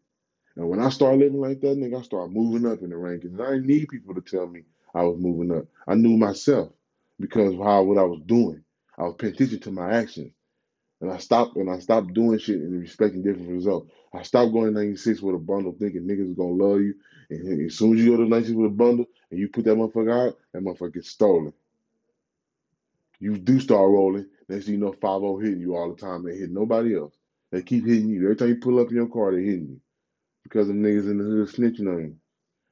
And 0.57 0.69
when 0.69 0.79
I 0.81 0.89
start 0.89 1.17
living 1.17 1.41
like 1.41 1.61
that, 1.61 1.77
nigga, 1.77 1.99
I 1.99 2.03
start 2.03 2.31
moving 2.31 2.69
up 2.71 2.81
in 2.81 2.91
the 2.91 2.97
rankings. 2.97 3.33
And 3.33 3.43
I 3.43 3.51
didn't 3.53 3.67
need 3.67 3.89
people 3.89 4.15
to 4.15 4.21
tell 4.21 4.47
me 4.47 4.63
I 4.95 5.03
was 5.03 5.19
moving 5.19 5.55
up. 5.57 5.65
I 5.87 5.95
knew 5.95 6.17
myself 6.17 6.71
because 7.19 7.53
of 7.53 7.59
how 7.61 7.83
what 7.83 7.99
I 7.99 8.03
was 8.03 8.21
doing. 8.27 8.63
I 8.97 9.03
was 9.03 9.15
paying 9.19 9.33
attention 9.33 9.61
to 9.61 9.71
my 9.71 9.93
actions. 9.93 10.31
And 11.01 11.11
I 11.11 11.17
stopped 11.17 11.57
and 11.57 11.69
I 11.69 11.79
stopped 11.79 12.13
doing 12.13 12.39
shit 12.39 12.55
and 12.55 12.79
respecting 12.79 13.21
different 13.21 13.49
results. 13.49 13.91
I 14.13 14.23
stopped 14.23 14.53
going 14.53 14.67
to 14.67 14.79
96 14.79 15.21
with 15.21 15.35
a 15.35 15.39
bundle 15.39 15.75
thinking 15.77 16.03
niggas 16.03 16.37
gonna 16.37 16.49
love 16.49 16.81
you. 16.81 16.95
And 17.29 17.65
as 17.65 17.75
soon 17.75 17.97
as 17.97 18.03
you 18.03 18.11
go 18.11 18.23
to 18.23 18.29
96 18.29 18.55
with 18.55 18.71
a 18.71 18.73
bundle 18.73 19.05
and 19.29 19.39
you 19.39 19.49
put 19.49 19.65
that 19.65 19.75
motherfucker 19.75 20.27
out, 20.27 20.37
that 20.53 20.63
motherfucker 20.63 20.93
gets 20.93 21.09
stolen. 21.09 21.53
You 23.19 23.37
do 23.37 23.59
start 23.59 23.89
rolling. 23.89 24.27
Next 24.47 24.65
thing 24.65 24.75
you 24.75 24.79
know, 24.79 24.93
5 24.93 25.41
hitting 25.41 25.59
you 25.59 25.75
all 25.75 25.93
the 25.93 25.99
time. 25.99 26.23
They 26.23 26.35
hit 26.35 26.51
nobody 26.51 26.97
else. 26.97 27.13
They 27.51 27.61
keep 27.61 27.85
hitting 27.85 28.09
you. 28.09 28.23
Every 28.23 28.35
time 28.35 28.49
you 28.49 28.57
pull 28.57 28.79
up 28.79 28.89
in 28.89 28.95
your 28.95 29.07
car, 29.07 29.33
they 29.33 29.43
hitting 29.43 29.67
you. 29.67 29.81
Because 30.43 30.67
them 30.67 30.83
niggas 30.83 31.09
in 31.09 31.17
the 31.17 31.23
hood 31.23 31.49
snitching 31.49 31.87
on 31.91 31.99
you. 31.99 32.15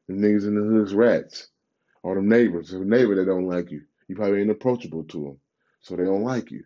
Them 0.07 0.21
niggas 0.21 0.47
in 0.47 0.55
the 0.55 0.61
hood's 0.61 0.93
rats. 0.93 1.47
Or 2.03 2.15
them 2.15 2.29
neighbors. 2.29 2.71
A 2.73 2.79
neighbor 2.79 3.15
that 3.15 3.25
don't 3.25 3.47
like 3.47 3.71
you. 3.71 3.83
You 4.07 4.15
probably 4.15 4.41
ain't 4.41 4.51
approachable 4.51 5.03
to 5.05 5.23
them. 5.23 5.37
So 5.81 5.95
they 5.95 6.03
don't 6.03 6.23
like 6.23 6.51
you. 6.51 6.63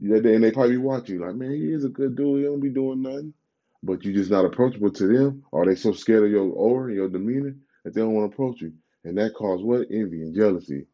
And 0.00 0.42
they 0.42 0.50
probably 0.50 0.72
be 0.72 0.78
watching 0.78 1.16
you 1.16 1.26
like, 1.26 1.34
man, 1.34 1.52
he 1.52 1.72
is 1.72 1.84
a 1.84 1.88
good 1.88 2.16
dude. 2.16 2.38
He 2.38 2.44
don't 2.44 2.60
be 2.60 2.70
doing 2.70 3.02
nothing. 3.02 3.34
But 3.82 4.04
you 4.04 4.12
just 4.12 4.30
not 4.30 4.44
approachable 4.44 4.90
to 4.92 5.06
them. 5.06 5.44
Or 5.52 5.66
they 5.66 5.74
so 5.74 5.92
scared 5.92 6.24
of 6.24 6.30
your 6.30 6.50
aura 6.50 6.86
and 6.86 6.96
your 6.96 7.08
demeanor 7.08 7.54
that 7.84 7.94
they 7.94 8.00
don't 8.00 8.14
want 8.14 8.30
to 8.30 8.34
approach 8.34 8.60
you. 8.60 8.72
And 9.04 9.16
that 9.18 9.34
causes 9.34 9.64
what? 9.64 9.88
Envy 9.90 10.22
and 10.22 10.34
jealousy. 10.34 10.86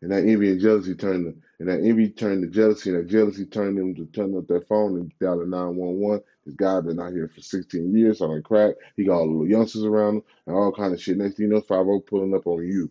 And 0.00 0.12
that 0.12 0.24
envy 0.24 0.52
and 0.52 0.60
jealousy 0.60 0.94
turned 0.94 1.26
the, 1.26 1.36
and 1.58 1.68
that 1.68 1.84
envy 1.84 2.08
turned 2.10 2.42
to 2.42 2.48
jealousy, 2.48 2.90
and 2.90 3.00
that 3.00 3.10
jealousy 3.10 3.44
turned 3.46 3.76
them 3.76 3.96
to 3.96 4.06
turn 4.06 4.36
up 4.36 4.46
their 4.46 4.60
phone 4.60 4.96
and 4.96 5.12
dial 5.20 5.40
the 5.40 5.46
911. 5.46 6.22
This 6.46 6.54
guy 6.54 6.80
been 6.80 7.00
out 7.00 7.12
here 7.12 7.28
for 7.34 7.40
16 7.40 7.96
years 7.96 8.18
selling 8.18 8.42
crack. 8.42 8.76
He 8.96 9.04
got 9.04 9.14
all 9.14 9.26
the 9.26 9.32
little 9.32 9.48
youngsters 9.48 9.82
around 9.82 10.18
him 10.18 10.22
and 10.46 10.54
all 10.54 10.72
kind 10.72 10.94
of 10.94 11.02
shit. 11.02 11.16
Next 11.16 11.36
thing 11.36 11.46
you 11.46 11.52
know, 11.52 11.60
5 11.60 11.84
pulling 12.06 12.34
up 12.34 12.46
on 12.46 12.64
you. 12.64 12.90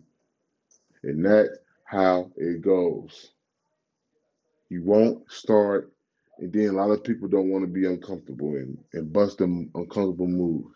And 1.02 1.24
that's 1.24 1.56
how 1.84 2.30
it 2.36 2.60
goes. 2.60 3.30
You 4.70 4.82
won't 4.82 5.30
start, 5.30 5.92
and 6.38 6.52
then 6.52 6.68
a 6.68 6.72
lot 6.72 6.90
of 6.90 7.04
people 7.04 7.28
don't 7.28 7.50
want 7.50 7.64
to 7.64 7.70
be 7.70 7.86
uncomfortable 7.86 8.54
and, 8.56 8.78
and 8.92 9.12
bust 9.12 9.38
them 9.38 9.70
uncomfortable 9.74 10.26
moves. 10.26 10.74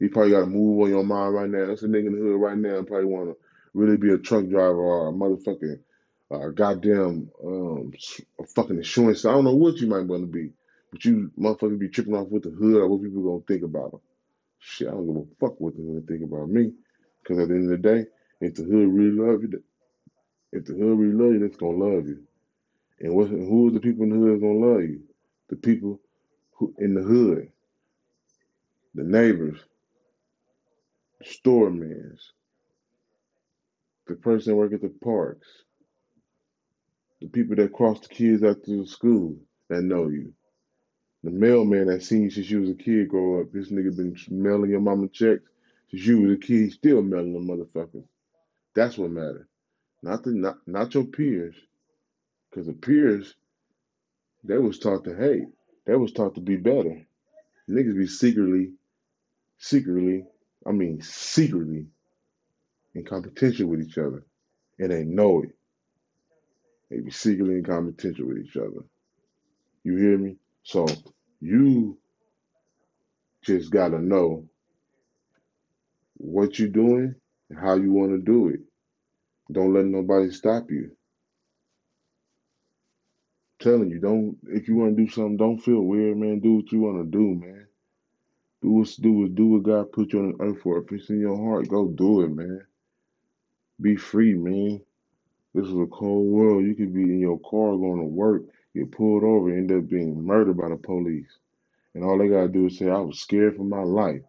You 0.00 0.10
probably 0.10 0.32
got 0.32 0.42
a 0.42 0.46
move 0.46 0.82
on 0.82 0.90
your 0.90 1.04
mind 1.04 1.34
right 1.34 1.48
now. 1.50 1.66
That's 1.66 1.82
a 1.82 1.86
nigga 1.86 2.06
in 2.06 2.12
the 2.14 2.22
hood 2.22 2.40
right 2.40 2.56
now. 2.56 2.82
Probably 2.82 3.06
want 3.06 3.30
to 3.30 3.36
really 3.74 3.96
be 3.98 4.12
a 4.12 4.18
truck 4.18 4.48
driver 4.48 4.80
or 4.80 5.08
a 5.08 5.12
motherfucking 5.12 5.78
uh, 6.30 6.48
goddamn 6.48 7.30
um, 7.44 7.92
a 8.40 8.46
fucking 8.46 8.76
insurance. 8.78 9.24
I 9.24 9.32
don't 9.32 9.44
know 9.44 9.54
what 9.54 9.76
you 9.76 9.86
might 9.86 10.06
want 10.06 10.22
to 10.22 10.26
be, 10.26 10.50
but 10.90 11.04
you 11.04 11.30
motherfuckers 11.38 11.78
be 11.78 11.88
tripping 11.88 12.14
off 12.14 12.28
with 12.28 12.44
the 12.44 12.50
hood 12.50 12.76
or 12.76 12.88
what 12.88 13.02
people 13.02 13.22
gonna 13.22 13.42
think 13.46 13.62
about 13.62 13.92
them. 13.92 14.00
Shit, 14.58 14.88
I 14.88 14.92
don't 14.92 15.06
give 15.06 15.16
a 15.16 15.26
fuck 15.40 15.60
what 15.60 15.76
the 15.76 15.82
hood 15.82 16.08
think 16.08 16.24
about 16.24 16.48
me. 16.48 16.72
Because 17.22 17.38
at 17.40 17.48
the 17.48 17.54
end 17.54 17.72
of 17.72 17.82
the 17.82 17.88
day, 17.88 18.06
if 18.40 18.54
the 18.54 18.64
hood 18.64 18.88
really 18.88 19.12
love 19.16 19.42
you, 19.42 19.62
if 20.52 20.64
the 20.64 20.72
hood 20.72 20.98
really 20.98 21.12
love 21.12 21.34
you, 21.34 21.44
it's 21.44 21.56
gonna 21.56 21.76
love 21.76 22.06
you. 22.08 22.22
And 23.00 23.14
what, 23.14 23.28
who 23.28 23.68
are 23.68 23.72
the 23.72 23.80
people 23.80 24.04
in 24.04 24.10
the 24.10 24.16
hood 24.16 24.40
gonna 24.40 24.54
love 24.54 24.82
you? 24.82 25.02
The 25.48 25.56
people 25.56 26.00
who 26.56 26.74
in 26.78 26.94
the 26.94 27.02
hood, 27.02 27.50
the 28.94 29.04
neighbors, 29.04 29.60
the 31.20 31.26
store 31.26 31.70
mans, 31.70 32.32
the 34.06 34.16
person 34.16 34.52
that 34.52 34.56
work 34.56 34.72
at 34.74 34.82
the 34.82 34.92
parks, 35.02 35.48
the 37.20 37.28
people 37.28 37.56
that 37.56 37.72
cross 37.72 38.00
the 38.00 38.08
kids 38.08 38.42
to 38.42 38.82
the 38.82 38.86
school 38.86 39.36
that 39.68 39.82
know 39.82 40.08
you. 40.08 40.32
The 41.24 41.30
mailman 41.30 41.88
that 41.88 42.02
seen 42.02 42.22
you 42.24 42.30
since 42.30 42.50
you 42.50 42.60
was 42.62 42.70
a 42.70 42.74
kid 42.74 43.08
grow 43.08 43.40
up. 43.42 43.52
This 43.52 43.70
nigga 43.70 43.96
been 43.96 44.16
mailing 44.30 44.70
your 44.70 44.80
mama 44.80 45.08
checks 45.08 45.42
since 45.90 46.06
you 46.06 46.22
was 46.22 46.32
a 46.32 46.38
kid. 46.38 46.72
Still 46.72 47.02
mailing 47.02 47.34
them 47.34 47.46
motherfuckers. 47.48 48.04
That's 48.74 48.98
what 48.98 49.10
matters. 49.10 49.46
Not 50.02 50.24
the 50.24 50.32
not 50.32 50.58
not 50.66 50.94
your 50.94 51.04
peers. 51.04 51.56
Cause 52.54 52.66
the 52.66 52.72
peers, 52.72 53.34
they 54.44 54.58
was 54.58 54.78
taught 54.78 55.04
to 55.04 55.16
hate. 55.16 55.48
They 55.86 55.94
was 55.96 56.12
taught 56.12 56.34
to 56.36 56.40
be 56.40 56.56
better. 56.56 57.02
Niggas 57.68 57.96
be 57.96 58.06
secretly, 58.06 58.72
secretly, 59.58 60.24
I 60.66 60.72
mean 60.72 61.00
secretly 61.02 61.86
in 62.94 63.04
competition 63.04 63.68
with 63.68 63.80
each 63.82 63.98
other. 63.98 64.24
And 64.78 64.90
they 64.90 65.04
know 65.04 65.42
it. 65.42 65.50
They 66.90 67.00
be 67.00 67.10
secretly 67.10 67.56
in 67.56 67.64
competition 67.64 68.26
with 68.28 68.38
each 68.38 68.56
other. 68.56 68.84
You 69.84 69.96
hear 69.96 70.18
me? 70.18 70.36
So 70.64 70.86
you 71.40 71.98
just 73.42 73.70
gotta 73.70 73.98
know 74.00 74.46
what 76.16 76.58
you're 76.58 76.68
doing 76.68 77.14
and 77.50 77.58
how 77.58 77.74
you 77.76 77.92
want 77.92 78.12
to 78.12 78.18
do 78.18 78.48
it. 78.48 78.60
Don't 79.52 79.74
let 79.74 79.86
nobody 79.86 80.30
stop 80.30 80.70
you. 80.70 80.92
Telling 83.60 83.90
you, 83.90 84.00
don't 84.00 84.38
if 84.48 84.68
you 84.68 84.76
want 84.76 84.96
to 84.96 85.04
do 85.04 85.10
something, 85.10 85.38
don't 85.38 85.58
feel 85.58 85.82
weird, 85.82 86.18
man. 86.18 86.40
Do 86.40 86.54
what 86.56 86.72
you 86.72 86.80
want 86.80 86.98
to 87.04 87.18
do, 87.18 87.34
man. 87.46 87.66
Do 88.62 88.70
what 88.72 88.88
do 89.00 89.12
what 89.12 89.34
do 89.36 89.46
what 89.48 89.62
God 89.64 89.92
put 89.92 90.12
you 90.12 90.20
on 90.20 90.32
the 90.38 90.44
earth 90.44 90.62
for. 90.62 90.78
If 90.78 90.92
it's 90.92 91.10
in 91.10 91.20
your 91.20 91.36
heart, 91.36 91.68
go 91.68 91.88
do 91.88 92.22
it, 92.22 92.30
man. 92.30 92.66
Be 93.80 93.96
free, 93.96 94.34
man. 94.34 94.82
This 95.54 95.66
is 95.66 95.74
a 95.74 95.86
cold 95.86 96.28
world. 96.28 96.64
You 96.64 96.74
could 96.76 96.94
be 96.94 97.02
in 97.02 97.20
your 97.20 97.40
car 97.40 97.76
going 97.76 97.98
to 97.98 98.04
work, 98.06 98.42
get 98.74 98.92
pulled 98.92 99.24
over, 99.24 99.50
end 99.50 99.72
up 99.72 99.88
being 99.88 100.24
murdered 100.24 100.56
by 100.58 100.68
the 100.70 100.76
police. 100.76 101.28
And 101.94 102.04
all 102.04 102.18
they 102.18 102.28
gotta 102.28 102.48
do 102.48 102.66
is 102.66 102.78
say, 102.78 102.88
I 102.88 102.98
was 103.00 103.20
scared 103.20 103.56
for 103.56 103.64
my 103.64 103.82
life. 103.82 104.22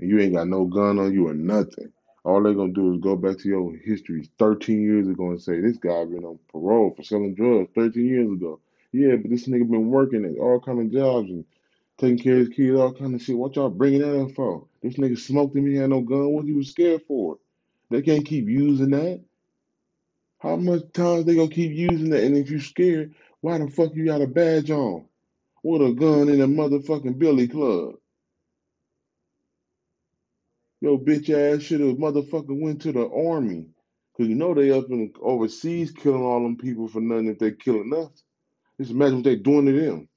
And 0.00 0.10
you 0.10 0.20
ain't 0.20 0.34
got 0.34 0.48
no 0.48 0.66
gun 0.66 0.98
on 0.98 1.12
you 1.12 1.28
or 1.28 1.34
nothing. 1.34 1.92
All 2.24 2.42
they 2.42 2.54
gonna 2.54 2.72
do 2.72 2.94
is 2.94 3.00
go 3.00 3.16
back 3.16 3.38
to 3.38 3.48
your 3.48 3.76
history 3.78 4.28
13 4.38 4.82
years 4.82 5.08
ago 5.08 5.30
and 5.30 5.40
say, 5.42 5.60
This 5.60 5.78
guy 5.78 6.04
been 6.04 6.24
on 6.24 6.38
parole 6.50 6.94
for 6.96 7.02
selling 7.02 7.34
drugs 7.34 7.70
13 7.74 8.06
years 8.06 8.30
ago. 8.32 8.60
Yeah, 8.96 9.16
but 9.16 9.30
this 9.30 9.46
nigga 9.48 9.70
been 9.70 9.90
working 9.90 10.24
at 10.26 10.38
all 10.40 10.60
kind 10.60 10.80
of 10.80 10.92
jobs 10.92 11.30
and 11.30 11.44
taking 11.98 12.18
care 12.18 12.34
of 12.40 12.48
his 12.48 12.50
kids, 12.50 12.78
all 12.78 12.94
kind 12.94 13.14
of 13.14 13.22
shit. 13.22 13.36
What 13.38 13.56
y'all 13.56 13.70
bringing 13.70 14.00
that 14.02 14.14
in 14.14 14.34
for? 14.34 14.66
This 14.82 14.96
nigga 14.96 15.18
smoked 15.18 15.56
him, 15.56 15.66
he 15.68 15.76
had 15.76 15.90
no 15.90 16.02
gun. 16.02 16.30
What 16.32 16.46
he 16.46 16.52
was 16.54 16.70
scared 16.70 17.02
for? 17.08 17.38
They 17.90 18.02
can't 18.02 18.26
keep 18.26 18.48
using 18.48 18.90
that. 18.90 19.22
How 20.40 20.56
much 20.56 20.82
times 20.94 21.26
they 21.26 21.36
gonna 21.36 21.48
keep 21.50 21.72
using 21.72 22.10
that? 22.10 22.24
And 22.24 22.36
if 22.36 22.50
you 22.50 22.60
scared, 22.60 23.14
why 23.42 23.58
the 23.58 23.68
fuck 23.70 23.94
you 23.94 24.06
got 24.06 24.22
a 24.22 24.28
badge 24.28 24.70
on? 24.70 25.06
With 25.64 25.82
a 25.82 25.92
gun 25.92 26.28
in 26.30 26.40
a 26.42 26.48
motherfucking 26.48 27.18
billy 27.18 27.48
club? 27.48 27.96
Yo, 30.80 30.98
bitch 30.98 31.30
ass 31.30 31.62
should 31.64 31.80
have 31.80 31.96
motherfucking 31.96 32.60
went 32.62 32.82
to 32.82 32.92
the 32.92 33.08
army. 33.10 33.66
Cause 34.16 34.28
you 34.28 34.36
know 34.36 34.54
they 34.54 34.72
up 34.72 34.86
in 34.90 35.12
overseas 35.22 35.92
killing 35.92 36.22
all 36.22 36.42
them 36.42 36.56
people 36.58 36.88
for 36.88 37.00
nothing 37.00 37.28
if 37.28 37.38
they 37.40 37.52
killing 37.52 37.94
us. 37.94 38.10
Just 38.80 38.92
imagine 38.92 39.16
what 39.16 39.24
they're 39.24 39.36
doing 39.36 39.66
to 39.66 39.72
them. 39.72 40.08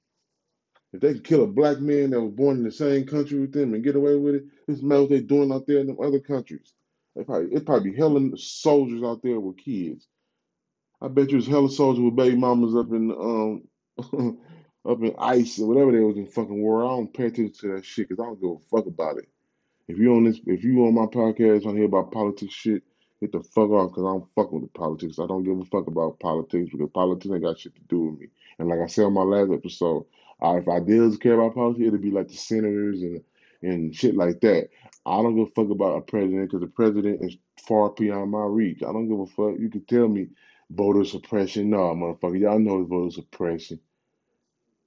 If 0.92 1.00
they 1.00 1.14
could 1.14 1.24
kill 1.24 1.44
a 1.44 1.46
black 1.46 1.78
man 1.78 2.10
that 2.10 2.20
was 2.20 2.32
born 2.32 2.58
in 2.58 2.64
the 2.64 2.72
same 2.72 3.06
country 3.06 3.38
with 3.38 3.52
them 3.52 3.74
and 3.74 3.84
get 3.84 3.96
away 3.96 4.16
with 4.16 4.34
it, 4.36 4.44
just 4.68 4.82
imagine 4.82 5.02
what 5.02 5.10
they 5.10 5.20
doing 5.20 5.52
out 5.52 5.66
there 5.66 5.78
in 5.78 5.86
them 5.86 5.98
other 6.02 6.18
countries. 6.18 6.74
They 7.14 7.24
probably 7.24 7.54
it 7.54 7.66
probably 7.66 7.90
be 7.90 7.96
hella 7.96 8.36
soldiers 8.36 9.02
out 9.02 9.22
there 9.22 9.40
with 9.40 9.58
kids. 9.58 10.08
I 11.00 11.08
bet 11.08 11.30
you 11.30 11.38
it's 11.38 11.46
hella 11.46 11.70
soldiers 11.70 12.02
with 12.02 12.16
baby 12.16 12.36
mamas 12.36 12.74
up 12.74 12.90
in 12.92 13.10
um 13.10 13.62
up 14.88 15.02
in 15.02 15.14
ice 15.18 15.58
or 15.58 15.68
whatever 15.68 15.92
they 15.92 16.00
was 16.00 16.16
in 16.16 16.26
fucking 16.26 16.60
war. 16.60 16.84
I 16.84 16.88
don't 16.88 17.14
pay 17.14 17.26
attention 17.26 17.52
to 17.60 17.74
that 17.76 17.84
shit 17.84 18.08
because 18.08 18.22
I 18.22 18.26
don't 18.26 18.40
give 18.40 18.50
a 18.50 18.58
fuck 18.70 18.86
about 18.86 19.18
it. 19.18 19.28
If 19.88 19.98
you 19.98 20.14
on 20.14 20.24
this, 20.24 20.40
if 20.46 20.62
you 20.62 20.86
on 20.86 20.94
my 20.94 21.06
podcast 21.06 21.66
on 21.66 21.76
here 21.76 21.86
about 21.86 22.12
politics 22.12 22.54
shit, 22.54 22.82
get 23.20 23.32
the 23.32 23.42
fuck 23.42 23.70
off 23.70 23.90
because 23.90 24.04
I 24.04 24.12
don't 24.12 24.34
fuck 24.34 24.52
with 24.52 24.62
the 24.62 24.68
politics. 24.68 25.18
I 25.18 25.26
don't 25.26 25.44
give 25.44 25.58
a 25.58 25.64
fuck 25.66 25.86
about 25.86 26.20
politics 26.20 26.70
because 26.72 26.90
politics 26.92 27.30
ain't 27.32 27.42
got 27.42 27.58
shit 27.58 27.74
to 27.74 27.82
do 27.82 28.00
with 28.00 28.20
me. 28.20 28.28
And 28.58 28.68
like 28.68 28.80
I 28.80 28.86
said 28.86 29.04
on 29.04 29.14
my 29.14 29.22
last 29.22 29.52
episode, 29.52 30.06
if 30.42 30.68
I 30.68 30.80
did 30.80 31.20
care 31.20 31.34
about 31.34 31.54
politics, 31.54 31.88
it'd 31.88 32.02
be 32.02 32.10
like 32.10 32.28
the 32.28 32.36
senators 32.36 33.02
and 33.02 33.22
and 33.62 33.94
shit 33.94 34.16
like 34.16 34.40
that. 34.40 34.68
I 35.04 35.16
don't 35.22 35.36
give 35.36 35.48
a 35.48 35.50
fuck 35.50 35.70
about 35.70 35.98
a 35.98 36.00
president 36.00 36.50
because 36.50 36.60
the 36.60 36.66
president 36.66 37.22
is 37.22 37.36
far 37.66 37.90
beyond 37.90 38.30
my 38.30 38.44
reach. 38.44 38.82
I 38.82 38.92
don't 38.92 39.08
give 39.08 39.20
a 39.20 39.26
fuck. 39.26 39.60
You 39.60 39.68
can 39.68 39.84
tell 39.84 40.08
me 40.08 40.28
voter 40.70 41.04
suppression. 41.04 41.70
No, 41.70 41.78
motherfucker, 41.94 42.40
y'all 42.40 42.58
know 42.58 42.80
it's 42.80 42.88
voter 42.88 43.10
suppression. 43.10 43.80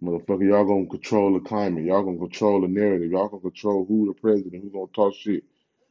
Motherfucker, 0.01 0.49
y'all 0.49 0.65
gonna 0.65 0.87
control 0.87 1.33
the 1.33 1.39
climate. 1.39 1.85
Y'all 1.85 2.03
gonna 2.03 2.17
control 2.17 2.61
the 2.61 2.67
narrative. 2.67 3.11
Y'all 3.11 3.29
gonna 3.29 3.41
control 3.41 3.85
who 3.85 4.07
the 4.07 4.19
president, 4.19 4.63
who's 4.63 4.73
gonna 4.73 4.87
talk 4.93 5.13
shit. 5.15 5.43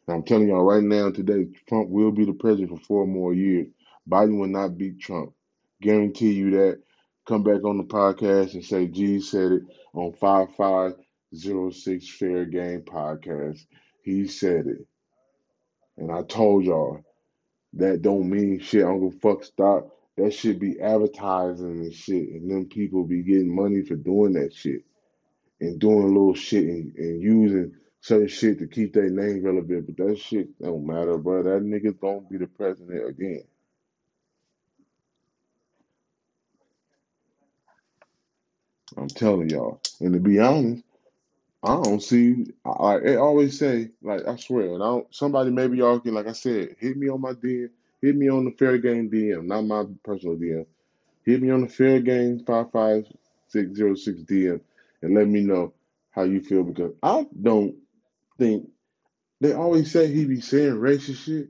I'm 0.09 0.25
telling 0.25 0.49
y'all 0.49 0.65
right 0.65 0.83
now, 0.83 1.11
today, 1.11 1.47
Trump 1.69 1.89
will 1.91 2.13
be 2.13 2.25
the 2.25 2.33
president 2.33 2.71
for 2.71 2.85
four 2.85 3.07
more 3.07 3.35
years. 3.35 3.69
Biden 4.11 4.39
will 4.39 4.49
not 4.49 4.79
beat 4.79 5.01
Trump. 5.01 5.33
Guarantee 5.83 6.33
you 6.33 6.51
that. 6.53 6.81
Come 7.27 7.45
back 7.45 7.65
on 7.65 7.79
the 7.79 7.85
podcast 7.85 8.55
and 8.55 8.65
say 8.65 8.87
G 8.89 9.21
said 9.21 9.53
it 9.53 9.63
on 9.95 10.13
5506 10.15 12.09
Fair 12.17 12.47
Game 12.47 12.83
Podcast. 12.83 13.65
He 14.03 14.27
said 14.27 14.67
it. 14.67 14.87
And 15.99 16.13
I 16.13 16.23
told 16.25 16.65
y'all, 16.65 17.01
That 17.75 18.03
don't 18.03 18.29
mean 18.31 18.61
shit. 18.61 18.85
A 18.85 19.11
fuck. 19.23 19.45
Stop. 19.45 19.89
That 20.19 20.35
shit 20.35 20.61
be 20.61 20.81
advertising 20.81 21.81
and 21.81 21.95
shit, 21.95 22.29
and 22.31 22.51
them 22.51 22.67
people 22.67 23.05
be 23.05 23.23
getting 23.23 23.55
money 23.55 23.83
for 23.83 23.97
doing 23.97 24.35
that 24.35 24.53
shit 24.55 24.83
and 25.61 25.81
doing 25.81 26.09
little 26.09 26.35
shit 26.35 26.65
and, 26.65 26.95
and 26.97 27.23
using 27.23 27.75
certain 28.03 28.29
shit 28.29 28.61
to 28.61 28.69
keep 28.69 28.95
their 28.95 29.11
name 29.11 29.45
relevant. 29.45 29.87
But 29.97 30.07
that 30.07 30.21
shit 30.21 30.61
don't 30.61 30.87
matter, 30.87 31.19
bro. 31.19 31.45
That 31.45 31.63
nigga's 31.65 31.97
gonna 32.01 32.23
be 32.23 32.39
the 32.39 32.49
president 32.49 33.09
again. 33.09 33.45
I'm 38.97 39.09
telling 39.09 39.51
y'all. 39.51 39.81
And 40.01 40.13
to 40.13 40.21
be 40.21 40.39
honest, 40.41 40.85
I 41.63 41.81
don't 41.83 42.03
see. 42.03 42.47
I, 42.65 42.71
I 42.71 42.97
I 43.13 43.17
always 43.17 43.59
say, 43.59 43.91
like 44.03 44.27
I 44.27 44.37
swear, 44.37 44.75
and 44.75 44.83
I 44.83 44.87
don't, 44.87 45.15
somebody 45.15 45.51
maybe 45.51 45.79
y'all 45.79 46.01
can, 46.01 46.15
like 46.15 46.29
I 46.29 46.33
said, 46.33 46.77
hit 46.79 46.97
me 46.97 47.09
on 47.09 47.21
my 47.21 47.35
DM, 47.35 47.71
hit 48.03 48.17
me 48.17 48.29
on 48.29 48.45
the 48.45 48.53
Fair 48.53 48.79
Game 48.79 49.11
DM, 49.11 49.47
not 49.47 49.63
my 49.63 49.85
personal 50.05 50.37
DM. 50.37 50.67
Hit 51.25 51.43
me 51.43 51.51
on 51.51 51.63
the 51.63 51.69
Fair 51.69 52.01
Game 52.01 52.45
five 52.45 52.73
five 52.73 53.07
six 53.49 53.75
zero 53.77 53.95
six 53.95 54.21
DM, 54.23 54.61
and 55.03 55.15
let 55.15 55.29
me 55.29 55.43
know 55.43 55.73
how 56.11 56.25
you 56.25 56.43
feel 56.43 56.65
because 56.65 56.93
I 57.03 57.27
don't 57.43 57.77
think 58.39 58.69
they 59.41 59.53
always 59.55 59.93
say 59.93 60.09
he 60.13 60.27
be 60.27 60.41
saying 60.41 60.75
racist 60.75 61.25
shit, 61.25 61.49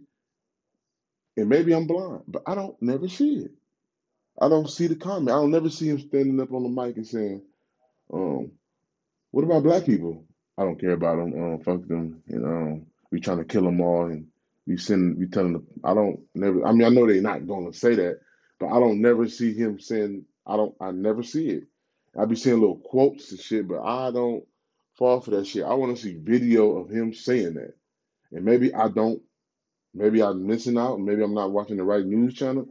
and 1.36 1.48
maybe 1.48 1.74
I'm 1.74 1.86
blind, 1.86 2.22
but 2.28 2.42
I 2.46 2.54
don't 2.54 2.80
never 2.82 3.08
see 3.08 3.36
it. 3.36 3.52
I 4.40 4.48
don't 4.48 4.70
see 4.70 4.88
the 4.88 4.96
comment. 4.96 5.30
I 5.30 5.40
don't 5.40 5.50
never 5.52 5.70
see 5.70 5.88
him 5.88 6.00
standing 6.00 6.40
up 6.40 6.52
on 6.52 6.62
the 6.64 6.68
mic 6.70 6.96
and 6.96 7.06
saying, 7.06 7.42
um, 8.12 8.52
What 9.30 9.44
about 9.44 9.62
black 9.64 9.84
people? 9.84 10.24
I 10.58 10.64
don't 10.64 10.80
care 10.80 10.92
about 10.92 11.16
them. 11.18 11.34
Um, 11.34 11.60
fuck 11.60 11.86
them. 11.86 12.22
And 12.28 12.44
um, 12.44 12.86
we 13.12 13.20
trying 13.20 13.38
to 13.38 13.44
kill 13.44 13.62
them 13.64 13.80
all, 13.80 14.06
and 14.06 14.26
we 14.66 14.76
send, 14.76 15.18
we 15.18 15.26
telling 15.28 15.54
them. 15.54 15.66
I 15.84 15.94
don't 15.94 16.20
never. 16.34 16.66
I 16.66 16.72
mean, 16.72 16.84
I 16.84 16.88
know 16.88 17.06
they're 17.06 17.20
not 17.22 17.46
going 17.46 17.70
to 17.70 17.78
say 17.78 17.94
that, 17.96 18.20
but 18.58 18.68
I 18.68 18.80
don't 18.80 19.00
never 19.02 19.28
see 19.28 19.54
him 19.54 19.78
saying. 19.80 20.24
I 20.46 20.56
don't. 20.56 20.74
I 20.80 20.90
never 20.92 21.22
see 21.22 21.48
it. 21.48 21.64
I 22.18 22.24
be 22.24 22.36
seeing 22.36 22.60
little 22.60 22.78
quotes 22.78 23.30
and 23.32 23.40
shit, 23.40 23.68
but 23.68 23.82
I 23.82 24.10
don't 24.10 24.44
fall 24.98 25.20
for 25.20 25.32
that 25.32 25.46
shit. 25.46 25.64
I 25.64 25.74
want 25.74 25.96
to 25.96 26.02
see 26.02 26.16
video 26.18 26.78
of 26.78 26.90
him 26.90 27.14
saying 27.14 27.54
that, 27.54 27.74
and 28.32 28.44
maybe 28.44 28.74
I 28.74 28.88
don't. 28.88 29.22
Maybe 29.94 30.22
I'm 30.22 30.46
missing 30.46 30.78
out. 30.78 31.00
Maybe 31.00 31.22
I'm 31.22 31.34
not 31.34 31.52
watching 31.52 31.76
the 31.76 31.84
right 31.84 32.04
news 32.06 32.34
channel. 32.34 32.66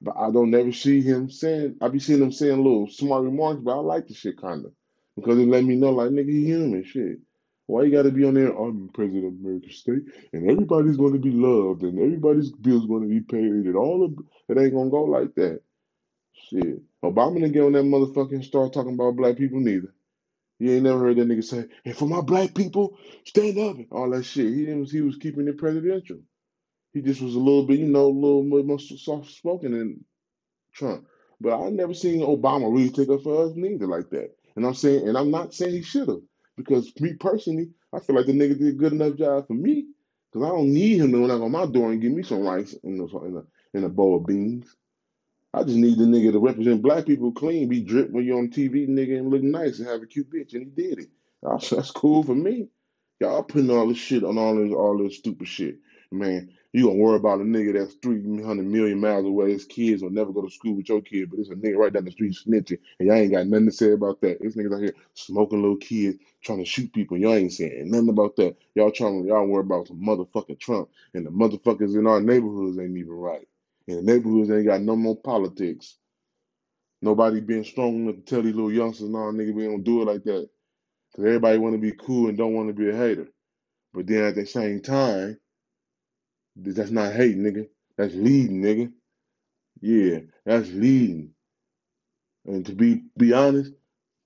But 0.00 0.16
I 0.16 0.30
don't 0.30 0.50
never 0.50 0.72
see 0.72 1.00
him 1.00 1.30
saying. 1.30 1.76
I 1.80 1.88
be 1.88 1.98
seeing 1.98 2.22
him 2.22 2.32
saying 2.32 2.58
little 2.62 2.88
smart 2.88 3.24
remarks, 3.24 3.60
but 3.62 3.78
I 3.78 3.80
like 3.80 4.06
the 4.08 4.14
shit 4.14 4.40
kind 4.40 4.64
of 4.64 4.72
because 5.16 5.38
it 5.38 5.48
let 5.48 5.64
me 5.64 5.76
know 5.76 5.90
like 5.90 6.10
nigga 6.10 6.30
he 6.30 6.44
human 6.46 6.84
shit. 6.84 7.18
Why 7.66 7.84
you 7.84 7.92
gotta 7.92 8.12
be 8.12 8.24
on 8.24 8.34
there? 8.34 8.56
I'm 8.56 8.90
president 8.94 9.26
of 9.26 9.40
American 9.40 9.72
state, 9.72 10.02
and 10.32 10.50
everybody's 10.50 10.96
going 10.96 11.14
to 11.14 11.18
be 11.18 11.32
loved, 11.32 11.82
and 11.82 11.98
everybody's 11.98 12.52
bills 12.52 12.86
going 12.86 13.02
to 13.02 13.08
be 13.08 13.20
paid, 13.20 13.42
and 13.66 13.76
all 13.76 14.04
of 14.04 14.12
it 14.48 14.62
ain't 14.62 14.74
gonna 14.74 14.90
go 14.90 15.04
like 15.04 15.34
that. 15.36 15.60
Shit, 16.50 16.80
Obama 17.04 17.34
didn't 17.36 17.52
get 17.52 17.64
on 17.64 17.72
that 17.72 17.84
motherfucking 17.84 18.44
start 18.44 18.72
talking 18.72 18.94
about 18.94 19.16
black 19.16 19.36
people 19.36 19.60
neither. 19.60 19.94
You 20.58 20.72
ain't 20.72 20.84
never 20.84 21.00
heard 21.00 21.18
that 21.18 21.28
nigga 21.28 21.44
say, 21.44 21.66
"And 21.84 21.96
for 21.96 22.08
my 22.08 22.22
black 22.22 22.54
people, 22.54 22.98
stand 23.26 23.58
up," 23.58 23.76
and 23.76 23.86
all 23.92 24.10
that 24.10 24.24
shit. 24.24 24.54
He 24.54 24.66
didn't. 24.66 24.90
He 24.90 25.02
was 25.02 25.16
keeping 25.16 25.48
it 25.48 25.58
presidential. 25.58 26.18
He 26.92 27.02
just 27.02 27.22
was 27.22 27.36
a 27.36 27.38
little 27.40 27.66
bit, 27.66 27.80
you 27.80 27.86
know, 27.88 28.06
a 28.06 28.08
little 28.08 28.44
more, 28.44 28.78
soft 28.80 29.30
spoken 29.30 29.72
than 29.72 30.04
Trump. 30.74 31.06
But 31.40 31.60
I 31.60 31.70
never 31.70 31.94
seen 31.94 32.20
Obama 32.20 32.72
really 32.72 32.90
take 32.90 33.10
up 33.10 33.22
for 33.22 33.46
us 33.46 33.52
neither 33.56 33.86
like 33.86 34.10
that. 34.10 34.36
And 34.56 34.66
I'm 34.66 34.74
saying, 34.74 35.08
and 35.08 35.16
I'm 35.16 35.30
not 35.30 35.54
saying 35.54 35.72
he 35.72 35.82
should 35.82 36.08
have, 36.08 36.22
because 36.56 36.92
me 37.00 37.14
personally, 37.14 37.70
I 37.92 38.00
feel 38.00 38.16
like 38.16 38.26
the 38.26 38.32
nigga 38.32 38.58
did 38.58 38.68
a 38.68 38.72
good 38.72 38.92
enough 38.92 39.16
job 39.16 39.46
for 39.46 39.54
me, 39.54 39.86
because 40.32 40.46
I 40.46 40.50
don't 40.50 40.72
need 40.74 41.00
him 41.00 41.12
to 41.12 41.18
knock 41.18 41.42
on 41.42 41.52
my 41.52 41.66
door 41.66 41.92
and 41.92 42.02
give 42.02 42.12
me 42.12 42.24
some 42.24 42.42
rice 42.42 42.74
in 42.84 43.00
a, 43.00 43.24
in 43.26 43.36
a, 43.36 43.78
in 43.78 43.84
a 43.84 43.88
bowl 43.88 44.16
of 44.16 44.26
beans. 44.26 44.66
I 45.54 45.64
just 45.64 45.76
need 45.76 45.98
the 45.98 46.04
nigga 46.04 46.32
to 46.32 46.38
represent 46.38 46.82
black 46.82 47.06
people 47.06 47.32
clean, 47.32 47.68
be 47.68 47.80
drip 47.80 48.10
when 48.10 48.24
you're 48.24 48.38
on 48.38 48.50
TV, 48.50 48.86
nigga, 48.88 49.18
and 49.18 49.30
look 49.30 49.42
nice 49.42 49.78
and 49.78 49.88
have 49.88 50.02
a 50.02 50.06
cute 50.06 50.30
bitch, 50.30 50.52
and 50.54 50.64
he 50.64 50.82
did 50.82 50.98
it. 51.00 51.08
That's, 51.42 51.90
cool 51.90 52.22
for 52.22 52.34
me. 52.34 52.68
Y'all 53.20 53.42
putting 53.42 53.70
all 53.70 53.88
this 53.88 53.98
shit 53.98 54.24
on 54.24 54.38
all 54.38 54.54
this 54.56 54.72
all 54.72 54.98
this 54.98 55.16
stupid 55.16 55.48
shit. 55.48 55.78
Man, 56.12 56.50
you 56.72 56.86
gonna 56.86 56.98
worry 56.98 57.16
about 57.16 57.40
a 57.40 57.44
nigga 57.44 57.74
that's 57.78 57.94
300 57.94 58.64
million 58.64 59.00
miles 59.00 59.26
away. 59.26 59.52
His 59.52 59.64
kids 59.64 60.02
will 60.02 60.10
never 60.10 60.32
go 60.32 60.42
to 60.42 60.50
school 60.50 60.76
with 60.76 60.88
your 60.88 61.00
kid, 61.00 61.30
but 61.30 61.38
it's 61.38 61.50
a 61.50 61.54
nigga 61.54 61.76
right 61.76 61.92
down 61.92 62.04
the 62.04 62.10
street 62.12 62.36
snitching, 62.36 62.78
and 62.98 63.08
y'all 63.08 63.16
ain't 63.16 63.32
got 63.32 63.46
nothing 63.46 63.66
to 63.66 63.72
say 63.72 63.92
about 63.92 64.20
that. 64.20 64.40
This 64.40 64.54
niggas 64.54 64.74
out 64.74 64.82
here 64.82 64.94
smoking 65.14 65.62
little 65.62 65.76
kids, 65.76 66.18
trying 66.42 66.58
to 66.58 66.64
shoot 66.64 66.92
people, 66.92 67.18
y'all 67.18 67.34
ain't 67.34 67.52
saying 67.52 67.90
nothing 67.90 68.10
about 68.10 68.36
that. 68.36 68.56
Y'all 68.74 68.92
trying 68.92 69.24
y'all 69.26 69.46
worry 69.46 69.62
about 69.62 69.88
some 69.88 70.00
motherfucking 70.00 70.60
Trump, 70.60 70.88
and 71.14 71.26
the 71.26 71.30
motherfuckers 71.30 71.98
in 71.98 72.06
our 72.06 72.20
neighborhoods 72.20 72.78
ain't 72.78 72.96
even 72.96 73.10
right. 73.12 73.48
And 73.88 73.98
the 73.98 74.02
neighborhoods 74.02 74.50
ain't 74.52 74.66
got 74.66 74.82
no 74.82 74.96
more 74.96 75.16
politics. 75.16 75.96
Nobody 77.02 77.40
being 77.40 77.64
strong 77.64 77.96
enough 77.96 78.16
to 78.16 78.22
tell 78.22 78.42
these 78.42 78.54
little 78.54 78.72
youngsters, 78.72 79.08
nah, 79.08 79.32
nigga, 79.32 79.54
we 79.54 79.64
don't 79.64 79.84
do 79.84 80.02
it 80.02 80.06
like 80.06 80.24
that. 80.24 80.48
Cause 81.16 81.24
everybody 81.24 81.58
want 81.58 81.74
to 81.74 81.80
be 81.80 81.92
cool 81.92 82.28
and 82.28 82.38
don't 82.38 82.54
want 82.54 82.68
to 82.68 82.74
be 82.74 82.90
a 82.90 82.96
hater. 82.96 83.28
But 83.94 84.06
then 84.06 84.24
at 84.24 84.34
the 84.36 84.46
same 84.46 84.82
time, 84.82 85.38
that's 86.56 86.90
not 86.90 87.12
hate, 87.12 87.38
nigga. 87.38 87.68
That's 87.96 88.14
leading, 88.14 88.62
nigga. 88.62 88.92
Yeah, 89.80 90.20
that's 90.44 90.70
leading. 90.70 91.32
And 92.46 92.66
to 92.66 92.72
be 92.74 93.04
be 93.16 93.32
honest, 93.32 93.72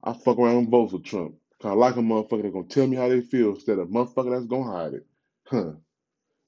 I 0.04 0.12
fuck 0.14 0.38
around 0.38 0.56
and 0.58 0.68
vote 0.70 0.92
for 0.92 1.00
Trump. 1.00 1.36
Cause 1.62 1.72
I 1.72 1.74
like 1.74 1.96
a 1.96 2.00
motherfucker 2.00 2.42
that's 2.42 2.54
gonna 2.54 2.66
tell 2.68 2.86
me 2.86 2.96
how 2.96 3.08
they 3.08 3.20
feel 3.20 3.54
instead 3.54 3.78
of 3.78 3.88
a 3.88 3.92
motherfucker 3.92 4.32
that's 4.32 4.46
gonna 4.46 4.72
hide 4.72 4.94
it. 4.94 5.06
Huh. 5.46 5.72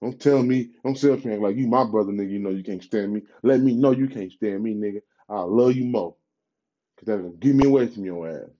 Don't 0.05 0.21
tell 0.21 0.43
me, 0.43 0.73
don't 0.85 0.99
say 0.99 1.15
up 1.15 1.25
like 1.25 1.57
you 1.57 1.67
my 1.67 1.87
brother, 1.87 2.13
nigga, 2.13 2.31
you 2.31 2.39
know 2.39 2.51
you 2.51 2.63
can't 2.63 2.85
stand 2.85 3.15
me. 3.15 3.23
Let 3.43 3.61
me 3.63 3.75
know 3.75 3.93
you 3.93 4.07
can't 4.07 4.31
stand 4.31 4.63
me, 4.63 4.75
nigga. 4.75 5.01
I'll 5.31 5.51
love 5.51 5.77
you 5.77 5.87
more. 5.87 6.15
Cause 6.99 7.07
that's 7.07 7.23
gonna 7.23 7.35
get 7.37 7.55
me 7.55 7.65
away 7.65 7.87
from 7.87 8.05
your 8.05 8.29
ass. 8.29 8.51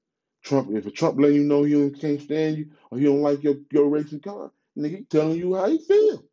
Trump, 0.43 0.71
if 0.73 0.91
Trump 0.95 1.21
letting 1.21 1.37
you 1.37 1.45
know 1.45 1.65
he 1.65 1.91
can't 1.91 2.23
stand 2.23 2.57
you 2.57 2.71
or 2.91 2.99
he 2.99 3.05
don't 3.05 3.21
like 3.21 3.43
your, 3.43 3.57
your 3.71 3.91
racing 3.91 4.21
car, 4.21 4.53
nigga, 4.79 4.99
he 4.99 5.05
telling 5.05 5.39
you 5.39 5.55
how 5.55 5.69
he 5.69 5.79
feel. 5.79 6.25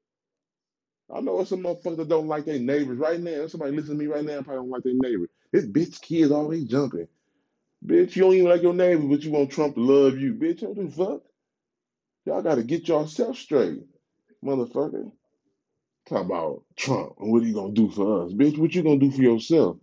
I 1.14 1.20
know 1.20 1.44
some 1.44 1.64
motherfuckers 1.64 1.98
that 1.98 2.10
don't 2.10 2.30
like 2.30 2.46
their 2.46 2.60
neighbors 2.60 2.98
right 2.98 3.20
now. 3.20 3.48
Somebody 3.48 3.74
listening 3.76 4.00
to 4.00 4.06
me 4.06 4.08
right 4.10 4.24
now 4.24 4.42
probably 4.44 4.64
don't 4.64 4.70
like 4.70 4.84
their 4.84 4.94
neighbor. 4.96 5.28
This 5.52 5.66
bitch 5.68 6.02
kids 6.02 6.32
always 6.32 6.64
jumping. 6.64 7.10
Bitch, 7.86 8.16
you 8.16 8.24
don't 8.24 8.34
even 8.34 8.50
like 8.50 8.64
your 8.64 8.74
neighbor, 8.74 9.04
but 9.04 9.24
you 9.24 9.32
want 9.32 9.52
Trump 9.52 9.76
to 9.76 9.82
love 9.82 10.18
you. 10.18 10.36
Bitch, 10.36 10.64
what 10.64 10.78
the 10.78 10.90
fuck? 10.90 11.24
Y'all 12.26 12.44
gotta 12.44 12.64
get 12.64 12.88
yourself 12.88 13.38
straight, 13.38 13.82
motherfucker. 14.44 15.12
Talk 16.10 16.26
about 16.26 16.64
Trump 16.78 17.14
and 17.20 17.32
what 17.32 17.44
he 17.44 17.54
gonna 17.54 17.74
do 17.74 17.90
for 17.90 18.26
us. 18.26 18.34
Bitch, 18.34 18.58
what 18.58 18.76
you 18.76 18.84
gonna 18.84 19.00
do 19.00 19.12
for 19.12 19.22
yourself? 19.22 19.78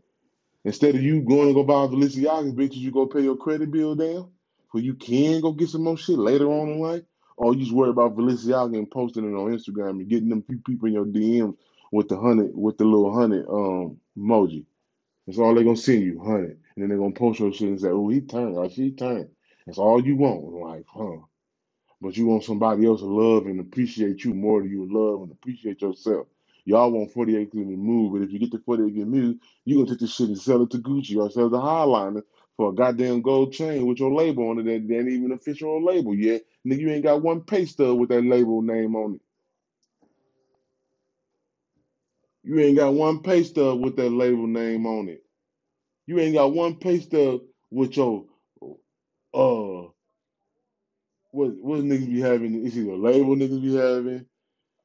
Instead 0.65 0.95
of 0.95 1.03
you 1.03 1.23
going 1.23 1.49
to 1.49 1.55
go 1.55 1.65
buy 1.65 1.89
Balenciaga, 1.89 2.55
bitches, 2.55 2.77
you 2.77 2.93
go 2.93 3.07
pay 3.09 3.23
your 3.23 3.37
credit 3.37 3.73
bill 3.73 3.97
down 3.97 4.31
so 4.73 4.79
you 4.79 4.95
can 4.95 5.43
go 5.43 5.53
get 5.53 5.71
some 5.71 5.85
more 5.85 5.99
shit 5.99 6.19
later 6.21 6.47
on 6.53 6.71
in 6.71 6.81
life. 6.81 7.03
Or 7.37 7.55
you 7.55 7.63
just 7.63 7.73
worry 7.75 7.91
about 7.91 8.17
Balenciaga 8.17 8.79
and 8.79 8.91
posting 8.91 9.25
it 9.25 9.37
on 9.37 9.53
Instagram 9.53 9.93
and 9.93 10.09
getting 10.09 10.31
them 10.31 10.45
few 10.45 10.61
people 10.61 10.89
in 10.89 10.95
your 10.95 11.07
DMs 11.07 11.57
with 11.93 12.09
the 12.09 12.19
hundred 12.21 12.53
with 12.55 12.79
the 12.79 12.85
little 12.85 13.13
hundred 13.13 13.49
um 13.49 13.99
emoji. 14.19 14.67
That's 15.27 15.39
all 15.39 15.55
they 15.55 15.65
gonna 15.65 15.77
send 15.77 16.03
you, 16.03 16.21
hundred. 16.23 16.61
And 16.77 16.83
then 16.83 16.91
they're 16.91 16.99
gonna 16.99 17.13
post 17.15 17.41
your 17.41 17.53
shit 17.53 17.69
and 17.69 17.81
say, 17.81 17.89
Oh, 17.89 18.09
he 18.09 18.23
turned 18.23 18.57
or 18.57 18.71
she 18.71 18.93
turned. 18.93 19.31
That's 19.67 19.79
all 19.79 20.05
you 20.05 20.17
want 20.17 20.45
in 20.45 20.61
life, 20.61 20.85
huh? 20.89 21.25
But 22.01 22.17
you 22.17 22.27
want 22.27 22.45
somebody 22.45 22.87
else 22.87 23.01
to 23.01 23.07
love 23.07 23.47
and 23.47 23.61
appreciate 23.61 24.25
you 24.25 24.35
more 24.35 24.63
than 24.63 24.71
you 24.71 24.89
love 24.91 25.23
and 25.23 25.33
appreciate 25.33 25.83
yourself. 25.83 26.29
Y'all 26.67 26.93
want 26.93 27.13
40 27.13 27.37
acres 27.39 27.55
in 27.55 27.71
the 27.71 27.77
move, 27.77 28.15
but 28.15 28.23
if 28.23 28.33
you 28.33 28.39
get 28.41 28.53
the 28.53 28.61
40 28.61 28.85
acre 28.85 29.07
move, 29.07 29.37
you 29.65 29.77
gonna 29.77 29.91
take 29.91 30.01
this 30.01 30.15
shit 30.15 30.29
and 30.29 30.39
sell 30.39 30.63
it 30.63 30.71
to 30.73 30.79
Gucci 30.79 31.17
or 31.19 31.31
sell 31.31 31.49
it 31.49 31.51
to 31.51 31.57
Highliner 31.57 32.23
for 32.57 32.71
a 32.71 32.75
goddamn 32.75 33.23
gold 33.23 33.53
chain 33.55 33.87
with 33.87 34.01
your 34.01 34.13
label 34.15 34.51
on 34.51 34.61
it 34.61 34.65
that, 34.65 34.89
that 34.89 34.99
ain't 35.01 35.11
even 35.11 35.33
official 35.33 35.85
label 35.85 36.15
yet. 36.15 36.43
Nigga, 36.67 36.81
you 36.81 36.91
ain't 36.91 37.05
got 37.05 37.23
one 37.23 37.43
pay 37.43 37.67
stub 37.67 37.99
with 37.99 38.11
that 38.11 38.25
label 38.25 38.63
name 38.63 38.97
on 38.97 39.17
it. 39.17 39.23
You 42.45 42.61
ain't 42.61 42.79
got 42.79 42.95
one 42.95 43.23
pay 43.23 43.45
stub 43.45 43.81
with 43.81 43.97
that 43.97 44.11
label 44.11 44.47
name 44.47 44.87
on 44.87 45.09
it. 45.09 45.25
You 46.07 46.19
ain't 46.21 46.35
got 46.35 46.55
one 46.55 46.77
pay 46.77 47.01
stub 47.01 47.43
with 47.71 47.97
your 47.97 48.27
uh 49.35 49.89
what 51.31 51.51
what 51.61 51.81
niggas 51.81 52.11
be 52.11 52.21
having? 52.21 52.67
It's 52.67 52.77
either 52.77 52.93
a 52.93 52.97
label 52.97 53.37
niggas 53.37 53.63
be 53.63 53.77
having 53.77 54.27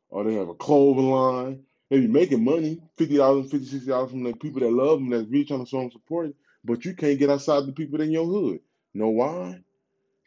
or 0.09 0.23
they 0.23 0.35
have 0.35 0.49
a 0.49 0.53
clothing 0.53 1.09
line. 1.09 1.63
They 1.89 1.99
be 1.99 2.07
making 2.07 2.43
money, 2.43 2.81
fifty 2.97 3.17
dollars, 3.17 3.51
fifty, 3.51 3.67
sixty 3.67 3.89
dollars 3.89 4.11
from 4.11 4.23
the 4.23 4.33
people 4.33 4.61
that 4.61 4.71
love 4.71 4.99
them, 4.99 5.09
that's 5.09 5.27
really 5.29 5.45
trying 5.45 5.63
to 5.63 5.69
show 5.69 5.79
them 5.79 5.91
support. 5.91 6.33
But 6.63 6.85
you 6.85 6.95
can't 6.95 7.19
get 7.19 7.29
outside 7.29 7.65
the 7.65 7.73
people 7.73 8.01
in 8.01 8.11
your 8.11 8.25
hood. 8.25 8.59
Know 8.93 9.09
why? 9.09 9.59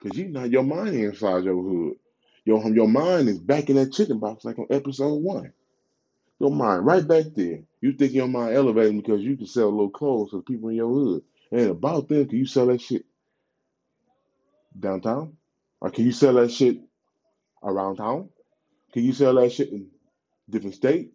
Because 0.00 0.18
you 0.18 0.28
not 0.28 0.50
your 0.50 0.62
mind 0.62 0.94
inside 0.94 1.44
your 1.44 1.62
hood. 1.62 1.96
Your 2.44 2.66
your 2.68 2.88
mind 2.88 3.28
is 3.28 3.38
back 3.38 3.70
in 3.70 3.76
that 3.76 3.92
chicken 3.92 4.18
box 4.18 4.44
like 4.44 4.58
on 4.58 4.66
episode 4.70 5.22
one. 5.22 5.52
Your 6.38 6.50
mind 6.50 6.84
right 6.84 7.06
back 7.06 7.24
there. 7.34 7.60
You 7.80 7.92
think 7.92 8.12
your 8.12 8.28
mind 8.28 8.54
elevating 8.54 9.00
because 9.00 9.22
you 9.22 9.36
can 9.36 9.46
sell 9.46 9.70
little 9.70 9.90
clothes 9.90 10.30
to 10.30 10.36
the 10.36 10.42
people 10.42 10.68
in 10.68 10.76
your 10.76 10.92
hood. 10.92 11.22
It 11.50 11.60
ain't 11.60 11.70
about 11.70 12.08
them. 12.08 12.28
Can 12.28 12.38
you 12.38 12.46
sell 12.46 12.66
that 12.66 12.80
shit 12.80 13.04
downtown? 14.78 15.36
Or 15.80 15.90
can 15.90 16.06
you 16.06 16.12
sell 16.12 16.34
that 16.34 16.50
shit 16.52 16.80
around 17.62 17.96
town? 17.96 18.30
Can 18.92 19.04
you 19.04 19.12
sell 19.12 19.34
that 19.36 19.52
shit 19.52 19.70
in 19.70 19.88
different 20.50 20.76
state? 20.76 21.12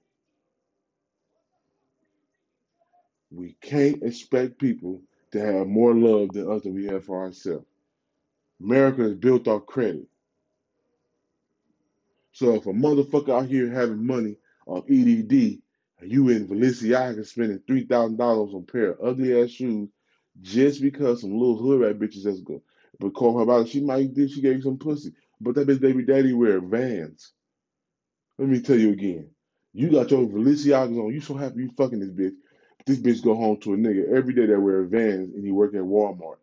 We 3.31 3.55
can't 3.61 4.03
expect 4.03 4.59
people 4.59 5.01
to 5.33 5.39
have 5.41 5.67
more 5.67 5.93
love 5.95 6.29
than 6.33 6.51
us 6.51 6.63
than 6.63 6.75
we 6.75 6.85
have 6.87 7.05
for 7.05 7.21
ourselves. 7.21 7.65
America 8.61 9.03
is 9.05 9.15
built 9.15 9.47
off 9.47 9.65
credit. 9.67 10.07
So 12.33 12.55
if 12.55 12.67
a 12.67 12.71
motherfucker 12.73 13.29
out 13.43 13.47
here 13.49 13.69
having 13.71 14.05
money 14.05 14.37
on 14.67 14.83
EDD, 14.89 15.61
and 16.01 16.11
you 16.11 16.29
in 16.29 16.47
Balenciaga 16.47 17.25
spending 17.25 17.61
three 17.67 17.85
thousand 17.85 18.17
dollars 18.17 18.53
on 18.53 18.65
a 18.67 18.71
pair 18.71 18.91
of 18.93 18.99
ugly 19.03 19.41
ass 19.41 19.51
shoes 19.51 19.89
just 20.41 20.81
because 20.81 21.21
some 21.21 21.33
little 21.33 21.57
hood 21.57 21.81
rat 21.81 21.99
bitches 21.99 22.23
that's 22.25 22.41
good, 22.41 22.61
but 23.01 23.15
call 23.15 23.37
her 23.37 23.43
about 23.43 23.63
it, 23.67 23.69
she 23.69 23.81
might 23.81 24.15
think 24.15 24.31
she 24.31 24.41
gave 24.41 24.57
you 24.57 24.63
some 24.63 24.79
pussy, 24.79 25.13
but 25.41 25.55
that 25.55 25.67
bitch 25.67 25.81
baby 25.81 26.05
daddy 26.05 26.33
wear 26.33 26.61
Vans. 26.61 27.33
Let 28.39 28.49
me 28.49 28.61
tell 28.61 28.77
you 28.77 28.91
again, 28.93 29.29
you 29.73 29.91
got 29.91 30.11
your 30.11 30.27
Balenciagas 30.27 30.99
on, 30.99 31.13
you 31.13 31.21
so 31.21 31.35
happy 31.35 31.61
you 31.63 31.71
fucking 31.77 31.99
this 32.01 32.11
bitch. 32.11 32.35
This 32.85 32.99
bitch 32.99 33.23
go 33.23 33.35
home 33.35 33.59
to 33.61 33.73
a 33.73 33.77
nigga 33.77 34.11
every 34.15 34.33
day 34.33 34.47
that 34.47 34.59
wear 34.61 34.83
Vans 34.85 35.33
and 35.35 35.45
he 35.45 35.51
work 35.51 35.75
at 35.75 35.81
Walmart. 35.81 36.37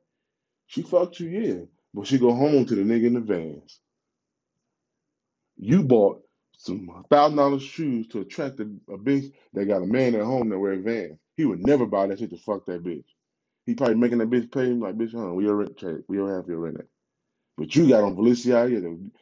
She 0.67 0.83
fucked 0.83 1.21
you, 1.21 1.29
yeah, 1.29 1.61
but 1.95 2.07
she 2.07 2.19
go 2.19 2.35
home 2.35 2.67
to 2.67 2.77
the 2.77 2.83
nigga 2.83 3.07
in 3.07 3.15
the 3.15 3.21
Vans. 3.21 3.81
You 5.59 5.85
bought 5.85 6.23
some 6.59 7.05
thousand 7.11 7.39
dollar 7.39 7.61
shoes 7.61 8.09
to 8.09 8.21
attract 8.21 8.61
a, 8.61 8.65
a 8.91 8.99
bitch 8.99 9.33
that 9.55 9.67
got 9.67 9.83
a 9.83 9.87
man 9.87 10.15
at 10.17 10.23
home 10.25 10.51
that 10.51 10.59
wear 10.59 10.77
Vans. 10.81 11.19
He 11.37 11.45
would 11.47 11.67
never 11.67 11.87
buy 11.87 12.09
that 12.09 12.21
shit 12.21 12.31
to 12.31 12.39
fuck 12.39 12.67
that 12.67 12.85
bitch. 12.85 13.05
He 13.69 13.77
probably 13.77 13.97
making 13.97 14.19
that 14.21 14.31
bitch 14.31 14.53
pay 14.53 14.67
him 14.67 14.81
like, 14.81 14.97
bitch, 14.99 15.15
huh? 15.15 15.35
We 15.35 15.47
rent 15.49 15.79
check. 15.79 15.97
We 16.09 16.19
don't 16.19 16.31
have 16.31 16.49
your 16.49 16.61
rent. 16.61 16.79
But 17.59 17.77
you 17.77 17.89
got 17.89 18.05
on 18.05 18.17
Balenciaga, 18.17 18.79
and 18.79 19.13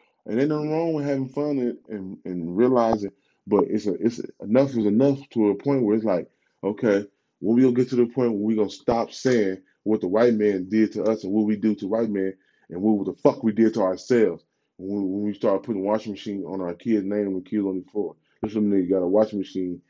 ain't 0.41 0.49
nothing 0.51 0.73
wrong 0.73 0.95
with 0.95 1.07
having 1.07 1.29
fun 1.31 1.59
and, 1.59 1.79
and, 1.91 2.19
and 2.25 2.57
realizing. 2.57 3.13
But 3.47 3.67
it's 3.69 3.87
a 3.87 3.95
it's 3.95 4.21
a, 4.21 4.25
enough 4.45 4.71
is 4.71 4.87
enough 4.87 5.21
to 5.33 5.51
a 5.51 5.57
point 5.57 5.85
where 5.85 5.97
it's 5.97 6.07
like, 6.07 6.31
okay, 6.65 7.07
when 7.41 7.57
we 7.57 7.63
gonna 7.63 7.75
get 7.75 7.91
to 7.91 7.97
the 7.97 8.07
point 8.07 8.33
where 8.33 8.41
we 8.41 8.57
gonna 8.57 8.71
stop 8.71 9.13
saying 9.13 9.63
what 9.85 10.01
the 10.01 10.09
white 10.09 10.35
man 10.35 10.71
did 10.71 10.93
to 10.95 11.05
us 11.05 11.25
and 11.25 11.35
what 11.35 11.47
we 11.47 11.57
do 11.57 11.75
to 11.77 11.89
white 11.89 12.11
men 12.11 12.35
and 12.71 12.83
what 12.83 13.07
the 13.07 13.15
fuck 13.23 13.45
we 13.45 13.53
did 13.53 13.75
to 13.75 13.83
ourselves 13.83 14.45
when, 14.79 15.03
when 15.13 15.25
we 15.25 15.35
start 15.35 15.65
putting 15.65 15.85
washing 15.85 16.13
machine 16.13 16.45
on 16.47 16.63
our 16.63 16.75
kid's 16.75 17.05
name 17.05 17.35
when 17.35 17.45
kids 17.45 17.67
on 17.67 17.85
the 17.85 17.93
floor. 17.93 18.17
This 18.43 18.55
little 18.55 18.71
nigga 18.71 18.91
got 18.91 18.99
a 19.03 19.09
washing 19.09 19.41
machine 19.41 19.83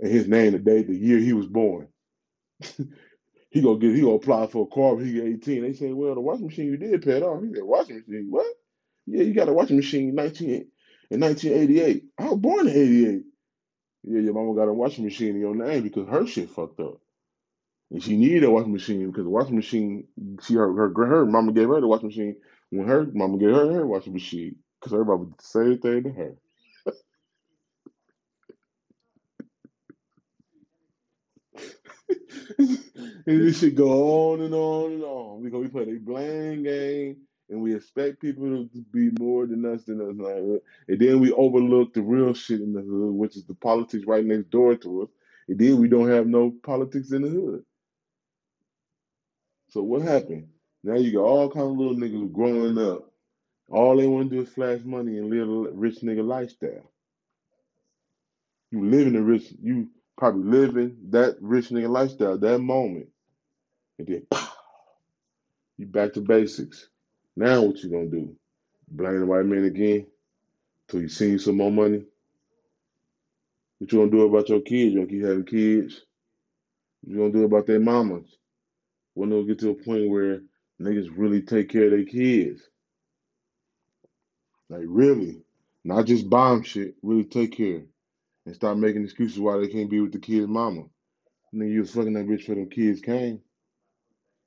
and 0.00 0.12
his 0.12 0.28
name 0.28 0.52
the 0.52 0.60
day, 0.60 0.82
the 0.82 0.96
year 0.96 1.18
he 1.18 1.32
was 1.34 1.46
born. 1.46 1.88
he 3.54 3.62
gonna 3.62 3.78
get 3.80 3.96
he 3.96 4.02
gonna 4.02 4.14
apply 4.16 4.48
for 4.48 4.64
a 4.66 4.74
car 4.74 4.96
when 4.96 5.06
he 5.06 5.14
get 5.14 5.26
18. 5.26 5.62
They 5.62 5.74
say, 5.74 5.92
well, 5.94 6.16
the 6.16 6.22
washing 6.22 6.48
machine 6.48 6.66
you 6.66 6.78
did 6.78 7.02
pay 7.04 7.22
off. 7.22 7.44
He 7.44 7.54
said, 7.54 7.64
washing 7.64 7.98
machine, 8.06 8.28
what? 8.30 8.46
Yeah, 9.06 9.24
you 9.24 9.34
got 9.34 9.50
a 9.50 9.54
washing 9.54 9.76
machine 9.76 10.10
in 10.10 10.16
19 10.16 10.68
in 11.10 11.20
1988. 11.20 12.04
I 12.18 12.24
was 12.30 12.38
born 12.40 12.68
in 12.68 12.74
88. 12.76 13.22
Yeah, 14.04 14.20
your 14.20 14.34
mama 14.34 14.54
got 14.54 14.68
a 14.68 14.74
washing 14.74 15.04
machine 15.04 15.36
in 15.36 15.40
your 15.40 15.54
name 15.56 15.82
because 15.84 16.08
her 16.08 16.26
shit 16.26 16.50
fucked 16.50 16.80
up. 16.80 17.00
And 17.90 18.02
she 18.02 18.16
needed 18.16 18.44
a 18.44 18.50
washing 18.50 18.72
machine 18.72 19.06
because 19.08 19.24
the 19.24 19.30
washing 19.30 19.56
machine, 19.56 20.08
she 20.42 20.54
her 20.54 20.72
her, 20.74 21.06
her 21.06 21.26
mama 21.26 21.52
gave 21.52 21.68
her 21.68 21.80
the 21.80 21.88
washing 21.88 22.08
machine 22.08 22.36
when 22.70 22.88
her 22.88 23.06
mama 23.14 23.38
gave 23.38 23.50
her 23.50 23.72
her 23.72 23.86
washing 23.86 24.14
machine 24.14 24.56
because 24.80 24.94
everybody 24.94 25.20
was 25.22 25.32
the 25.38 25.44
same 25.44 25.78
thing 25.80 26.04
to 26.04 26.10
her. 26.12 26.36
and 33.26 33.42
this 33.42 33.60
should 33.60 33.76
go 33.76 34.32
on 34.32 34.42
and 34.42 34.54
on 34.54 34.92
and 34.92 35.04
on 35.04 35.42
because 35.44 35.62
we 35.62 35.68
play 35.68 35.82
a 35.84 35.98
blame 36.00 36.64
game 36.64 37.18
and 37.50 37.60
we 37.62 37.74
expect 37.76 38.20
people 38.20 38.44
to 38.68 38.68
be 38.92 39.10
more 39.20 39.46
than 39.46 39.64
us 39.66 39.84
than 39.84 40.00
us, 40.00 40.16
like, 40.18 40.62
and 40.88 41.00
then 41.00 41.20
we 41.20 41.32
overlook 41.32 41.94
the 41.94 42.02
real 42.02 42.34
shit 42.34 42.60
in 42.60 42.72
the 42.72 42.80
hood, 42.82 43.14
which 43.14 43.36
is 43.36 43.44
the 43.46 43.54
politics 43.54 44.06
right 44.06 44.24
next 44.24 44.50
door 44.50 44.76
to 44.76 45.02
us, 45.04 45.08
and 45.48 45.58
then 45.58 45.78
we 45.80 45.88
don't 45.88 46.10
have 46.10 46.26
no 46.26 46.52
politics 46.64 47.12
in 47.12 47.22
the 47.22 47.28
hood. 47.28 47.64
So 49.70 49.82
what 49.82 50.02
happened? 50.02 50.48
Now 50.84 50.96
you 50.96 51.12
got 51.12 51.22
all 51.24 51.50
kind 51.50 51.66
of 51.68 51.76
little 51.78 51.96
niggas 51.96 52.32
growing 52.32 52.78
up. 52.78 53.10
All 53.70 53.96
they 53.96 54.06
want 54.06 54.30
to 54.30 54.36
do 54.36 54.42
is 54.42 54.50
flash 54.50 54.80
money 54.84 55.18
and 55.18 55.30
live 55.30 55.48
a 55.48 55.72
rich 55.76 56.00
nigga 56.02 56.26
lifestyle. 56.26 56.90
You 58.72 58.84
living 58.86 59.16
a 59.16 59.22
rich, 59.22 59.52
you 59.62 59.88
probably 60.18 60.44
living 60.60 60.96
that 61.10 61.36
rich 61.40 61.70
nigga 61.70 61.88
lifestyle 61.90 62.38
that 62.38 62.60
moment, 62.60 63.08
and 63.98 64.06
then 64.06 64.26
pow, 64.30 64.48
you 65.78 65.86
back 65.86 66.12
to 66.14 66.20
basics. 66.20 66.88
Now 67.36 67.62
what 67.62 67.78
you 67.82 67.90
gonna 67.90 68.06
do? 68.06 68.36
Blame 68.88 69.20
the 69.20 69.26
white 69.26 69.46
man 69.46 69.64
again 69.64 70.06
till 70.88 71.00
you 71.00 71.08
see 71.08 71.38
some 71.38 71.56
more 71.56 71.72
money? 71.72 72.04
What 73.78 73.92
you 73.92 73.98
gonna 73.98 74.10
do 74.10 74.22
about 74.22 74.48
your 74.48 74.60
kids? 74.60 74.94
You 74.94 75.00
gonna 75.00 75.10
keep 75.10 75.24
having 75.24 75.44
kids? 75.44 76.02
What 77.02 77.12
you 77.12 77.18
gonna 77.18 77.32
do 77.32 77.44
about 77.44 77.66
their 77.66 77.80
mamas? 77.80 78.36
When 79.14 79.30
they'll 79.30 79.44
get 79.44 79.60
to 79.60 79.70
a 79.70 79.74
point 79.74 80.10
where 80.10 80.40
niggas 80.80 81.10
really 81.16 81.42
take 81.42 81.68
care 81.70 81.84
of 81.84 81.90
their 81.92 82.04
kids. 82.04 82.62
Like 84.68 84.84
really. 84.86 85.42
Not 85.84 86.06
just 86.06 86.30
bomb 86.30 86.62
shit, 86.62 86.94
really 87.02 87.24
take 87.24 87.56
care. 87.56 87.82
And 88.46 88.54
stop 88.54 88.76
making 88.76 89.04
excuses 89.04 89.38
why 89.38 89.58
they 89.58 89.68
can't 89.68 89.90
be 89.90 90.00
with 90.00 90.12
the 90.12 90.18
kid's 90.18 90.48
mama. 90.48 90.84
Nigga, 91.54 91.72
you 91.72 91.80
was 91.80 91.92
fucking 91.94 92.14
that 92.14 92.26
bitch 92.26 92.44
for 92.44 92.54
them 92.54 92.70
kids 92.70 93.00
came. 93.00 93.40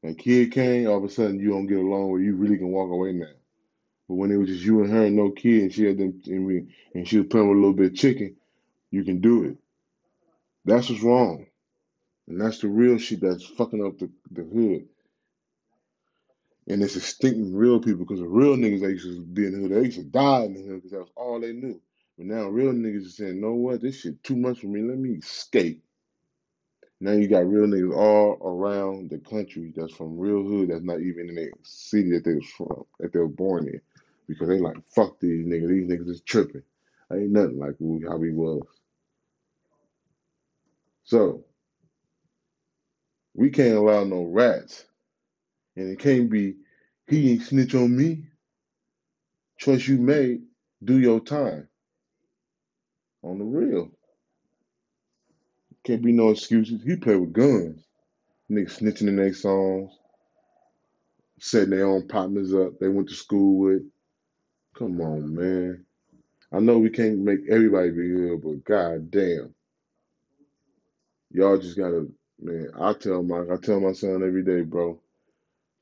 And 0.03 0.17
kid 0.17 0.51
came, 0.51 0.87
all 0.87 0.97
of 0.97 1.03
a 1.03 1.09
sudden 1.09 1.39
you 1.39 1.49
don't 1.49 1.67
get 1.67 1.79
along 1.79 2.11
where 2.11 2.21
you 2.21 2.35
really 2.35 2.57
can 2.57 2.69
walk 2.71 2.91
away 2.91 3.13
now. 3.13 3.25
But 4.07 4.15
when 4.15 4.31
it 4.31 4.37
was 4.37 4.49
just 4.49 4.63
you 4.63 4.83
and 4.83 4.91
her 4.91 5.05
and 5.05 5.15
no 5.15 5.31
kid, 5.31 5.63
and 5.63 5.73
she 5.73 5.85
had 5.85 5.97
them, 5.97 6.21
and, 6.27 6.45
we, 6.45 6.73
and 6.93 7.07
she 7.07 7.17
was 7.19 7.27
playing 7.27 7.49
with 7.49 7.57
a 7.57 7.61
little 7.61 7.75
bit 7.75 7.91
of 7.93 7.97
chicken, 7.97 8.35
you 8.91 9.03
can 9.03 9.21
do 9.21 9.45
it. 9.45 9.57
That's 10.65 10.89
what's 10.89 11.03
wrong. 11.03 11.47
And 12.27 12.39
that's 12.41 12.59
the 12.59 12.67
real 12.67 12.97
shit 12.97 13.21
that's 13.21 13.45
fucking 13.45 13.85
up 13.85 13.99
the, 13.99 14.09
the 14.31 14.43
hood. 14.43 14.87
And 16.67 16.83
it's 16.83 16.97
extincting 16.97 17.51
real 17.53 17.79
people 17.79 17.99
because 18.05 18.19
the 18.19 18.27
real 18.27 18.57
niggas 18.57 18.81
that 18.81 18.91
used 18.91 19.05
to 19.07 19.21
be 19.21 19.45
in 19.45 19.53
the 19.53 19.59
hood, 19.59 19.71
they 19.71 19.85
used 19.85 19.99
to 19.99 20.05
die 20.05 20.43
in 20.43 20.53
the 20.53 20.61
hood 20.63 20.75
because 20.75 20.91
that 20.91 20.99
was 20.99 21.11
all 21.15 21.39
they 21.39 21.53
knew. 21.53 21.81
But 22.17 22.27
now 22.27 22.49
real 22.49 22.73
niggas 22.73 23.07
are 23.07 23.11
saying, 23.11 23.41
know 23.41 23.53
what, 23.53 23.81
this 23.81 24.01
shit 24.01 24.23
too 24.23 24.35
much 24.35 24.59
for 24.61 24.67
me. 24.67 24.81
Let 24.81 24.97
me 24.97 25.11
escape. 25.11 25.83
Now 26.99 27.11
you 27.11 27.27
got 27.27 27.47
real 27.47 27.67
niggas 27.67 27.95
all 27.95 28.37
around 28.41 29.11
the 29.11 29.19
country 29.19 29.71
that's 29.75 29.93
from 29.93 30.17
real 30.17 30.43
hood 30.43 30.69
that's 30.69 30.83
not 30.83 31.01
even 31.01 31.29
in 31.29 31.35
the 31.35 31.51
city 31.63 32.11
that 32.11 32.23
they 32.25 32.33
was 32.33 32.47
from, 32.47 32.85
that 32.99 33.13
they 33.13 33.19
were 33.19 33.27
born 33.27 33.67
in. 33.67 33.81
Because 34.27 34.47
they 34.47 34.59
like, 34.59 34.77
fuck 34.89 35.19
these 35.19 35.45
niggas, 35.45 35.69
these 35.69 35.87
niggas 35.87 36.09
is 36.09 36.21
tripping. 36.21 36.63
Ain't 37.13 37.31
nothing 37.31 37.59
like 37.59 37.75
how 38.09 38.17
we 38.17 38.33
was. 38.33 38.63
So 41.03 41.45
we 43.35 43.49
can't 43.51 43.77
allow 43.77 44.03
no 44.03 44.23
rats. 44.23 44.85
And 45.75 45.89
it 45.91 45.99
can't 45.99 46.29
be 46.29 46.55
he 47.07 47.31
ain't 47.31 47.43
snitch 47.43 47.75
on 47.75 47.95
me. 47.95 48.25
Choice 49.59 49.87
you 49.87 49.97
made, 49.99 50.41
do 50.83 50.99
your 50.99 51.19
time. 51.19 51.67
On 53.23 53.39
the 53.39 53.45
real. 53.45 53.91
Can't 55.87 56.03
be 56.03 56.11
no 56.11 56.31
excuses. 56.31 56.83
He 56.83 56.97
play 56.97 57.15
with 57.15 57.31
guns. 57.31 57.81
Niggas 58.51 58.79
snitching 58.79 59.07
in 59.07 59.15
their 59.15 59.33
songs, 59.33 59.89
setting 61.39 61.69
their 61.69 61.87
own 61.87 62.09
partners 62.09 62.53
up 62.53 62.77
they 62.77 62.89
went 62.89 63.07
to 63.07 63.15
school 63.15 63.57
with. 63.57 63.83
Come 64.77 64.99
on, 64.99 65.33
man. 65.33 65.85
I 66.51 66.59
know 66.59 66.77
we 66.77 66.89
can't 66.89 67.19
make 67.19 67.39
everybody 67.49 67.91
be 67.91 68.09
good, 68.09 68.41
but 68.43 68.65
god 68.65 69.09
damn. 69.09 69.55
Y'all 71.31 71.57
just 71.57 71.77
gotta 71.77 72.09
man, 72.37 72.69
I 72.77 72.91
tell 72.91 73.23
my 73.23 73.43
I 73.49 73.55
tell 73.55 73.79
my 73.79 73.93
son 73.93 74.23
every 74.27 74.43
day, 74.43 74.63
bro. 74.63 74.99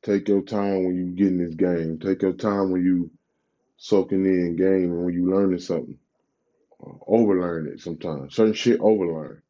Take 0.03 0.28
your 0.28 0.43
time 0.43 0.86
when 0.86 0.95
you 0.95 1.06
get 1.16 1.30
in 1.30 1.39
this 1.39 1.56
game. 1.56 1.97
Take 1.97 2.22
your 2.22 2.34
time 2.34 2.70
when 2.70 2.86
you 2.86 3.10
soaking 3.78 4.24
in 4.24 4.56
game 4.56 4.91
and 4.91 5.03
when 5.03 5.16
you 5.16 5.32
learning 5.32 5.58
something. 5.58 5.97
Overlearn 7.08 7.74
it 7.74 7.80
sometimes. 7.80 8.36
Certain 8.36 8.53
shit 8.53 8.80
overlearn 8.80 9.41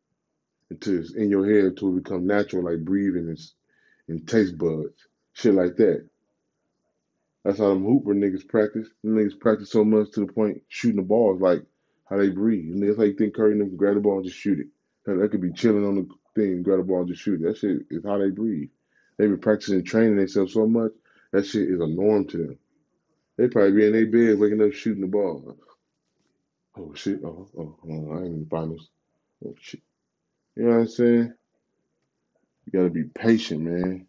until 0.70 1.00
it's 1.00 1.14
in 1.14 1.30
your 1.30 1.46
head 1.46 1.66
until 1.66 1.90
it 1.90 2.04
become 2.04 2.28
natural, 2.28 2.64
like 2.64 2.84
breathing 2.84 3.30
and, 3.30 3.40
and 4.08 4.28
taste 4.28 4.58
buds, 4.58 5.08
shit 5.34 5.54
like 5.54 5.76
that. 5.78 6.08
That's 7.44 7.60
how 7.60 7.70
them 7.70 7.86
hooper 7.86 8.16
niggas 8.16 8.48
practice. 8.48 8.88
Them 9.04 9.16
niggas 9.16 9.40
practice 9.40 9.72
so 9.72 9.84
much 9.86 10.12
to 10.12 10.22
the 10.22 10.34
point 10.34 10.64
shooting 10.68 10.98
the 10.98 11.04
balls 11.04 11.42
like 11.42 11.62
how 12.10 12.18
they 12.18 12.30
breathe. 12.30 12.74
And 12.74 12.84
that's 12.88 12.98
how 12.98 13.04
you 13.04 13.16
think 13.16 13.36
Curry 13.36 13.58
can 13.58 13.76
grab 13.76 13.96
the 13.96 14.02
ball 14.02 14.18
and 14.18 14.26
just 14.26 14.40
shoot 14.40 14.60
it. 14.60 14.68
That 15.06 15.30
could 15.30 15.42
be 15.42 15.52
chilling 15.54 15.86
on 15.86 15.96
the 15.96 16.08
thing, 16.36 16.64
grab 16.64 16.80
the 16.80 16.84
ball 16.84 17.02
and 17.02 17.10
just 17.10 17.22
shoot 17.22 17.42
it. 17.42 17.44
That 17.44 17.58
shit 17.58 17.82
is 17.92 18.04
how 18.04 18.18
they 18.18 18.30
breathe. 18.30 18.70
They've 19.18 19.30
been 19.30 19.40
practicing 19.40 19.76
and 19.76 19.86
training 19.86 20.18
themselves 20.18 20.54
so 20.54 20.66
much, 20.68 20.92
that 21.32 21.46
shit 21.46 21.70
is 21.70 21.80
a 21.80 21.88
norm 21.88 22.26
to 22.28 22.38
them. 22.38 22.60
They 23.38 23.48
probably 23.48 23.74
be 23.74 23.86
in 23.86 23.94
their 23.94 24.08
bed 24.08 24.40
waking 24.40 24.62
up 24.62 24.74
shooting 24.74 25.02
the 25.02 25.08
ball. 25.08 25.58
Oh 26.78 26.94
shit, 26.96 27.22
oh, 27.24 27.48
oh, 27.58 27.78
oh 27.88 28.12
I 28.14 28.18
ain't 28.18 28.26
in 28.28 28.40
the 28.42 28.50
finals. 28.50 28.90
Oh 29.46 29.56
shit. 29.60 29.82
You 30.56 30.64
know 30.66 30.72
what 30.72 30.78
I'm 30.82 30.88
saying? 30.88 31.34
You 32.66 32.72
gotta 32.74 32.90
be 32.92 33.06
patient, 33.06 33.62
man. 33.62 34.08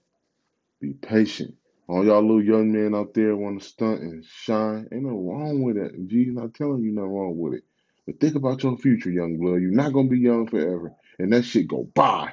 Be 0.81 0.95
patient. 0.95 1.55
All 1.89 2.05
y'all 2.07 2.23
little 2.23 2.45
young 2.45 2.73
men 2.73 2.95
out 2.95 3.15
there 3.15 3.37
want 3.37 3.63
to 3.63 3.69
stunt 3.69 4.03
and 4.03 4.25
shine. 4.25 4.89
Ain't 4.93 5.05
no 5.05 5.11
wrong 5.19 5.63
with 5.63 5.77
that. 5.77 6.09
G's 6.09 6.35
not 6.35 6.55
telling 6.55 6.83
you 6.83 6.93
nothing 6.93 7.11
wrong 7.11 7.39
with 7.39 7.55
it. 7.55 7.65
But 8.07 8.21
think 8.21 8.37
about 8.37 8.63
your 8.63 8.79
future, 8.79 9.11
young 9.11 9.39
blood. 9.39 9.63
You're 9.63 9.73
not 9.73 9.93
gonna 9.93 10.09
be 10.09 10.19
young 10.21 10.49
forever. 10.49 10.95
And 11.19 11.33
that 11.33 11.45
shit 11.45 11.69
go 11.69 11.85
by. 11.95 12.33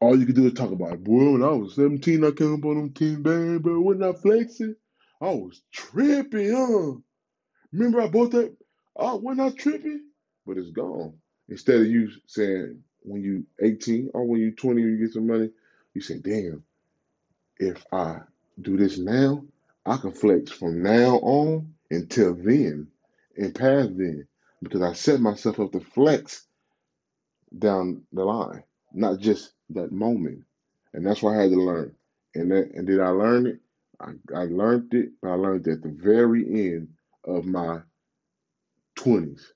all 0.00 0.18
you 0.18 0.26
can 0.26 0.36
do 0.36 0.46
is 0.46 0.54
talk 0.54 0.72
about 0.72 0.94
it. 0.94 1.04
Boy, 1.04 1.32
when 1.32 1.44
I 1.44 1.50
was 1.50 1.76
17, 1.76 2.24
I 2.24 2.32
came 2.32 2.54
up 2.54 2.64
on 2.66 2.76
them 2.76 2.92
10 2.92 3.22
band, 3.22 3.62
bro. 3.64 3.80
Wasn't 3.80 4.04
I 4.04 4.14
flexing? 4.14 4.76
I 5.20 5.30
was 5.30 5.62
tripping, 5.72 6.52
huh? 6.52 6.92
Remember 7.72 8.02
I 8.02 8.08
bought 8.08 8.32
that? 8.32 8.48
Uh, 8.96 9.12
oh, 9.12 9.16
wasn't 9.16 9.48
I 9.48 9.50
tripping? 9.56 10.06
But 10.46 10.58
it's 10.58 10.70
gone. 10.72 11.14
Instead 11.52 11.82
of 11.82 11.86
you 11.86 12.10
saying 12.26 12.82
when 13.02 13.22
you 13.22 13.44
18 13.60 14.12
or 14.14 14.24
when 14.24 14.40
you 14.40 14.52
20 14.52 14.80
you 14.80 14.96
get 14.96 15.12
some 15.12 15.26
money, 15.26 15.50
you 15.92 16.00
say, 16.00 16.16
damn, 16.16 16.64
if 17.58 17.84
I 17.92 18.20
do 18.62 18.78
this 18.78 18.96
now, 18.96 19.44
I 19.84 19.98
can 19.98 20.12
flex 20.12 20.50
from 20.50 20.82
now 20.82 21.16
on 21.16 21.74
until 21.90 22.32
then 22.32 22.88
and 23.36 23.54
past 23.54 23.98
then. 23.98 24.26
Because 24.62 24.80
I 24.80 24.94
set 24.94 25.20
myself 25.20 25.60
up 25.60 25.72
to 25.72 25.80
flex 25.80 26.46
down 27.58 28.04
the 28.14 28.24
line, 28.24 28.64
not 28.94 29.18
just 29.18 29.52
that 29.70 29.92
moment. 29.92 30.44
And 30.94 31.04
that's 31.04 31.20
what 31.20 31.34
I 31.36 31.42
had 31.42 31.50
to 31.50 31.60
learn. 31.60 31.94
And 32.34 32.50
that, 32.50 32.70
and 32.72 32.86
did 32.86 32.98
I 33.00 33.08
learn 33.08 33.46
it? 33.46 33.58
I, 34.00 34.12
I 34.34 34.44
learned 34.44 34.94
it, 34.94 35.10
but 35.20 35.32
I 35.32 35.34
learned 35.34 35.66
it 35.66 35.72
at 35.72 35.82
the 35.82 35.90
very 35.90 36.46
end 36.46 36.94
of 37.26 37.44
my 37.44 37.80
twenties. 38.94 39.52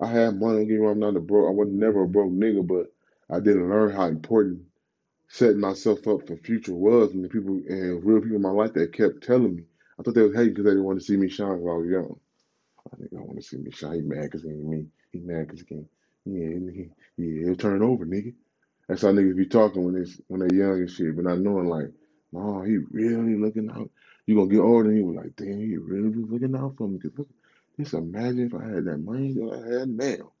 I 0.00 0.08
had 0.08 0.40
money, 0.40 0.66
don't 0.66 0.86
I'm 0.86 1.00
not 1.00 1.16
a 1.16 1.20
broke 1.20 1.48
I 1.48 1.52
was 1.52 1.68
never 1.70 2.04
a 2.04 2.08
broke 2.08 2.32
nigga, 2.32 2.66
but 2.66 2.92
I 3.34 3.40
didn't 3.40 3.70
learn 3.70 3.92
how 3.94 4.06
important 4.06 4.62
setting 5.28 5.60
myself 5.60 6.06
up 6.08 6.26
for 6.28 6.36
future 6.38 6.74
was 6.74 7.12
and 7.14 7.24
the 7.24 7.30
people 7.30 7.60
and 7.68 8.04
real 8.04 8.20
people 8.20 8.36
in 8.36 8.42
my 8.42 8.50
life 8.50 8.74
that 8.74 8.94
kept 8.94 9.24
telling 9.24 9.56
me. 9.56 9.64
I 9.98 10.02
thought 10.04 10.14
they 10.14 10.22
was 10.22 10.34
hating 10.34 10.50
because 10.50 10.64
they 10.66 10.72
didn't 10.72 10.84
want 10.84 11.00
to 11.00 11.06
see 11.06 11.16
me 11.16 11.28
shine 11.28 11.58
because 11.58 11.68
I 11.70 11.78
was 11.78 11.88
young. 11.90 12.16
I 12.92 12.96
think 12.98 13.10
I 13.14 13.20
want 13.20 13.38
to 13.38 13.42
see 13.42 13.58
me 13.58 13.70
shine. 13.72 13.94
He 13.96 14.02
mad 14.02 14.24
because 14.24 14.42
he 14.44 14.50
ain't 14.50 14.64
me. 14.64 14.86
He 15.12 15.20
mad 15.20 15.46
because 15.48 15.60
he 15.60 15.66
can't. 15.66 15.88
Yeah, 16.26 16.48
he, 16.72 16.90
yeah, 17.18 17.46
he'll 17.46 17.56
turn 17.56 17.82
it 17.82 17.86
over, 17.86 18.06
nigga. 18.06 18.34
That's 18.88 19.02
how 19.02 19.08
niggas 19.08 19.36
be 19.36 19.46
talking 19.46 19.84
when 19.84 19.94
they 20.02 20.10
when 20.28 20.48
they 20.48 20.56
young 20.56 20.80
and 20.80 20.90
shit, 20.90 21.16
but 21.16 21.26
not 21.26 21.40
knowing 21.40 21.68
like, 21.68 21.90
no, 22.32 22.62
he 22.62 22.78
really 22.92 23.36
looking 23.36 23.70
out. 23.70 23.90
You 24.26 24.36
gonna 24.36 24.50
get 24.50 24.60
older 24.60 24.90
and 24.90 24.98
he 24.98 25.04
was 25.04 25.16
like, 25.16 25.36
damn, 25.36 25.60
he 25.60 25.76
really 25.78 26.10
was 26.10 26.30
looking 26.30 26.56
out 26.56 26.76
for 26.78 26.88
me. 26.88 27.00
Cause 27.00 27.12
look, 27.18 27.28
just 27.78 27.94
imagine 27.94 28.46
if 28.46 28.54
I 28.54 28.64
had 28.64 28.84
that 28.84 28.98
money 28.98 29.32
that 29.34 29.52
I 29.52 29.78
had 29.80 29.88
now. 29.88 30.32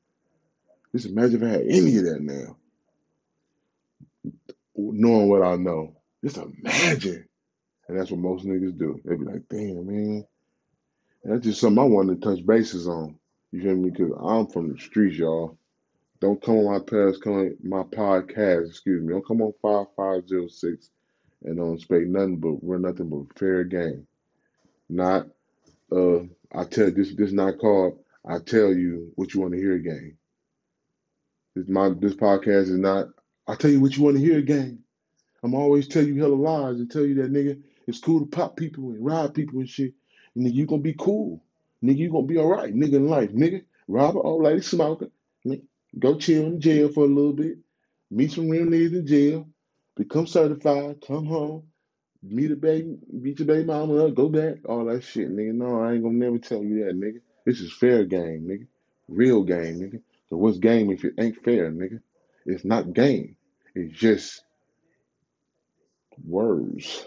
Just 0.92 1.06
imagine 1.06 1.42
if 1.42 1.48
I 1.48 1.52
had 1.52 1.62
any 1.62 1.96
of 1.98 2.04
that 2.04 2.20
now, 2.20 2.56
knowing 4.76 5.28
what 5.28 5.42
I 5.42 5.56
know. 5.56 5.96
Just 6.24 6.38
imagine. 6.38 7.26
And 7.88 7.98
that's 7.98 8.10
what 8.10 8.20
most 8.20 8.44
niggas 8.44 8.78
do. 8.78 9.00
They 9.04 9.16
be 9.16 9.24
like, 9.24 9.48
damn, 9.48 9.86
man. 9.86 10.24
And 11.24 11.32
that's 11.32 11.44
just 11.44 11.60
something 11.60 11.82
I 11.82 11.86
wanted 11.86 12.20
to 12.20 12.28
touch 12.28 12.46
bases 12.46 12.88
on. 12.88 13.18
You 13.52 13.62
feel 13.62 13.76
me? 13.76 13.90
Because 13.90 14.12
I'm 14.20 14.46
from 14.46 14.72
the 14.72 14.78
streets, 14.78 15.16
y'all. 15.16 15.58
Don't 16.20 16.42
come 16.42 16.56
on 16.58 16.72
my 16.72 16.78
past, 16.78 17.22
come 17.22 17.32
on 17.32 17.56
my 17.62 17.82
podcast, 17.82 18.68
excuse 18.68 19.02
me. 19.02 19.12
Don't 19.12 19.26
come 19.26 19.40
on 19.40 19.54
5506 19.62 20.90
and 21.44 21.56
don't 21.56 21.74
expect 21.74 22.06
nothing 22.06 22.36
but 22.36 22.62
we're 22.62 22.78
nothing 22.78 23.08
but 23.08 23.38
fair 23.38 23.64
game. 23.64 24.06
Not 24.88 25.28
uh 25.92 26.20
I 26.52 26.64
tell 26.64 26.90
this 26.90 27.14
this 27.14 27.32
not 27.32 27.58
called 27.58 27.98
I 28.26 28.38
tell 28.38 28.72
you 28.72 29.12
what 29.16 29.34
you 29.34 29.40
want 29.40 29.54
to 29.54 29.60
hear 29.60 29.78
game. 29.78 30.16
This 31.54 31.68
my 31.68 31.90
this 31.90 32.14
podcast 32.14 32.70
is 32.70 32.78
not 32.78 33.08
I 33.46 33.56
tell 33.56 33.70
you 33.70 33.80
what 33.80 33.96
you 33.96 34.04
want 34.04 34.16
to 34.16 34.22
hear 34.22 34.40
game. 34.42 34.80
I'm 35.42 35.54
always 35.54 35.88
tell 35.88 36.04
you 36.04 36.20
hella 36.20 36.34
lies 36.34 36.76
and 36.76 36.90
tell 36.90 37.04
you 37.04 37.14
that 37.16 37.32
nigga 37.32 37.62
it's 37.86 37.98
cool 37.98 38.20
to 38.20 38.26
pop 38.26 38.56
people 38.56 38.90
and 38.90 39.04
rob 39.04 39.34
people 39.34 39.58
and 39.58 39.68
shit. 39.68 39.94
And 40.34 40.46
nigga, 40.46 40.54
you 40.54 40.66
gonna 40.66 40.82
be 40.82 40.94
cool. 40.94 41.42
Nigga, 41.82 41.96
you 41.98 42.10
gonna 42.10 42.26
be 42.26 42.38
alright, 42.38 42.74
nigga 42.74 42.94
in 42.94 43.08
life, 43.08 43.32
nigga. 43.32 43.64
Rob 43.88 44.16
an 44.16 44.22
old 44.24 44.42
lady 44.44 44.60
smoker. 44.60 45.10
Nigga, 45.46 45.62
go 45.98 46.16
chill 46.16 46.46
in 46.46 46.60
jail 46.60 46.88
for 46.88 47.04
a 47.04 47.08
little 47.08 47.32
bit. 47.32 47.58
Meet 48.10 48.32
some 48.32 48.48
real 48.48 48.66
niggas 48.66 48.92
in 48.92 49.06
jail. 49.06 49.48
Become 49.96 50.28
certified. 50.28 51.02
Come 51.06 51.26
home. 51.26 51.64
Meet 52.22 52.50
a 52.50 52.56
baby, 52.56 52.98
meet 53.10 53.38
your 53.38 53.46
baby 53.46 53.64
mama 53.64 54.06
up, 54.06 54.14
go 54.14 54.28
back, 54.28 54.56
all 54.68 54.84
that 54.86 55.02
shit, 55.02 55.30
nigga. 55.30 55.54
No, 55.54 55.82
I 55.82 55.94
ain't 55.94 56.02
gonna 56.02 56.14
never 56.14 56.38
tell 56.38 56.62
you 56.62 56.84
that, 56.84 56.94
nigga. 56.94 57.20
This 57.46 57.60
is 57.60 57.72
fair 57.72 58.04
game, 58.04 58.46
nigga. 58.46 58.66
Real 59.08 59.42
game, 59.42 59.80
nigga. 59.80 60.02
So 60.28 60.36
what's 60.36 60.58
game 60.58 60.90
if 60.90 61.04
it 61.04 61.14
ain't 61.18 61.42
fair, 61.42 61.70
nigga? 61.70 62.00
It's 62.44 62.64
not 62.64 62.92
game. 62.92 63.36
It's 63.74 63.98
just 63.98 64.44
words. 66.26 67.06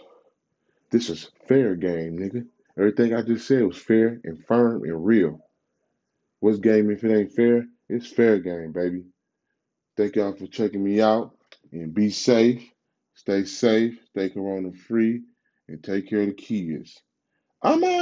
This 0.90 1.10
is 1.10 1.30
fair 1.48 1.76
game, 1.76 2.18
nigga. 2.18 2.46
Everything 2.78 3.14
I 3.14 3.22
just 3.22 3.48
said 3.48 3.64
was 3.64 3.78
fair 3.78 4.20
and 4.24 4.44
firm 4.46 4.84
and 4.84 5.06
real. 5.06 5.40
What's 6.40 6.60
game 6.60 6.90
if 6.90 7.04
it 7.04 7.16
ain't 7.16 7.32
fair? 7.32 7.68
It's 7.88 8.08
fair 8.08 8.40
game, 8.40 8.72
baby. 8.72 9.04
Thank 9.96 10.16
y'all 10.16 10.34
for 10.34 10.48
checking 10.48 10.84
me 10.84 11.02
out 11.02 11.36
and 11.72 11.94
be 11.94 12.10
safe. 12.10 12.73
Stay 13.24 13.46
safe, 13.46 14.00
stay 14.10 14.30
corona 14.30 14.74
free, 14.74 15.24
and 15.70 15.84
take 15.84 16.10
care 16.10 16.22
of 16.24 16.28
the 16.28 16.34
kids. 16.34 17.02
I'm 17.64 17.84
out. 17.84 17.93